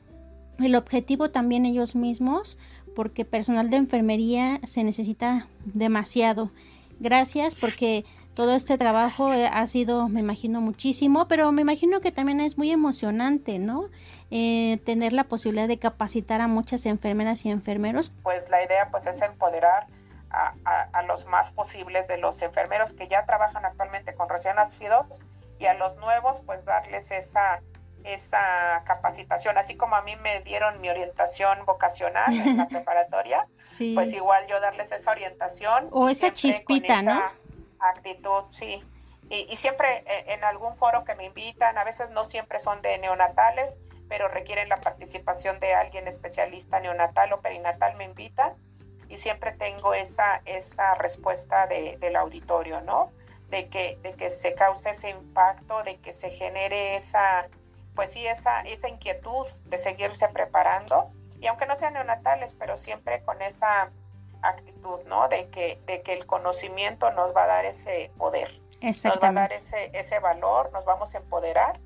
el 0.62 0.76
objetivo 0.76 1.30
también 1.30 1.66
ellos 1.66 1.94
mismos, 1.94 2.58
porque 2.94 3.24
personal 3.24 3.70
de 3.70 3.76
enfermería 3.76 4.60
se 4.64 4.84
necesita 4.84 5.48
demasiado. 5.64 6.50
Gracias 6.98 7.54
porque 7.54 8.04
todo 8.34 8.54
este 8.54 8.78
trabajo 8.78 9.32
eh, 9.32 9.48
ha 9.52 9.66
sido, 9.66 10.08
me 10.08 10.20
imagino, 10.20 10.60
muchísimo, 10.60 11.26
pero 11.28 11.50
me 11.52 11.62
imagino 11.62 12.00
que 12.00 12.12
también 12.12 12.40
es 12.40 12.58
muy 12.58 12.70
emocionante, 12.70 13.58
¿no? 13.58 13.88
Eh, 14.30 14.80
tener 14.84 15.12
la 15.12 15.24
posibilidad 15.24 15.66
de 15.66 15.78
capacitar 15.78 16.40
a 16.40 16.46
muchas 16.46 16.86
enfermeras 16.86 17.44
y 17.44 17.50
enfermeros. 17.50 18.12
Pues 18.22 18.48
la 18.48 18.62
idea 18.62 18.88
pues 18.90 19.06
es 19.06 19.20
empoderar 19.22 19.86
a, 20.30 21.02
los 21.02 21.26
más 21.26 21.50
posibles 21.50 22.06
de 22.06 22.18
los 22.18 22.40
enfermeros 22.40 22.92
que 22.92 23.08
ya 23.08 23.26
trabajan 23.26 23.64
actualmente 23.64 24.14
con 24.14 24.28
recién 24.28 24.56
nacidos 24.56 25.20
y 25.58 25.66
a 25.66 25.74
los 25.74 25.96
nuevos 25.96 26.40
pues 26.46 26.64
darles 26.64 27.10
esa, 27.10 27.60
esa 28.04 28.82
capacitación, 28.84 29.58
así 29.58 29.76
como 29.76 29.96
a 29.96 30.02
mí 30.02 30.16
me 30.16 30.40
dieron 30.40 30.80
mi 30.80 30.88
orientación 30.88 31.64
vocacional 31.66 32.32
en 32.32 32.56
la 32.56 32.68
preparatoria, 32.68 33.46
pues 33.94 34.12
igual 34.12 34.46
yo 34.46 34.60
darles 34.60 34.92
esa 34.92 35.10
orientación. 35.10 35.88
O 35.90 36.08
esa 36.08 36.32
chispita, 36.32 37.02
¿no? 37.02 37.20
Actitud, 37.78 38.44
sí. 38.50 38.82
Y, 39.28 39.46
y, 39.48 39.56
siempre 39.56 40.04
eh, 40.06 40.24
en 40.28 40.42
algún 40.42 40.76
foro 40.76 41.04
que 41.04 41.14
me 41.14 41.24
invitan, 41.24 41.78
a 41.78 41.84
veces 41.84 42.10
no 42.10 42.24
siempre 42.24 42.58
son 42.58 42.82
de 42.82 42.98
neonatales, 42.98 43.78
pero 44.08 44.26
requieren 44.26 44.68
la 44.68 44.80
participación 44.80 45.60
de 45.60 45.72
alguien 45.72 46.08
especialista 46.08 46.80
neonatal 46.80 47.32
o 47.32 47.40
perinatal, 47.40 47.96
me 47.96 48.04
invitan 48.04 48.54
y 49.10 49.18
siempre 49.18 49.52
tengo 49.52 49.92
esa, 49.92 50.40
esa 50.44 50.94
respuesta 50.94 51.66
de, 51.66 51.96
del 52.00 52.16
auditorio, 52.16 52.80
¿no? 52.80 53.10
De 53.48 53.68
que, 53.68 53.98
de 54.02 54.14
que 54.14 54.30
se 54.30 54.54
cause 54.54 54.90
ese 54.90 55.10
impacto, 55.10 55.82
de 55.82 55.98
que 55.98 56.12
se 56.12 56.30
genere 56.30 56.94
esa, 56.94 57.48
pues 57.94 58.12
sí, 58.12 58.26
esa, 58.26 58.60
esa 58.62 58.88
inquietud 58.88 59.46
de 59.64 59.78
seguirse 59.78 60.28
preparando. 60.28 61.10
Y 61.40 61.46
aunque 61.46 61.66
no 61.66 61.76
sean 61.76 61.94
neonatales, 61.94 62.54
pero 62.54 62.76
siempre 62.76 63.22
con 63.22 63.40
esa 63.42 63.90
actitud, 64.42 65.00
¿no? 65.06 65.28
De 65.28 65.48
que, 65.48 65.80
de 65.86 66.02
que 66.02 66.12
el 66.12 66.26
conocimiento 66.26 67.10
nos 67.12 67.34
va 67.34 67.44
a 67.44 67.46
dar 67.46 67.64
ese 67.64 68.10
poder, 68.16 68.50
nos 68.82 69.04
va 69.04 69.28
a 69.28 69.32
dar 69.32 69.52
ese, 69.52 69.90
ese 69.92 70.18
valor, 70.18 70.72
nos 70.72 70.84
vamos 70.84 71.14
a 71.14 71.18
empoderar 71.18 71.80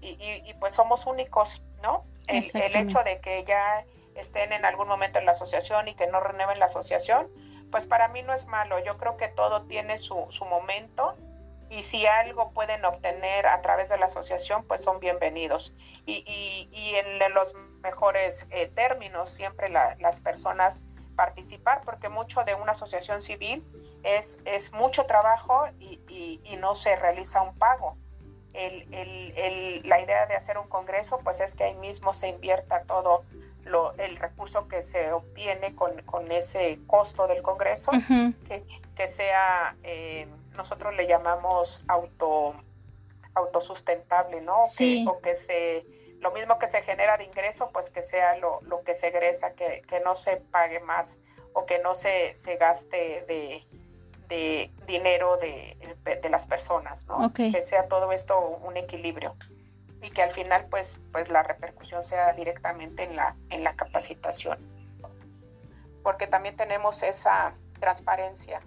y, 0.00 0.16
y, 0.20 0.54
pues 0.54 0.74
somos 0.74 1.06
únicos, 1.06 1.62
¿no? 1.82 2.04
El, 2.26 2.44
el, 2.54 2.76
hecho 2.76 3.02
de 3.02 3.20
que 3.20 3.44
ya 3.44 3.84
estén 4.14 4.52
en 4.52 4.64
algún 4.64 4.88
momento 4.88 5.18
en 5.18 5.26
la 5.26 5.32
asociación 5.32 5.88
y 5.88 5.94
que 5.94 6.06
no 6.06 6.20
renueven 6.20 6.58
la 6.58 6.66
asociación, 6.66 7.28
pues 7.70 7.86
para 7.86 8.08
mí 8.08 8.22
no 8.22 8.32
es 8.32 8.46
malo. 8.46 8.78
Yo 8.78 8.96
creo 8.96 9.16
que 9.16 9.28
todo 9.28 9.62
tiene 9.62 9.98
su, 9.98 10.26
su 10.30 10.44
momento 10.44 11.16
y 11.70 11.82
si 11.84 12.06
algo 12.06 12.50
pueden 12.50 12.84
obtener 12.84 13.46
a 13.46 13.62
través 13.62 13.88
de 13.88 13.96
la 13.96 14.06
asociación, 14.06 14.64
pues 14.64 14.82
son 14.82 15.00
bienvenidos. 15.00 15.72
Y, 16.04 16.24
y, 16.26 16.68
y 16.72 16.94
en 16.96 17.32
los 17.32 17.54
mejores 17.82 18.46
eh, 18.50 18.66
términos, 18.74 19.30
siempre 19.30 19.68
las 19.68 20.20
personas 20.20 20.82
participar, 21.16 21.82
porque 21.84 22.08
mucho 22.08 22.44
de 22.44 22.54
una 22.54 22.72
asociación 22.72 23.22
civil 23.22 23.64
es, 24.02 24.38
es 24.44 24.72
mucho 24.72 25.06
trabajo 25.06 25.68
y, 25.78 26.40
y 26.42 26.56
no 26.56 26.74
se 26.74 26.96
realiza 26.96 27.42
un 27.42 27.56
pago. 27.56 27.96
El, 28.52 28.92
el, 28.92 29.32
el, 29.36 29.88
la 29.88 30.00
idea 30.00 30.26
de 30.26 30.34
hacer 30.34 30.58
un 30.58 30.68
congreso, 30.68 31.18
pues 31.18 31.40
es 31.40 31.54
que 31.54 31.64
ahí 31.64 31.74
mismo 31.74 32.14
se 32.14 32.28
invierta 32.28 32.82
todo 32.82 33.22
el 33.98 34.16
recurso 34.16 34.66
que 34.68 34.82
se 34.82 35.12
obtiene 35.12 35.74
con, 35.74 36.02
con 36.02 36.32
ese 36.32 36.80
costo 36.86 37.26
del 37.28 37.42
Congreso, 37.42 37.92
que, 38.48 38.64
que, 38.96 39.08
sea, 39.08 39.76
eh, 39.82 40.26
nosotros 40.60 40.94
le 40.94 41.06
llamamos 41.06 41.82
auto 41.88 42.54
autosustentable, 43.34 44.40
¿no? 44.40 44.66
Sí. 44.66 45.04
Que, 45.04 45.10
o 45.10 45.20
que 45.20 45.34
se, 45.34 45.86
lo 46.20 46.32
mismo 46.32 46.58
que 46.58 46.68
se 46.68 46.82
genera 46.82 47.16
de 47.16 47.24
ingreso, 47.24 47.70
pues 47.72 47.90
que 47.90 48.02
sea 48.02 48.36
lo, 48.36 48.60
lo 48.62 48.82
que 48.82 48.94
se 48.94 49.08
egresa, 49.08 49.54
que, 49.54 49.82
que, 49.88 50.00
no 50.00 50.14
se 50.14 50.36
pague 50.36 50.80
más 50.80 51.16
o 51.54 51.64
que 51.64 51.78
no 51.78 51.94
se, 51.94 52.36
se 52.36 52.56
gaste 52.56 53.24
de, 53.26 53.66
de 54.28 54.70
dinero 54.86 55.38
de, 55.38 55.76
de, 56.04 56.28
las 56.28 56.46
personas, 56.46 57.04
¿no? 57.06 57.32
Que 57.32 57.62
sea 57.62 57.88
todo 57.88 58.12
esto 58.12 58.38
un 58.38 58.76
equilibrio 58.76 59.36
y 60.02 60.10
que 60.10 60.22
al 60.22 60.32
final 60.32 60.66
pues, 60.70 60.98
pues 61.12 61.30
la 61.30 61.42
repercusión 61.42 62.04
sea 62.04 62.32
directamente 62.32 63.04
en 63.04 63.16
la, 63.16 63.36
en 63.50 63.64
la 63.64 63.74
capacitación. 63.74 64.58
Porque 66.02 66.26
también 66.26 66.56
tenemos 66.56 67.02
esa 67.02 67.54
transparencia 67.78 68.60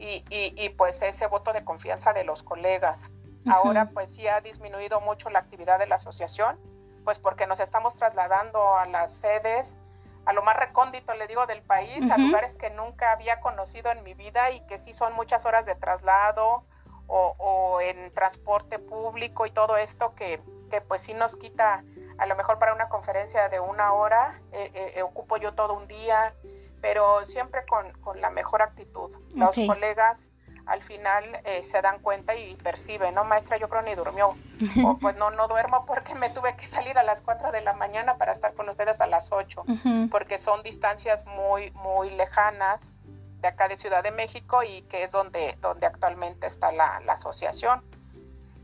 y, 0.00 0.24
y, 0.30 0.68
pues 0.70 1.02
ese 1.02 1.26
voto 1.26 1.52
de 1.52 1.64
confianza 1.64 2.12
de 2.12 2.24
los 2.24 2.42
colegas. 2.42 3.12
Ahora 3.46 3.90
pues 3.92 4.14
sí 4.14 4.26
ha 4.28 4.40
disminuido 4.40 5.00
mucho 5.00 5.30
la 5.30 5.38
actividad 5.38 5.78
de 5.78 5.86
la 5.86 5.96
asociación, 5.96 6.58
pues 7.04 7.18
porque 7.18 7.46
nos 7.46 7.60
estamos 7.60 7.94
trasladando 7.94 8.76
a 8.76 8.86
las 8.86 9.12
sedes, 9.12 9.78
a 10.26 10.32
lo 10.32 10.42
más 10.42 10.56
recóndito, 10.56 11.14
le 11.14 11.26
digo, 11.26 11.46
del 11.46 11.62
país, 11.62 12.10
a 12.10 12.18
lugares 12.18 12.56
que 12.56 12.70
nunca 12.70 13.12
había 13.12 13.40
conocido 13.40 13.90
en 13.90 14.02
mi 14.02 14.14
vida 14.14 14.50
y 14.50 14.60
que 14.66 14.78
sí 14.78 14.92
son 14.92 15.14
muchas 15.14 15.46
horas 15.46 15.64
de 15.64 15.74
traslado 15.74 16.64
o, 17.06 17.34
o 17.38 17.80
en 17.80 18.12
transporte 18.12 18.78
público 18.78 19.46
y 19.46 19.50
todo 19.50 19.76
esto 19.76 20.14
que, 20.14 20.40
que 20.70 20.80
pues 20.80 21.02
sí 21.02 21.12
nos 21.12 21.36
quita, 21.36 21.84
a 22.16 22.26
lo 22.26 22.36
mejor 22.36 22.58
para 22.58 22.72
una 22.72 22.88
conferencia 22.88 23.48
de 23.50 23.60
una 23.60 23.92
hora, 23.92 24.40
eh, 24.52 24.70
eh, 24.72 24.92
eh, 24.96 25.02
ocupo 25.02 25.36
yo 25.36 25.52
todo 25.52 25.74
un 25.74 25.86
día, 25.86 26.34
pero 26.80 27.24
siempre 27.26 27.64
con, 27.66 27.90
con 28.00 28.20
la 28.20 28.30
mejor 28.30 28.62
actitud. 28.62 29.10
Los 29.34 29.54
colegas 29.54 30.28
al 30.66 30.82
final 30.82 31.24
se 31.62 31.82
dan 31.82 31.98
cuenta 32.00 32.36
y 32.36 32.54
perciben, 32.56 33.14
¿no? 33.14 33.24
Maestra, 33.24 33.56
yo 33.56 33.68
creo 33.68 33.82
ni 33.82 33.94
durmió. 33.94 34.36
o 34.84 34.98
pues 35.00 35.16
no, 35.16 35.30
no 35.30 35.48
duermo 35.48 35.84
porque 35.84 36.14
me 36.14 36.30
tuve 36.30 36.54
que 36.56 36.66
salir 36.66 36.96
a 36.96 37.02
las 37.02 37.22
4 37.22 37.50
de 37.50 37.60
la 37.62 37.72
mañana 37.72 38.18
para 38.18 38.32
estar 38.32 38.54
18, 38.76 39.64
porque 40.10 40.38
son 40.38 40.62
distancias 40.62 41.24
muy, 41.26 41.70
muy 41.72 42.10
lejanas 42.10 42.96
de 43.40 43.48
acá 43.48 43.68
de 43.68 43.76
Ciudad 43.76 44.02
de 44.02 44.10
México 44.10 44.62
y 44.62 44.82
que 44.82 45.04
es 45.04 45.12
donde, 45.12 45.56
donde 45.60 45.86
actualmente 45.86 46.46
está 46.46 46.72
la, 46.72 47.00
asociación. 47.08 47.82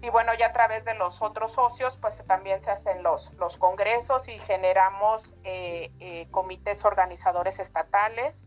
Y 0.07 0.11
bueno, 0.11 0.33
ya 0.35 0.47
a 0.47 0.53
través 0.53 0.85
de 0.85 0.95
los 0.95 1.21
otros 1.21 1.55
socios, 1.55 1.99
pues 2.01 2.23
también 2.29 2.63
se 2.63 2.71
hacen 2.71 3.03
los, 3.03 3.33
los 3.41 3.57
congresos 3.57 4.29
y 4.29 4.39
generamos 4.39 5.35
eh, 5.43 5.91
eh, 5.99 6.29
comités 6.31 6.85
organizadores 6.85 7.59
estatales 7.59 8.47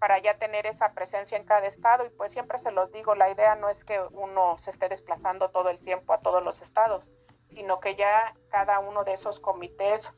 para 0.00 0.18
ya 0.18 0.36
tener 0.36 0.66
esa 0.66 0.94
presencia 0.94 1.38
en 1.38 1.44
cada 1.44 1.68
estado. 1.68 2.06
Y 2.06 2.10
pues 2.10 2.32
siempre 2.32 2.58
se 2.58 2.72
los 2.72 2.90
digo, 2.90 3.14
la 3.14 3.30
idea 3.30 3.54
no 3.54 3.68
es 3.68 3.84
que 3.84 4.00
uno 4.10 4.58
se 4.58 4.70
esté 4.70 4.88
desplazando 4.88 5.50
todo 5.50 5.70
el 5.70 5.80
tiempo 5.80 6.12
a 6.12 6.18
todos 6.18 6.42
los 6.42 6.60
estados, 6.60 7.12
sino 7.46 7.78
que 7.78 7.94
ya 7.94 8.34
cada 8.48 8.80
uno 8.80 9.04
de 9.04 9.12
esos 9.12 9.38
comités 9.38 10.12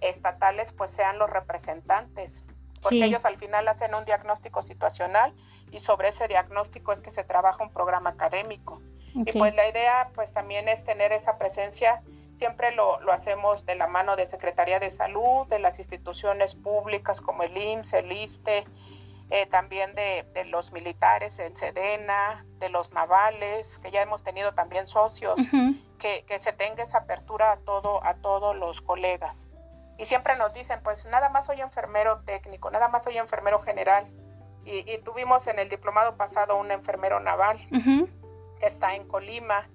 estatales 0.00 0.72
pues 0.72 0.92
sean 0.92 1.18
los 1.18 1.28
representantes, 1.28 2.44
porque 2.80 3.04
ellos 3.04 3.24
al 3.24 3.36
final 3.36 3.66
hacen 3.66 3.96
un 3.96 4.04
diagnóstico 4.04 4.62
situacional 4.62 5.34
y 5.72 5.80
sobre 5.80 6.10
ese 6.10 6.28
diagnóstico 6.28 6.92
es 6.92 7.02
que 7.02 7.10
se 7.10 7.24
trabaja 7.24 7.64
un 7.64 7.72
programa 7.72 8.10
académico. 8.10 8.80
Y 9.14 9.32
pues 9.32 9.54
la 9.54 9.68
idea 9.68 10.10
pues 10.14 10.32
también 10.32 10.68
es 10.68 10.84
tener 10.84 11.12
esa 11.12 11.38
presencia, 11.38 12.02
siempre 12.34 12.72
lo, 12.72 13.00
lo, 13.00 13.12
hacemos 13.12 13.66
de 13.66 13.74
la 13.74 13.86
mano 13.86 14.16
de 14.16 14.26
Secretaría 14.26 14.78
de 14.78 14.90
Salud, 14.90 15.46
de 15.48 15.58
las 15.58 15.78
instituciones 15.78 16.54
públicas 16.54 17.20
como 17.20 17.42
el 17.42 17.56
IMSS, 17.56 17.92
el 17.94 18.12
ISTE, 18.12 18.64
eh, 19.32 19.46
también 19.46 19.94
de, 19.94 20.26
los 20.46 20.72
militares 20.72 21.38
en 21.38 21.54
Sedena, 21.54 22.44
de 22.58 22.68
los 22.68 22.92
navales, 22.92 23.78
que 23.78 23.92
ya 23.92 24.02
hemos 24.02 24.24
tenido 24.24 24.54
también 24.54 24.88
socios, 24.88 25.40
que, 25.98 26.38
se 26.40 26.52
tenga 26.52 26.82
esa 26.82 26.98
apertura 26.98 27.52
a, 27.52 27.56
todo, 27.58 28.04
a 28.04 28.14
todos 28.14 28.56
los 28.56 28.80
colegas. 28.80 29.48
Y 29.98 30.06
siempre 30.06 30.36
nos 30.36 30.52
dicen, 30.52 30.80
pues 30.82 31.06
nada 31.06 31.28
más 31.28 31.46
soy 31.46 31.60
enfermero 31.60 32.22
técnico, 32.24 32.72
nada 32.72 32.88
más 32.88 33.04
soy 33.04 33.18
enfermero 33.18 33.60
general. 33.62 34.08
Y, 34.64 34.98
tuvimos 34.98 35.46
en 35.46 35.60
el 35.60 35.68
diplomado 35.68 36.16
pasado 36.16 36.56
un 36.56 36.70
enfermero 36.72 37.20
naval 37.20 37.58
que 38.60 38.66
está 38.66 38.94
en 38.94 39.08
Colima 39.08 39.68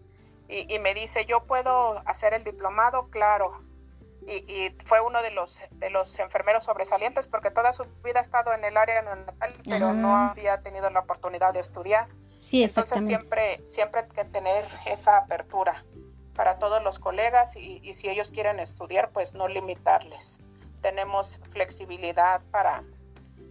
y, 0.48 0.74
y 0.74 0.80
me 0.80 0.94
dice, 0.94 1.26
yo 1.26 1.44
puedo 1.44 2.02
hacer 2.06 2.34
el 2.34 2.44
diplomado, 2.44 3.10
claro, 3.10 3.66
y, 4.28 4.76
fue 4.86 5.02
uno 5.02 5.22
de 5.22 5.32
los 5.32 5.60
de 5.72 5.90
los 5.90 6.18
enfermeros 6.20 6.66
sobresalientes 6.66 7.28
porque 7.28 7.52
toda 7.52 7.74
su 7.74 7.86
vida 8.04 8.20
ha 8.20 8.24
estado 8.24 8.54
en 8.54 8.64
el 8.64 8.76
área 8.76 9.02
neonatal 9.02 9.54
pero 9.70 9.94
no 9.94 10.16
había 10.16 10.62
tenido 10.62 10.90
la 10.90 11.02
oportunidad 11.02 11.54
de 11.54 11.60
estudiar. 11.60 12.08
Sí 12.38 12.64
entonces 12.64 13.06
siempre 13.06 13.62
siempre 13.66 14.02
hay 14.02 14.10
que 14.10 14.26
tener 14.26 14.66
esa 14.86 15.18
apertura 15.18 15.86
para 16.36 16.58
todos 16.58 16.84
los 16.84 17.00
colegas 17.00 17.56
y, 17.56 17.80
y, 17.84 17.94
si 17.94 18.10
ellos 18.10 18.32
quieren 18.32 18.60
estudiar 18.60 19.12
pues 19.12 19.34
no 19.34 19.48
limitarles. 19.48 20.40
Tenemos 20.82 21.40
flexibilidad 21.52 22.42
para 22.52 22.84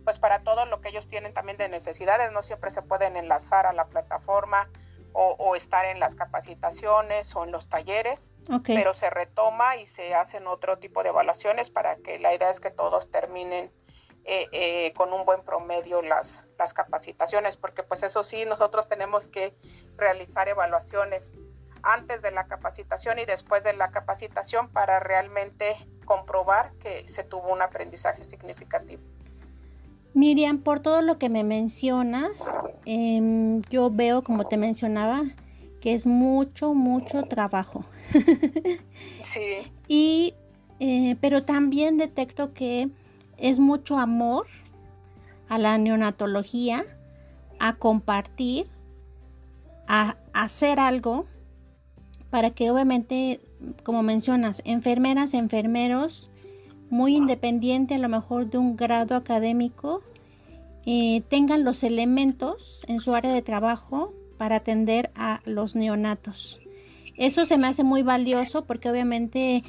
pues 0.04 0.18
para 0.18 0.40
todo 0.40 0.66
lo 0.66 0.80
que 0.80 0.88
ellos 0.88 1.06
tienen 1.06 1.32
también 1.32 1.56
de 1.56 1.68
necesidades. 1.68 2.32
No 2.32 2.42
siempre 2.42 2.70
se 2.70 2.82
pueden 2.82 3.16
enlazar 3.16 3.66
a 3.66 3.72
la 3.72 3.86
plataforma 3.86 4.68
o, 5.16 5.54
estar 5.54 5.84
en 5.84 6.00
las 6.00 6.16
capacitaciones 6.16 7.34
o 7.36 7.44
en 7.44 7.52
los 7.52 7.68
talleres, 7.68 8.30
pero 8.66 8.94
se 8.94 9.08
retoma 9.10 9.76
y 9.76 9.86
se 9.86 10.14
hacen 10.14 10.48
otro 10.48 10.78
tipo 10.78 11.04
de 11.04 11.10
evaluaciones 11.10 11.70
para 11.70 11.96
que 11.96 12.18
la 12.18 12.34
idea 12.34 12.50
es 12.50 12.58
que 12.58 12.72
todos 12.72 13.08
terminen 13.10 13.70
eh, 14.24 14.48
eh, 14.52 14.92
con 14.94 15.12
un 15.12 15.24
buen 15.24 15.42
promedio 15.44 16.02
las, 16.02 16.42
las 16.58 16.74
capacitaciones, 16.74 17.56
porque 17.56 17.84
pues 17.84 18.02
eso 18.02 18.24
sí, 18.24 18.44
nosotros 18.44 18.88
tenemos 18.88 19.28
que 19.28 19.54
realizar 19.96 20.48
evaluaciones 20.48 21.34
antes 21.84 22.20
de 22.20 22.32
la 22.32 22.48
capacitación 22.48 23.20
y 23.20 23.24
después 23.24 23.62
de 23.62 23.74
la 23.74 23.92
capacitación 23.92 24.68
para 24.70 24.98
realmente 24.98 25.76
comprobar 26.04 26.72
que 26.78 27.08
se 27.08 27.22
tuvo 27.22 27.52
un 27.52 27.62
aprendizaje 27.62 28.24
significativo. 28.24 29.02
Miriam, 30.14 30.58
por 30.58 30.80
todo 30.80 31.02
lo 31.02 31.18
que 31.18 31.28
me 31.28 31.44
mencionas, 31.44 32.56
em, 32.86 33.62
yo 33.62 33.90
veo, 33.90 34.22
como 34.22 34.46
te 34.46 34.56
mencionaba, 34.56 35.24
que 35.80 35.92
es 35.92 36.06
mucho, 36.06 36.72
mucho 36.72 37.24
trabajo. 37.24 37.84
sí. 39.22 39.70
Y, 39.88 40.34
eh, 40.80 41.16
pero 41.20 41.42
también 41.44 41.98
detecto 41.98 42.54
que 42.54 42.88
es 43.38 43.58
mucho 43.58 43.98
amor 43.98 44.46
a 45.48 45.58
la 45.58 45.76
neonatología, 45.78 46.84
a 47.58 47.74
compartir, 47.76 48.68
a 49.86 50.16
hacer 50.32 50.80
algo 50.80 51.26
para 52.30 52.50
que 52.50 52.70
obviamente, 52.70 53.40
como 53.84 54.02
mencionas, 54.02 54.62
enfermeras, 54.64 55.34
enfermeros, 55.34 56.30
muy 56.90 57.16
independiente 57.16 57.94
a 57.94 57.98
lo 57.98 58.08
mejor 58.08 58.50
de 58.50 58.58
un 58.58 58.76
grado 58.76 59.16
académico, 59.16 60.02
eh, 60.86 61.22
tengan 61.28 61.64
los 61.64 61.82
elementos 61.82 62.84
en 62.88 63.00
su 63.00 63.14
área 63.14 63.32
de 63.32 63.42
trabajo 63.42 64.12
para 64.36 64.56
atender 64.56 65.10
a 65.14 65.40
los 65.46 65.74
neonatos. 65.74 66.60
Eso 67.16 67.46
se 67.46 67.58
me 67.58 67.68
hace 67.68 67.84
muy 67.84 68.02
valioso 68.02 68.64
porque 68.64 68.90
obviamente, 68.90 69.64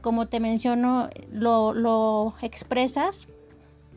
como 0.00 0.26
te 0.26 0.40
menciono, 0.40 1.08
lo, 1.30 2.34
expresas 2.42 3.28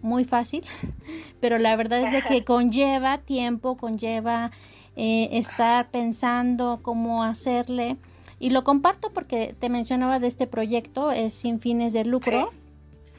muy 0.01 0.25
fácil, 0.25 0.63
pero 1.39 1.57
la 1.57 1.75
verdad 1.75 2.01
es 2.03 2.11
de 2.11 2.21
que 2.21 2.43
conlleva 2.45 3.17
tiempo, 3.19 3.77
conlleva 3.77 4.51
eh, 4.95 5.29
estar 5.31 5.89
pensando 5.89 6.79
cómo 6.83 7.23
hacerle. 7.23 7.97
Y 8.39 8.51
lo 8.51 8.63
comparto 8.63 9.11
porque 9.11 9.55
te 9.59 9.69
mencionaba 9.69 10.19
de 10.19 10.27
este 10.27 10.47
proyecto, 10.47 11.11
es 11.11 11.33
sin 11.33 11.59
fines 11.59 11.93
de 11.93 12.05
lucro 12.05 12.51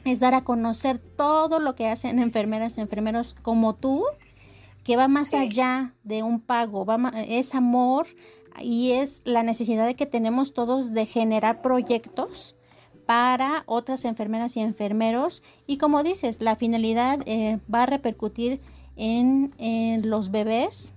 es 0.05 0.19
dar 0.19 0.33
a 0.33 0.43
conocer 0.43 0.99
todo 0.99 1.59
lo 1.59 1.75
que 1.75 1.87
hacen 1.87 2.19
enfermeras, 2.19 2.77
enfermeros 2.77 3.35
como 3.41 3.75
tú, 3.75 4.03
que 4.83 4.97
va 4.97 5.07
más 5.07 5.33
allá 5.33 5.93
de 6.03 6.23
un 6.23 6.39
pago, 6.41 6.85
va 6.85 7.13
es 7.27 7.53
amor 7.53 8.07
y 8.59 8.91
es 8.91 9.21
la 9.25 9.43
necesidad 9.43 9.85
de 9.85 9.95
que 9.95 10.05
tenemos 10.05 10.53
todos 10.53 10.93
de 10.93 11.05
generar 11.05 11.61
proyectos 11.61 12.55
para 13.05 13.63
otras 13.67 14.05
enfermeras 14.05 14.57
y 14.57 14.61
enfermeros 14.61 15.43
y 15.67 15.77
como 15.77 16.03
dices, 16.03 16.41
la 16.41 16.55
finalidad 16.55 17.19
eh, 17.25 17.59
va 17.73 17.83
a 17.83 17.87
repercutir 17.87 18.61
en, 18.95 19.51
los 20.03 20.31
bebés 20.31 20.93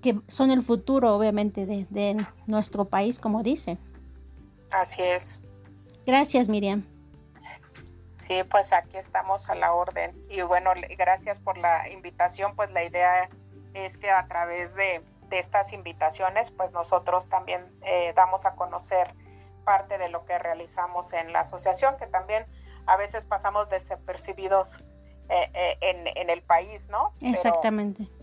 que 0.00 0.20
son 0.28 0.50
el 0.50 0.62
futuro 0.62 1.14
obviamente 1.14 1.66
de, 1.66 1.86
de 1.90 2.16
nuestro 2.46 2.86
país, 2.86 3.18
como 3.18 3.42
dice. 3.42 3.78
Así 4.70 5.02
es. 5.02 5.42
Gracias, 6.06 6.48
Miriam. 6.48 6.84
Sí, 8.28 8.42
pues 8.50 8.72
aquí 8.72 8.98
estamos 8.98 9.48
a 9.48 9.54
la 9.54 9.72
orden. 9.72 10.14
Y 10.28 10.42
bueno, 10.42 10.70
gracias 10.98 11.38
por 11.38 11.56
la 11.56 11.88
invitación. 11.88 12.54
Pues 12.54 12.70
la 12.72 12.84
idea 12.84 13.30
es 13.72 13.96
que 13.96 14.10
a 14.10 14.26
través 14.26 14.74
de, 14.74 15.02
estas 15.30 15.72
invitaciones, 15.72 16.50
pues 16.50 16.72
nosotros 16.72 17.28
también 17.28 17.62
eh, 17.82 18.12
damos 18.16 18.46
a 18.46 18.54
conocer 18.54 19.14
parte 19.64 19.98
de 19.98 20.08
lo 20.08 20.24
que 20.24 20.38
realizamos 20.38 21.12
en 21.12 21.32
la 21.34 21.40
asociación, 21.40 21.96
que 21.98 22.06
también 22.06 22.46
a 22.86 22.96
veces 22.96 23.26
pasamos 23.26 23.68
desapercibidos 23.68 24.76
eh, 25.28 25.50
eh, 25.52 25.78
en, 26.16 26.30
el 26.30 26.40
país, 26.40 26.82
¿no? 26.88 27.12
Exactamente. 27.20 28.04
pero 28.04 28.17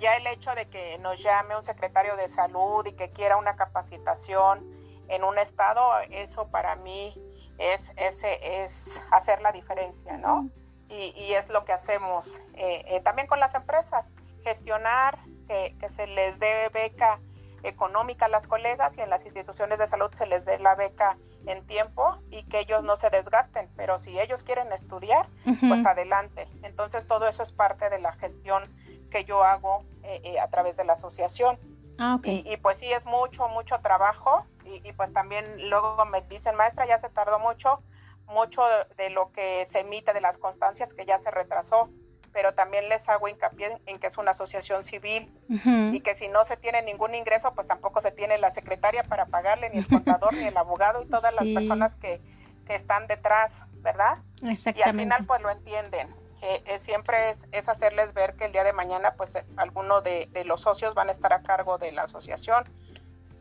ya 0.00 0.16
el 0.16 0.26
hecho 0.26 0.54
de 0.54 0.68
que 0.68 0.98
nos 0.98 1.22
llame 1.22 1.56
un 1.56 1.64
secretario 1.64 2.16
de 2.16 2.28
salud 2.28 2.86
y 2.86 2.92
que 2.92 3.10
quiera 3.10 3.36
una 3.36 3.56
capacitación 3.56 4.64
en 5.08 5.24
un 5.24 5.38
estado, 5.38 5.82
eso 6.10 6.48
para 6.48 6.76
mí 6.76 7.14
es, 7.58 7.92
ese, 7.96 8.64
es 8.64 9.04
hacer 9.10 9.40
la 9.40 9.52
diferencia, 9.52 10.16
¿no? 10.16 10.50
Y, 10.88 11.32
es 11.32 11.48
lo 11.48 11.64
que 11.64 11.72
hacemos 11.72 12.40
eh, 12.54 12.84
eh, 12.86 13.00
también 13.00 13.26
con 13.26 13.40
las 13.40 13.54
empresas, 13.54 14.12
gestionar 14.44 15.18
que, 15.48 15.74
se 15.88 16.06
les 16.06 16.38
dé 16.38 16.68
beca 16.72 17.18
económica 17.64 18.26
a 18.26 18.28
las 18.28 18.46
colegas 18.46 18.96
y 18.96 19.00
en 19.00 19.10
las 19.10 19.24
instituciones 19.24 19.80
de 19.80 19.88
salud 19.88 20.12
se 20.14 20.26
les 20.26 20.44
dé 20.44 20.60
la 20.60 20.76
beca 20.76 21.18
en 21.46 21.66
tiempo 21.66 22.18
y 22.30 22.44
que 22.44 22.60
ellos 22.60 22.84
no 22.84 22.96
se 22.96 23.10
desgasten, 23.10 23.68
pero 23.76 23.98
si 23.98 24.18
ellos 24.18 24.44
quieren 24.44 24.72
estudiar, 24.72 25.28
pues 25.68 25.84
adelante. 25.84 26.46
Entonces 26.62 27.06
todo 27.06 27.26
eso 27.26 27.42
es 27.42 27.52
parte 27.52 27.90
de 27.90 27.98
la 27.98 28.12
gestión 28.12 28.72
que 29.16 29.24
yo 29.24 29.42
hago 29.42 29.78
eh, 30.02 30.38
a 30.38 30.48
través 30.48 30.76
de 30.76 30.84
la 30.84 30.92
asociación. 30.92 31.58
Ah, 31.98 32.20
y, 32.22 32.56
pues 32.58 32.76
sí, 32.76 32.92
es 32.92 33.06
mucho, 33.06 33.48
mucho 33.48 33.78
trabajo. 33.80 34.44
Y, 34.64 34.92
pues 34.92 35.12
también 35.12 35.70
luego 35.70 36.04
me 36.04 36.20
dicen, 36.22 36.54
maestra, 36.56 36.86
ya 36.86 36.98
se 36.98 37.08
tardó 37.08 37.38
mucho, 37.38 37.82
mucho 38.26 38.62
de, 38.98 39.10
lo 39.10 39.32
que 39.32 39.64
se 39.64 39.80
emite 39.80 40.12
de 40.12 40.20
las 40.20 40.36
constancias 40.36 40.92
que 40.92 41.06
ya 41.06 41.18
se 41.18 41.30
retrasó. 41.30 41.88
Pero 42.32 42.52
también 42.52 42.90
les 42.90 43.08
hago 43.08 43.28
hincapié 43.28 43.80
en 43.86 43.98
que 43.98 44.08
es 44.08 44.18
una 44.18 44.32
asociación 44.32 44.84
civil 44.84 45.32
y 45.48 46.00
que 46.00 46.14
si 46.16 46.28
no 46.28 46.44
se 46.44 46.58
tiene 46.58 46.82
ningún 46.82 47.14
ingreso, 47.14 47.54
pues 47.54 47.66
tampoco 47.66 48.02
se 48.02 48.10
tiene 48.10 48.36
la 48.36 48.52
secretaria 48.52 49.04
para 49.04 49.24
pagarle, 49.24 49.70
ni 49.70 49.78
el 49.78 49.88
contador, 49.88 50.34
ni 50.34 50.44
el 50.44 50.56
abogado 50.58 51.02
y 51.02 51.06
todas 51.06 51.34
las 51.34 51.46
personas 51.54 51.94
que, 51.94 52.20
que 52.66 52.74
están 52.74 53.06
detrás, 53.06 53.62
¿verdad? 53.76 54.18
Exactamente. 54.42 54.80
Y 54.80 54.82
al 54.82 54.96
final 54.96 55.24
pues 55.24 55.40
lo 55.40 55.48
entienden. 55.48 56.25
Eh, 56.42 56.78
siempre 56.80 57.34
es, 57.52 57.68
hacerles 57.68 58.12
ver 58.12 58.36
que 58.36 58.44
el 58.44 58.52
día 58.52 58.62
de 58.62 58.72
mañana 58.72 59.14
pues 59.16 59.34
eh, 59.34 59.44
alguno 59.56 60.02
de, 60.02 60.28
los 60.44 60.60
socios 60.60 60.94
van 60.94 61.08
a 61.08 61.12
estar 61.12 61.32
a 61.32 61.42
cargo 61.42 61.78
de 61.78 61.92
la 61.92 62.02
asociación, 62.02 62.64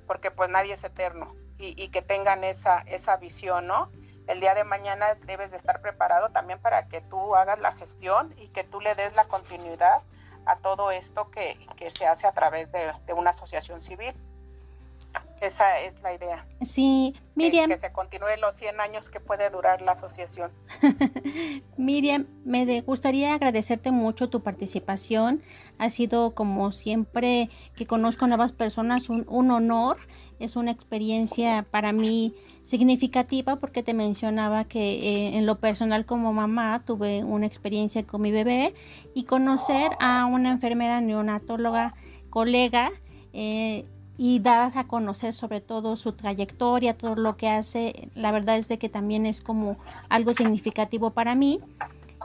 porque 0.08 0.32
pues 0.32 0.50
nadie 0.50 0.74
es 0.74 0.84
eterno 0.84 1.36
y, 1.58 1.90
que 1.90 2.02
tengan 2.02 2.44
esa, 2.44 2.80
esa 2.80 3.18
visión, 3.18 3.68
¿no? 3.68 3.90
el 4.28 4.40
día 4.40 4.56
de 4.56 4.64
mañana 4.64 5.16
debes 5.26 5.52
de 5.52 5.58
estar 5.58 5.82
preparado 5.82 6.30
también 6.30 6.60
para 6.60 6.88
que 6.88 7.02
tú 7.02 7.36
hagas 7.36 7.60
la 7.60 7.74
gestión 7.74 8.34
y 8.38 8.48
que 8.50 8.64
tú 8.64 8.82
le 8.82 8.96
des 8.96 9.14
la 9.16 9.26
continuidad 9.26 10.02
a 10.46 10.58
todo 10.58 10.92
esto 10.92 11.30
que, 11.32 11.58
se 11.90 12.08
hace 12.08 12.28
a 12.28 12.32
través 12.32 12.72
de, 12.72 12.94
una 13.16 13.32
asociación 13.32 13.82
civil. 13.82 14.16
Esa 15.42 15.80
es 15.82 16.02
la 16.02 16.14
idea. 16.14 16.48
Sí, 16.62 17.14
Miriam. 17.36 17.70
Que, 17.70 17.78
se 17.78 17.92
continúe 17.92 18.38
los 18.42 18.56
100 18.56 18.80
años 18.80 19.10
que 19.10 19.20
puede 19.20 19.50
durar 19.50 19.82
la 19.82 19.92
asociación. 19.92 20.52
Miriam, 21.78 22.28
me 22.46 22.82
gustaría 22.82 23.34
agradecerte 23.34 23.92
mucho 23.92 24.30
tu 24.30 24.42
participación. 24.42 25.42
Ha 25.78 25.90
sido, 25.90 26.34
como 26.34 26.72
siempre 26.72 27.50
que 27.76 27.86
conozco 27.86 28.28
nuevas 28.28 28.54
personas, 28.54 29.10
un, 29.10 29.26
un 29.28 29.52
honor 29.52 29.98
es 30.40 30.56
una 30.56 30.72
experiencia 30.72 31.66
para 31.70 31.92
mí 31.92 32.34
significativa 32.64 33.58
porque 33.58 33.84
te 33.84 33.94
mencionaba 33.94 34.66
que 34.66 34.80
eh, 34.80 35.38
en 35.38 35.46
lo 35.46 35.60
personal 35.60 36.06
como 36.06 36.34
mamá 36.34 36.84
tuve 36.86 37.24
una 37.24 37.46
experiencia 37.46 38.04
con 38.04 38.22
mi 38.22 38.32
bebé 38.32 38.74
y 39.14 39.24
conocer 39.24 39.92
a 40.00 40.26
una 40.26 40.52
enfermera 40.52 41.00
neonatóloga 41.02 41.96
colega 42.30 42.92
eh, 43.34 43.86
y 44.18 44.40
dar 44.40 44.78
a 44.78 44.88
conocer 44.88 45.34
sobre 45.34 45.62
todo 45.62 45.96
su 45.96 46.14
trayectoria, 46.14 46.98
todo 46.98 47.16
lo 47.16 47.38
que 47.38 47.50
hace, 47.50 48.10
la 48.14 48.32
verdad 48.32 48.58
es 48.58 48.68
de 48.68 48.78
que 48.78 48.90
también 48.90 49.26
es 49.26 49.42
como 49.42 49.78
algo 50.10 50.34
significativo 50.34 51.12
para 51.12 51.36
mí. 51.36 51.60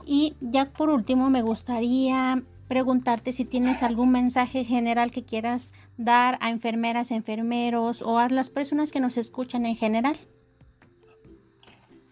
Y 0.04 0.36
ya 0.40 0.72
por 0.72 0.90
último 0.90 1.30
me 1.30 1.42
gustaría 1.42 2.42
preguntarte 2.68 3.32
si 3.32 3.44
tienes 3.44 3.82
algún 3.82 4.12
mensaje 4.12 4.64
general 4.64 5.10
que 5.10 5.24
quieras 5.24 5.72
dar 5.96 6.38
a 6.40 6.50
enfermeras, 6.50 7.10
enfermeros 7.10 8.00
o 8.00 8.18
a 8.18 8.28
las 8.28 8.48
personas 8.48 8.92
que 8.92 9.00
nos 9.00 9.16
escuchan 9.16 9.66
en 9.66 9.74
general. 9.74 10.16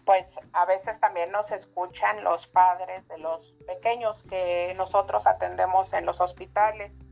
Pues 0.03 0.27
a 0.51 0.65
veces 0.65 0.99
también 0.99 1.31
nos 1.31 1.49
escuchan 1.51 2.25
los 2.25 2.47
padres 2.47 3.07
de 3.07 3.19
los 3.19 3.53
pequeños 3.67 4.23
que 4.23 4.73
nosotros 4.75 5.25
atendemos 5.27 5.93
en 5.93 6.05
los 6.05 6.19
hospitales. 6.19 7.03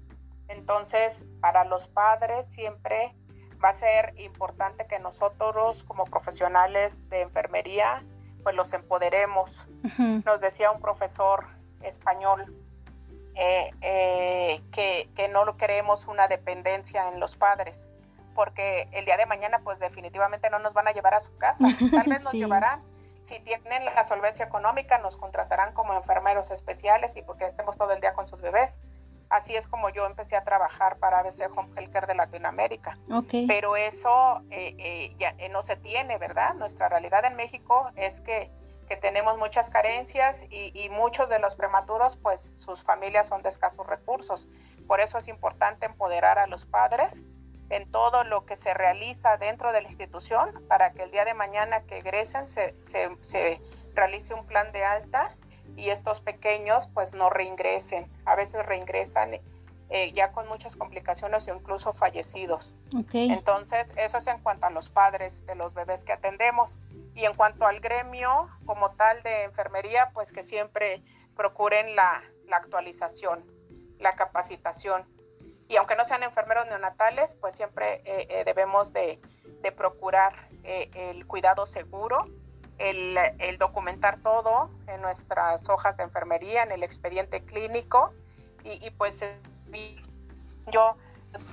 Entonces, 0.48 1.14
para 1.42 1.64
los 1.66 1.88
padres 1.88 2.46
siempre 2.48 3.14
va 3.64 3.70
a 3.70 3.76
ser 3.76 4.14
importante 4.18 4.86
que 4.88 5.00
nosotros 5.00 5.84
como 5.84 6.06
profesionales 6.06 7.08
de 7.10 7.22
enfermería 7.22 8.04
pues 8.44 8.56
los 8.56 8.72
empoderemos. 8.72 9.52
Nos 9.98 10.40
decía 10.40 10.72
un 10.72 10.80
profesor 10.80 11.48
español, 11.82 12.56
eh, 13.36 13.72
eh, 13.82 14.62
que, 14.72 15.10
que, 15.16 15.28
no 15.28 15.58
queremos 15.58 16.08
una 16.08 16.30
dependencia 16.30 17.10
en 17.10 17.20
los 17.20 17.36
padres, 17.36 17.88
porque 18.34 18.88
el 18.94 19.04
día 19.04 19.18
de 19.18 19.26
mañana 19.26 19.60
pues 19.66 19.80
definitivamente 19.80 20.50
no 20.50 20.60
nos 20.60 20.74
van 20.74 20.88
a 20.88 20.92
llevar 20.92 21.16
a 21.16 21.20
su 21.20 21.36
casa, 21.38 21.58
tal 21.92 22.08
vez 22.08 22.24
nos 22.24 22.32
llevarán. 22.32 22.82
Si 23.26 23.38
tienen 23.42 23.84
la 23.84 24.08
solvencia 24.08 24.46
económica, 24.46 24.98
nos 25.00 25.18
contratarán 25.18 25.74
como 25.74 25.94
enfermeros 25.94 26.50
especiales 26.50 27.18
y 27.18 27.24
porque 27.24 27.46
estemos 27.46 27.76
todo 27.76 27.92
el 27.92 28.00
día 28.00 28.14
con 28.14 28.30
sus 28.30 28.42
bebés. 28.42 28.80
Así 29.30 29.56
es 29.56 29.68
como 29.68 29.90
yo 29.90 30.06
empecé 30.06 30.36
a 30.36 30.44
trabajar 30.44 30.98
para 30.98 31.20
ABC 31.20 31.50
Home 31.56 31.70
Healthcare 31.76 32.08
de 32.08 32.16
Latinoamérica. 32.16 32.98
Pero 33.48 33.76
eso 33.76 34.42
eh, 34.52 35.16
ya 35.20 35.36
no 35.50 35.62
se 35.62 35.76
tiene, 35.76 36.18
¿verdad? 36.18 36.54
Nuestra 36.56 36.90
realidad 36.90 37.26
en 37.26 37.36
México 37.36 37.92
es 37.96 38.22
que 38.22 38.50
que 38.88 38.96
tenemos 38.96 39.38
muchas 39.38 39.70
carencias 39.70 40.42
y, 40.50 40.90
muchos 40.90 41.30
de 41.30 41.40
los 41.40 41.56
prematuros, 41.56 42.18
pues 42.18 42.52
sus 42.56 42.84
familias 42.84 43.28
son 43.28 43.42
de 43.42 43.50
escasos 43.50 43.86
recursos. 43.86 44.48
Por 44.88 45.02
eso 45.02 45.18
es 45.18 45.28
importante 45.28 45.86
empoderar 45.86 46.40
a 46.40 46.48
los 46.48 46.66
padres 46.66 47.22
en 47.70 47.92
todo 47.92 48.24
lo 48.24 48.46
que 48.46 48.56
se 48.56 48.74
realiza 48.74 49.38
dentro 49.38 49.74
de 49.74 49.82
la 49.82 49.88
institución 49.90 50.64
para 50.70 50.94
que 50.94 51.04
el 51.04 51.12
día 51.12 51.26
de 51.26 51.34
mañana 51.34 51.82
que 51.82 51.98
egresen 51.98 52.48
se, 52.48 52.76
se, 53.22 53.62
realice 53.94 54.34
un 54.34 54.46
plan 54.46 54.72
de 54.72 54.86
alta 54.86 55.36
y 55.78 55.90
estos 55.90 56.20
pequeños 56.20 56.90
pues 56.94 57.14
no 57.14 57.30
reingresen. 57.30 58.12
A 58.26 58.36
veces 58.36 58.66
reingresan 58.66 59.40
eh, 59.90 60.12
ya 60.12 60.34
con 60.34 60.48
muchas 60.50 60.76
complicaciones 60.76 61.48
o 61.48 61.56
incluso 61.56 61.94
fallecidos. 61.94 62.74
Entonces, 63.14 63.88
eso 63.96 64.18
es 64.18 64.28
en 64.28 64.40
cuanto 64.40 64.66
a 64.66 64.70
los 64.70 64.90
padres 64.90 65.46
de 65.46 65.56
los 65.56 65.74
bebés 65.74 66.04
que 66.04 66.12
atendemos. 66.12 66.78
Y 67.14 67.26
en 67.26 67.34
cuanto 67.36 67.66
al 67.66 67.80
gremio 67.80 68.50
como 68.66 68.92
tal 68.92 69.24
de 69.24 69.44
enfermería, 69.44 70.12
pues 70.14 70.32
que 70.32 70.44
siempre 70.44 71.02
procuren 71.38 71.96
la, 71.96 72.24
actualización, 72.52 73.46
la 74.00 74.16
capacitación. 74.16 75.06
Y 75.70 75.78
aunque 75.78 75.96
no 75.96 76.04
sean 76.06 76.24
enfermeros 76.24 76.66
neonatales, 76.68 77.36
pues 77.36 77.56
siempre 77.56 78.02
eh, 78.06 78.28
eh, 78.30 78.44
debemos 78.46 78.92
de, 78.92 79.20
procurar 79.76 80.48
eh, 80.64 80.90
el 80.94 81.28
cuidado 81.28 81.66
seguro, 81.66 82.30
el, 82.78 83.58
documentar 83.58 84.20
todo 84.22 84.70
en 84.88 85.02
nuestras 85.02 85.68
hojas 85.70 85.98
de 85.98 86.04
enfermería, 86.04 86.64
en 86.64 86.72
el 86.72 86.84
expediente 86.84 87.44
clínico. 87.44 88.14
Y, 88.64 88.90
pues 88.92 89.20
yo 90.72 90.98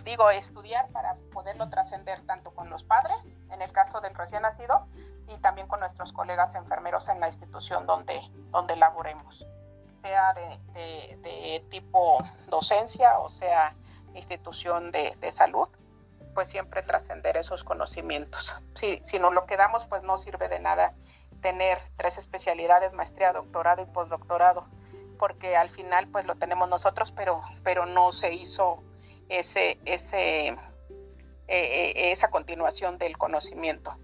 digo, 0.04 0.30
estudiar 0.30 0.88
para 0.88 1.16
poderlo 1.32 1.68
trascender 1.70 2.20
tanto 2.22 2.50
con 2.50 2.70
los 2.70 2.82
padres, 2.82 3.16
en 3.50 3.62
el 3.62 3.72
caso 3.72 4.00
del 4.00 4.14
recién 4.14 4.42
nacido, 4.42 4.86
y 5.28 5.36
también 5.38 5.66
con 5.68 5.80
nuestros 5.80 6.12
colegas 6.12 6.54
enfermeros 6.54 7.08
en 7.08 7.20
la 7.20 7.28
institución 7.28 7.86
donde, 7.86 8.20
donde 8.50 8.76
laboremos, 8.76 9.44
sea 10.02 10.34
de, 10.34 11.64
tipo 11.70 12.18
docencia 12.48 13.18
o 13.18 13.30
sea 13.30 13.74
institución 14.14 14.90
de, 14.90 15.30
salud, 15.30 15.68
pues 16.34 16.48
siempre 16.48 16.82
trascender 16.82 17.36
esos 17.36 17.64
conocimientos. 17.64 18.54
Si, 18.74 19.00
si 19.04 19.18
nos 19.18 19.32
lo 19.32 19.46
quedamos, 19.46 19.86
pues 19.86 20.02
no 20.02 20.18
sirve 20.18 20.48
de 20.48 20.60
nada 20.60 20.94
tener 21.40 21.78
tres 21.96 22.16
especialidades, 22.16 22.94
maestría, 22.94 23.34
doctorado 23.34 23.82
y 23.82 23.86
postdoctorado, 23.86 24.66
porque 25.18 25.56
al 25.56 25.68
final 25.68 26.08
pues 26.08 26.24
lo 26.24 26.36
tenemos 26.36 26.70
nosotros, 26.70 27.12
pero, 27.12 27.42
pero 27.62 27.84
no 27.84 28.12
se 28.12 28.32
hizo 28.32 28.82
ese, 29.28 29.78
ese, 29.84 30.48
eh, 30.48 30.56
eh, 31.48 32.12
esa 32.12 32.30
continuación 32.30 32.96
del 32.96 33.18
conocimiento. 33.18 33.98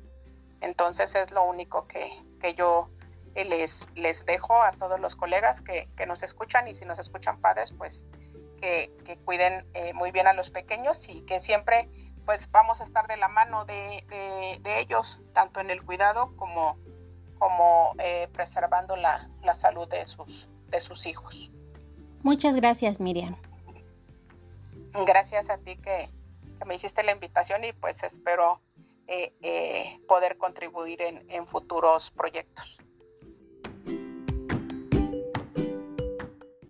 Entonces 0.61 1.15
es 1.15 1.31
lo 1.31 1.45
único 1.45 1.87
que, 1.87 2.11
yo 2.57 2.91
les, 3.35 3.87
les 3.95 4.27
dejo 4.27 4.63
a 4.63 4.73
todos 4.73 5.01
los 5.01 5.17
colegas 5.17 5.63
que, 5.63 5.89
nos 6.07 6.23
escuchan 6.23 6.69
y 6.69 6.75
si 6.75 6.85
nos 6.85 6.99
escuchan 6.99 7.41
padres, 7.41 7.73
pues 7.73 8.05
que, 8.61 8.91
cuiden 9.25 9.67
eh, 9.73 9.95
muy 9.95 10.11
bien 10.11 10.27
a 10.27 10.35
los 10.35 10.51
pequeños 10.51 11.09
y 11.09 11.23
que 11.23 11.41
siempre 11.41 11.89
pues 12.25 12.51
vamos 12.51 12.81
a 12.81 12.85
estar 12.85 13.07
de 13.07 13.17
la 13.17 13.29
mano 13.29 13.65
de, 13.65 14.05
ellos, 14.65 15.21
tanto 15.33 15.61
en 15.61 15.71
el 15.71 15.83
cuidado 15.85 16.35
como, 16.37 16.77
como 17.39 17.95
eh, 17.99 18.29
preservando 18.33 18.97
la, 18.97 19.29
salud 19.55 19.89
de 19.89 20.07
sus, 20.07 20.49
de 20.69 20.81
sus 20.81 21.07
hijos. 21.07 21.51
Muchas 22.23 22.57
gracias, 22.57 23.01
Miriam. 23.01 23.37
Gracias 25.07 25.51
a 25.51 25.59
ti 25.59 25.77
que 25.77 26.09
me 26.67 26.75
hiciste 26.75 27.03
la 27.03 27.13
invitación 27.13 27.65
y 27.65 27.73
pues 27.73 28.03
espero 28.03 28.61
eh, 29.07 29.33
eh, 29.43 30.01
poder 30.07 30.37
contribuir 30.37 31.03
en, 31.03 31.25
en 31.31 31.47
futuros 31.47 32.11
proyectos. 32.11 32.79